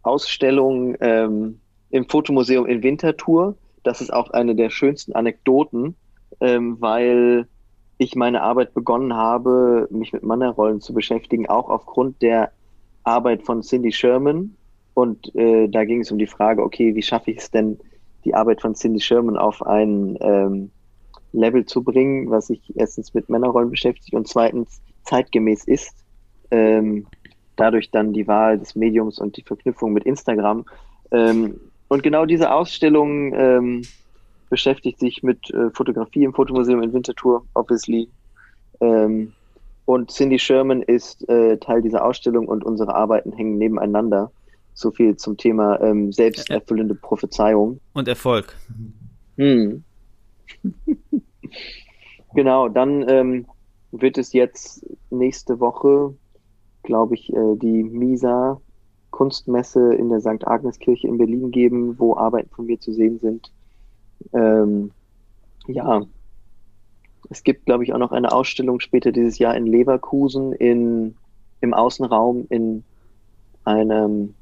Ausstellung 0.07 0.95
ähm, 0.99 1.59
im 1.89 2.07
Fotomuseum 2.07 2.65
in 2.65 2.83
Winterthur. 2.83 3.55
Das 3.83 4.01
ist 4.01 4.11
auch 4.11 4.31
eine 4.31 4.55
der 4.55 4.69
schönsten 4.69 5.13
Anekdoten, 5.13 5.95
ähm, 6.39 6.77
weil 6.79 7.47
ich 7.97 8.15
meine 8.15 8.41
Arbeit 8.41 8.73
begonnen 8.73 9.15
habe, 9.15 9.87
mich 9.91 10.13
mit 10.13 10.23
Mannerrollen 10.23 10.81
zu 10.81 10.93
beschäftigen, 10.93 11.47
auch 11.47 11.69
aufgrund 11.69 12.21
der 12.21 12.51
Arbeit 13.03 13.43
von 13.43 13.61
Cindy 13.61 13.91
Sherman. 13.91 14.55
Und 14.93 15.33
äh, 15.35 15.67
da 15.67 15.85
ging 15.85 16.01
es 16.01 16.11
um 16.11 16.17
die 16.17 16.27
Frage, 16.27 16.63
okay, 16.63 16.95
wie 16.95 17.01
schaffe 17.01 17.31
ich 17.31 17.37
es 17.37 17.51
denn, 17.51 17.79
die 18.25 18.33
Arbeit 18.33 18.61
von 18.61 18.75
Cindy 18.75 18.99
Sherman 18.99 19.37
auf 19.37 19.65
ein 19.65 20.17
ähm, 20.21 20.71
Level 21.31 21.65
zu 21.65 21.83
bringen, 21.83 22.29
was 22.29 22.47
sich 22.47 22.61
erstens 22.75 23.13
mit 23.13 23.29
Männerrollen 23.29 23.69
beschäftigt 23.69 24.13
und 24.13 24.27
zweitens 24.27 24.81
zeitgemäß 25.03 25.65
ist. 25.65 25.95
Ähm, 26.51 27.07
dadurch 27.57 27.91
dann 27.91 28.13
die 28.13 28.27
Wahl 28.27 28.57
des 28.57 28.75
Mediums 28.75 29.19
und 29.19 29.35
die 29.35 29.43
Verknüpfung 29.43 29.93
mit 29.93 30.05
Instagram. 30.05 30.65
Ähm, 31.11 31.59
und 31.89 32.03
genau 32.03 32.25
diese 32.25 32.51
Ausstellung 32.51 33.33
ähm, 33.33 33.81
beschäftigt 34.49 34.99
sich 34.99 35.23
mit 35.23 35.49
äh, 35.51 35.69
Fotografie 35.71 36.23
im 36.23 36.33
Fotomuseum 36.33 36.81
in 36.81 36.93
Winterthur, 36.93 37.45
obviously. 37.53 38.09
Ähm, 38.79 39.33
und 39.85 40.11
Cindy 40.11 40.37
Sherman 40.37 40.81
ist 40.81 41.27
äh, 41.29 41.57
Teil 41.57 41.81
dieser 41.81 42.03
Ausstellung 42.03 42.47
und 42.47 42.63
unsere 42.63 42.93
Arbeiten 42.93 43.31
hängen 43.31 43.57
nebeneinander. 43.57 44.31
So 44.73 44.91
viel 44.91 45.15
zum 45.15 45.37
Thema 45.37 45.81
ähm, 45.81 46.11
selbsterfüllende 46.11 46.93
Prophezeiung. 46.93 47.79
Und 47.93 48.07
Erfolg. 48.07 48.55
Hm. 49.37 49.83
genau, 52.35 52.67
dann 52.67 53.07
ähm, 53.09 53.45
wird 53.91 54.17
es 54.17 54.33
jetzt 54.33 54.85
nächste 55.09 55.59
Woche 55.59 56.13
glaube 56.87 57.13
ich, 57.13 57.31
äh, 57.31 57.55
die 57.57 57.83
Misa 57.83 58.59
Kunstmesse 59.11 59.93
in 59.93 60.09
der 60.09 60.21
St. 60.21 60.47
Agnes-Kirche 60.47 61.07
in 61.07 61.17
Berlin 61.17 61.51
geben, 61.51 61.99
wo 61.99 62.15
Arbeiten 62.15 62.49
von 62.49 62.65
mir 62.65 62.79
zu 62.79 62.93
sehen 62.93 63.19
sind. 63.19 63.51
Ähm, 64.33 64.91
ja, 65.67 66.01
es 67.29 67.43
gibt, 67.43 67.65
glaube 67.65 67.83
ich, 67.83 67.93
auch 67.93 67.99
noch 67.99 68.11
eine 68.11 68.31
Ausstellung 68.31 68.79
später 68.79 69.11
dieses 69.11 69.37
Jahr 69.37 69.55
in 69.55 69.65
Leverkusen 69.65 70.53
in, 70.53 71.15
im 71.61 71.73
Außenraum 71.73 72.47
in 72.49 72.83
einem, 73.65 74.33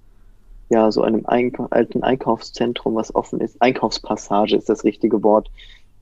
ja, 0.69 0.91
so 0.91 1.01
einem 1.01 1.25
Eink 1.25 1.59
alten 1.71 2.03
Einkaufszentrum, 2.03 2.95
was 2.95 3.15
offen 3.15 3.41
ist. 3.41 3.59
Einkaufspassage 3.61 4.55
ist 4.55 4.69
das 4.69 4.83
richtige 4.83 5.23
Wort. 5.23 5.49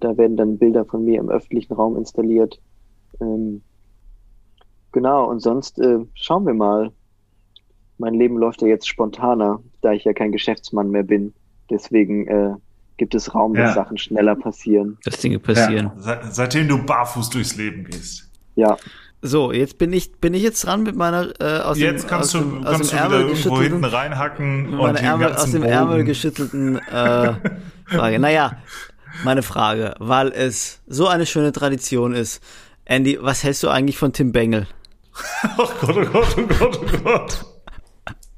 Da 0.02 0.18
werden 0.18 0.36
dann 0.36 0.58
Bilder 0.58 0.84
von 0.84 1.06
mir 1.06 1.20
im 1.20 1.30
öffentlichen 1.30 1.74
Raum 1.74 1.96
installiert. 1.96 2.60
Ähm, 3.22 3.62
Genau, 4.94 5.26
und 5.26 5.42
sonst 5.42 5.80
äh, 5.80 6.00
schauen 6.14 6.46
wir 6.46 6.54
mal. 6.54 6.92
Mein 7.98 8.14
Leben 8.14 8.38
läuft 8.38 8.62
ja 8.62 8.68
jetzt 8.68 8.88
spontaner, 8.88 9.60
da 9.82 9.92
ich 9.92 10.04
ja 10.04 10.14
kein 10.14 10.32
Geschäftsmann 10.32 10.90
mehr 10.90 11.04
bin. 11.04 11.34
Deswegen 11.70 12.28
äh, 12.28 12.54
gibt 12.98 13.16
es 13.16 13.34
Raum, 13.34 13.54
dass 13.54 13.74
Sachen 13.76 13.98
schneller 13.98 14.36
passieren. 14.36 14.98
Dass 15.04 15.18
Dinge 15.20 15.40
passieren. 15.40 15.92
Ja, 16.06 16.22
seitdem 16.30 16.68
du 16.68 16.84
barfuß 16.84 17.30
durchs 17.32 17.56
Leben 17.56 17.86
gehst. 17.86 18.30
Ja. 18.56 18.78
So, 19.22 19.52
jetzt 19.52 19.78
bin 19.78 19.94
ich 19.94 20.20
bin 20.20 20.34
ich 20.34 20.44
jetzt 20.44 20.66
dran 20.66 20.84
mit 20.84 20.96
meiner 20.96 21.30
äh, 21.40 21.62
aus 21.62 21.80
jetzt 21.80 22.04
dem, 22.04 22.10
kannst 22.10 22.36
aus 22.36 22.42
du, 22.42 22.50
dem, 22.50 22.64
kannst 22.64 22.82
aus 22.82 22.90
du 22.90 22.96
wieder 22.98 23.20
irgendwo 23.20 23.62
hinten 23.62 23.86
reinhacken 23.86 24.78
und 24.78 24.96
Ärmel, 24.96 25.34
aus 25.34 25.52
dem 25.52 25.62
Bogen. 25.62 25.74
Ärmel 25.74 26.04
geschüttelten 26.04 26.76
äh, 26.78 27.34
Frage. 27.86 28.20
Naja, 28.20 28.58
meine 29.24 29.42
Frage, 29.42 29.96
weil 30.00 30.28
es 30.34 30.82
so 30.88 31.08
eine 31.08 31.26
schöne 31.26 31.52
Tradition 31.52 32.14
ist. 32.14 32.44
Andy, 32.86 33.18
was 33.22 33.44
hältst 33.44 33.64
du 33.64 33.70
eigentlich 33.70 33.98
von 33.98 34.12
Tim 34.12 34.34
Bengel? 34.34 34.68
oh 35.58 35.70
Gott, 35.82 35.98
oh 35.98 36.06
Gott, 36.12 36.38
oh 36.38 36.48
Gott, 36.48 36.80
oh 36.82 37.04
Gott. 37.04 37.46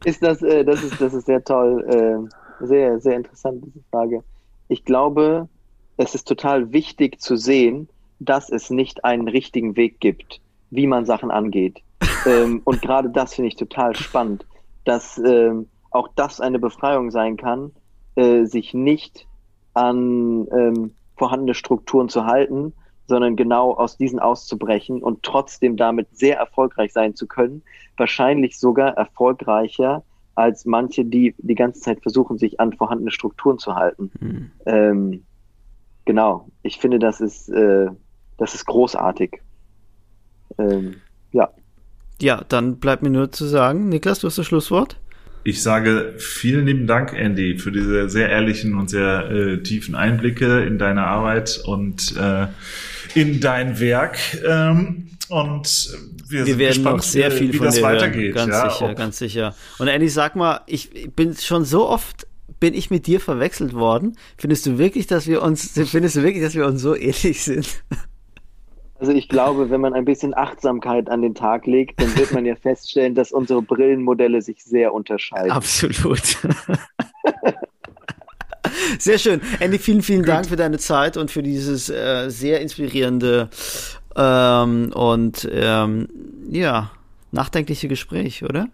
Ist 0.03 0.21
das, 0.21 0.41
äh, 0.41 0.63
das 0.63 0.84
ist, 0.84 1.01
das 1.01 1.13
ist 1.13 1.26
sehr 1.26 1.43
toll, 1.43 1.84
äh, 1.89 2.65
sehr, 2.65 2.99
sehr 2.99 3.15
interessant, 3.15 3.63
diese 3.65 3.84
Frage. 3.89 4.23
Ich 4.67 4.86
glaube, 4.86 5.49
es 5.97 6.15
ist 6.15 6.28
total 6.28 6.71
wichtig 6.71 7.21
zu 7.21 7.36
sehen, 7.36 7.89
dass 8.19 8.49
es 8.49 8.69
nicht 8.69 9.03
einen 9.03 9.28
richtigen 9.28 9.76
Weg 9.76 9.99
gibt, 9.99 10.41
wie 10.69 10.88
man 10.88 11.05
Sachen 11.05 11.32
angeht. 11.32 11.82
ähm, 12.26 12.61
und 12.65 12.82
gerade 12.82 13.09
das 13.09 13.36
finde 13.36 13.47
ich 13.47 13.55
total 13.55 13.95
spannend, 13.95 14.45
dass 14.84 15.17
ähm, 15.17 15.67
auch 15.91 16.09
das 16.15 16.41
eine 16.41 16.59
Befreiung 16.59 17.11
sein 17.11 17.38
kann, 17.38 17.71
äh, 18.15 18.45
sich 18.45 18.73
nicht 18.73 19.28
an 19.73 20.47
ähm, 20.51 20.91
vorhandene 21.17 21.53
Strukturen 21.53 22.09
zu 22.09 22.26
halten, 22.26 22.73
sondern 23.07 23.35
genau 23.35 23.73
aus 23.73 23.97
diesen 23.97 24.19
auszubrechen 24.19 25.01
und 25.01 25.23
trotzdem 25.23 25.77
damit 25.77 26.07
sehr 26.11 26.37
erfolgreich 26.37 26.93
sein 26.93 27.15
zu 27.15 27.27
können, 27.27 27.63
wahrscheinlich 27.97 28.59
sogar 28.59 28.97
erfolgreicher 28.97 30.03
als 30.35 30.65
manche, 30.65 31.05
die 31.05 31.33
die 31.37 31.55
ganze 31.55 31.81
Zeit 31.81 32.01
versuchen, 32.01 32.37
sich 32.37 32.59
an 32.59 32.73
vorhandene 32.73 33.11
Strukturen 33.11 33.57
zu 33.57 33.75
halten. 33.75 34.11
Mhm. 34.19 34.51
Ähm, 34.65 35.23
genau, 36.03 36.49
ich 36.61 36.77
finde, 36.77 36.99
das 36.99 37.21
ist, 37.21 37.49
äh, 37.49 37.87
das 38.37 38.53
ist 38.53 38.65
großartig. 38.65 39.41
Ähm, 40.57 40.95
ja. 41.31 41.49
Ja, 42.21 42.43
dann 42.47 42.77
bleibt 42.79 43.03
mir 43.03 43.09
nur 43.09 43.31
zu 43.31 43.45
sagen, 43.45 43.89
Niklas, 43.89 44.19
du 44.19 44.27
hast 44.27 44.37
das 44.37 44.45
Schlusswort. 44.45 44.97
Ich 45.43 45.61
sage 45.61 46.15
vielen 46.17 46.65
lieben 46.65 46.87
Dank, 46.87 47.13
Andy, 47.13 47.59
für 47.59 47.71
diese 47.71 48.09
sehr 48.09 48.29
ehrlichen 48.29 48.75
und 48.75 48.89
sehr 48.89 49.29
äh, 49.29 49.61
tiefen 49.61 49.93
Einblicke 49.93 50.63
in 50.63 50.79
deine 50.79 51.05
Arbeit 51.05 51.61
und 51.65 52.15
äh, 52.17 52.47
in 53.16 53.39
dein 53.39 53.80
Werk. 53.80 54.18
Ähm, 54.47 55.09
und 55.30 55.97
wir, 56.28 56.45
wir 56.45 56.57
werden 56.59 56.76
gespannt, 56.76 56.97
noch 56.97 57.03
sehr 57.03 57.32
viel 57.32 57.53
wie 57.53 57.57
von 57.57 57.66
das 57.66 57.76
dir 57.76 57.82
weitergeht. 57.82 58.36
Ganz 58.36 58.51
ja, 58.51 58.70
sicher, 58.70 58.89
ob. 58.91 58.95
ganz 58.95 59.18
sicher. 59.18 59.55
Und 59.80 59.88
Andy, 59.88 60.09
sag 60.09 60.36
mal, 60.36 60.61
ich 60.68 61.09
bin 61.16 61.36
schon 61.36 61.66
so 61.66 61.89
oft 61.89 62.28
bin 62.59 62.74
ich 62.74 62.89
mit 62.89 63.07
dir 63.07 63.20
verwechselt 63.20 63.74
worden. 63.74 64.18
Findest 64.38 64.66
du 64.66 64.78
wirklich, 64.78 65.07
dass 65.07 65.28
wir 65.28 65.41
uns, 65.41 65.72
findest 65.89 66.16
du 66.16 66.24
wirklich, 66.24 66.43
dass 66.43 66.55
wir 66.55 66.66
uns 66.66 66.82
so 66.82 66.95
ähnlich 66.95 67.43
sind? 67.43 67.84
Also 68.97 69.11
ich 69.11 69.28
glaube, 69.28 69.70
wenn 69.70 69.82
man 69.82 69.93
ein 69.93 70.05
bisschen 70.05 70.34
Achtsamkeit 70.34 71.09
an 71.09 71.22
den 71.22 71.36
Tag 71.36 71.66
legt, 71.68 71.99
dann 72.01 72.16
wird 72.18 72.32
man 72.32 72.45
ja 72.45 72.55
feststellen, 72.55 73.13
dass 73.13 73.32
unsere 73.32 73.61
Brillenmodelle 73.61 74.41
sich 74.41 74.63
sehr 74.63 74.93
unterscheiden. 74.93 75.51
Absolut. 75.51 76.22
Sehr 78.99 79.17
schön. 79.17 79.41
Andy, 79.59 79.80
vielen, 79.80 80.01
vielen 80.01 80.21
Gut. 80.21 80.30
Dank 80.30 80.47
für 80.47 80.55
deine 80.55 80.78
Zeit 80.78 81.17
und 81.17 81.32
für 81.32 81.43
dieses 81.43 81.89
äh, 81.89 82.30
sehr 82.30 82.61
inspirierende 82.61 83.49
ähm, 84.15 84.91
und 84.93 85.47
ähm, 85.51 86.07
ja, 86.49 86.91
nachdenkliche 87.32 87.88
Gespräch, 87.88 88.43
oder? 88.43 88.67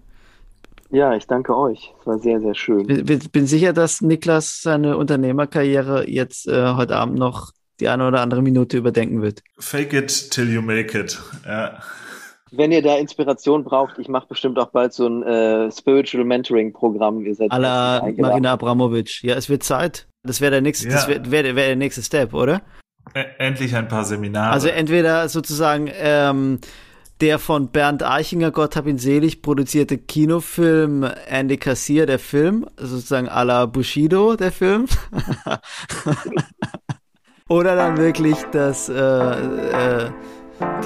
Ja, 0.92 1.16
ich 1.16 1.26
danke 1.26 1.58
euch. 1.58 1.94
Es 2.02 2.08
war 2.08 2.20
sehr, 2.20 2.42
sehr 2.42 2.54
schön. 2.54 2.90
Ich 2.90 3.32
bin 3.32 3.48
sicher, 3.48 3.72
dass 3.72 4.02
Niklas 4.02 4.62
seine 4.62 4.98
Unternehmerkarriere 4.98 6.10
jetzt 6.10 6.48
äh, 6.48 6.74
heute 6.74 6.98
Abend 6.98 7.18
noch 7.18 7.52
die 7.80 7.88
eine 7.88 8.08
oder 8.08 8.22
andere 8.22 8.42
Minute 8.42 8.78
überdenken 8.78 9.22
wird. 9.22 9.42
Fake 9.58 9.94
it 9.94 10.32
till 10.32 10.50
you 10.52 10.62
make 10.62 10.98
it. 10.98 11.20
Ja. 11.46 11.80
Wenn 12.52 12.74
ihr 12.74 12.82
da 12.82 12.98
Inspiration 12.98 13.64
braucht, 13.64 13.98
ich 13.98 14.10
mache 14.10 14.28
bestimmt 14.28 14.60
auch 14.60 14.72
bald 14.72 14.94
so 14.94 15.08
ein 15.08 15.24
äh, 15.24 15.72
Spiritual 15.72 16.26
Mentoring 16.26 16.74
Programm. 16.74 17.26
Ihr 17.26 17.34
seid 17.34 17.52
Alla 17.52 18.06
Marina 18.18 18.52
Abramovic. 18.52 19.24
Ja, 19.24 19.36
es 19.36 19.50
wird 19.50 19.64
Zeit. 19.64 20.08
Das 20.24 20.42
wäre 20.42 20.52
der 20.52 20.62
nächste, 20.62 20.88
ja. 20.88 20.94
das 20.94 21.08
wäre 21.08 21.32
wär, 21.32 21.56
wär 21.56 21.68
der 21.68 21.76
nächste 21.78 22.04
Step, 22.04 22.34
oder? 22.34 22.62
Endlich 23.40 23.76
ein 23.76 23.88
paar 23.88 24.04
Seminare. 24.04 24.52
Also 24.52 24.68
entweder 24.68 25.30
sozusagen 25.30 25.90
ähm, 25.94 26.60
der 27.22 27.40
von 27.40 27.70
Bernd 27.70 28.04
Eichinger, 28.04 28.52
Gott 28.52 28.76
hab 28.76 28.86
ihn 28.86 28.98
selig, 28.98 29.42
produzierte 29.42 29.98
Kinofilm 29.98 31.10
Andy 31.28 31.58
Kassier, 31.58 32.06
der 32.06 32.20
Film, 32.20 32.66
sozusagen 32.78 33.30
à 33.30 33.44
la 33.44 33.66
Bushido, 33.66 34.36
der 34.36 34.52
Film. 34.52 34.88
Oder 37.48 37.76
dann 37.76 37.98
wirklich 37.98 38.38
das, 38.52 38.90
äh, 38.90 38.96
äh, 38.96 40.12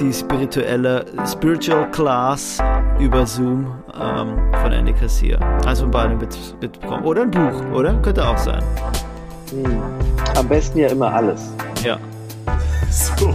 die 0.00 0.12
spirituelle 0.12 1.04
Spiritual 1.26 1.90
Class 1.90 2.58
über 2.98 3.26
Zoom 3.26 3.74
ähm, 3.94 4.36
von 4.62 4.72
Andy 4.72 4.92
Kassier. 4.92 5.38
Also 5.64 5.88
beide 5.88 6.14
mitbekommen. 6.14 7.04
Oder 7.04 7.22
ein 7.22 7.30
Buch, 7.30 7.64
oder? 7.72 7.94
Könnte 8.02 8.26
auch 8.26 8.38
sein. 8.38 8.62
Hm. 9.50 9.82
Am 10.36 10.48
besten 10.48 10.78
ja 10.78 10.88
immer 10.88 11.12
alles. 11.12 11.50
Ja. 11.82 11.98
So. 12.90 13.34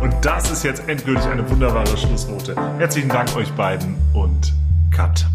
Und 0.00 0.14
das 0.20 0.50
ist 0.50 0.64
jetzt 0.64 0.88
endgültig 0.88 1.24
eine 1.26 1.48
wunderbare 1.48 1.96
Schlussnote. 1.96 2.56
Herzlichen 2.78 3.08
Dank 3.08 3.34
euch 3.36 3.50
beiden 3.52 3.96
und 4.14 4.52
Cut. 4.90 5.26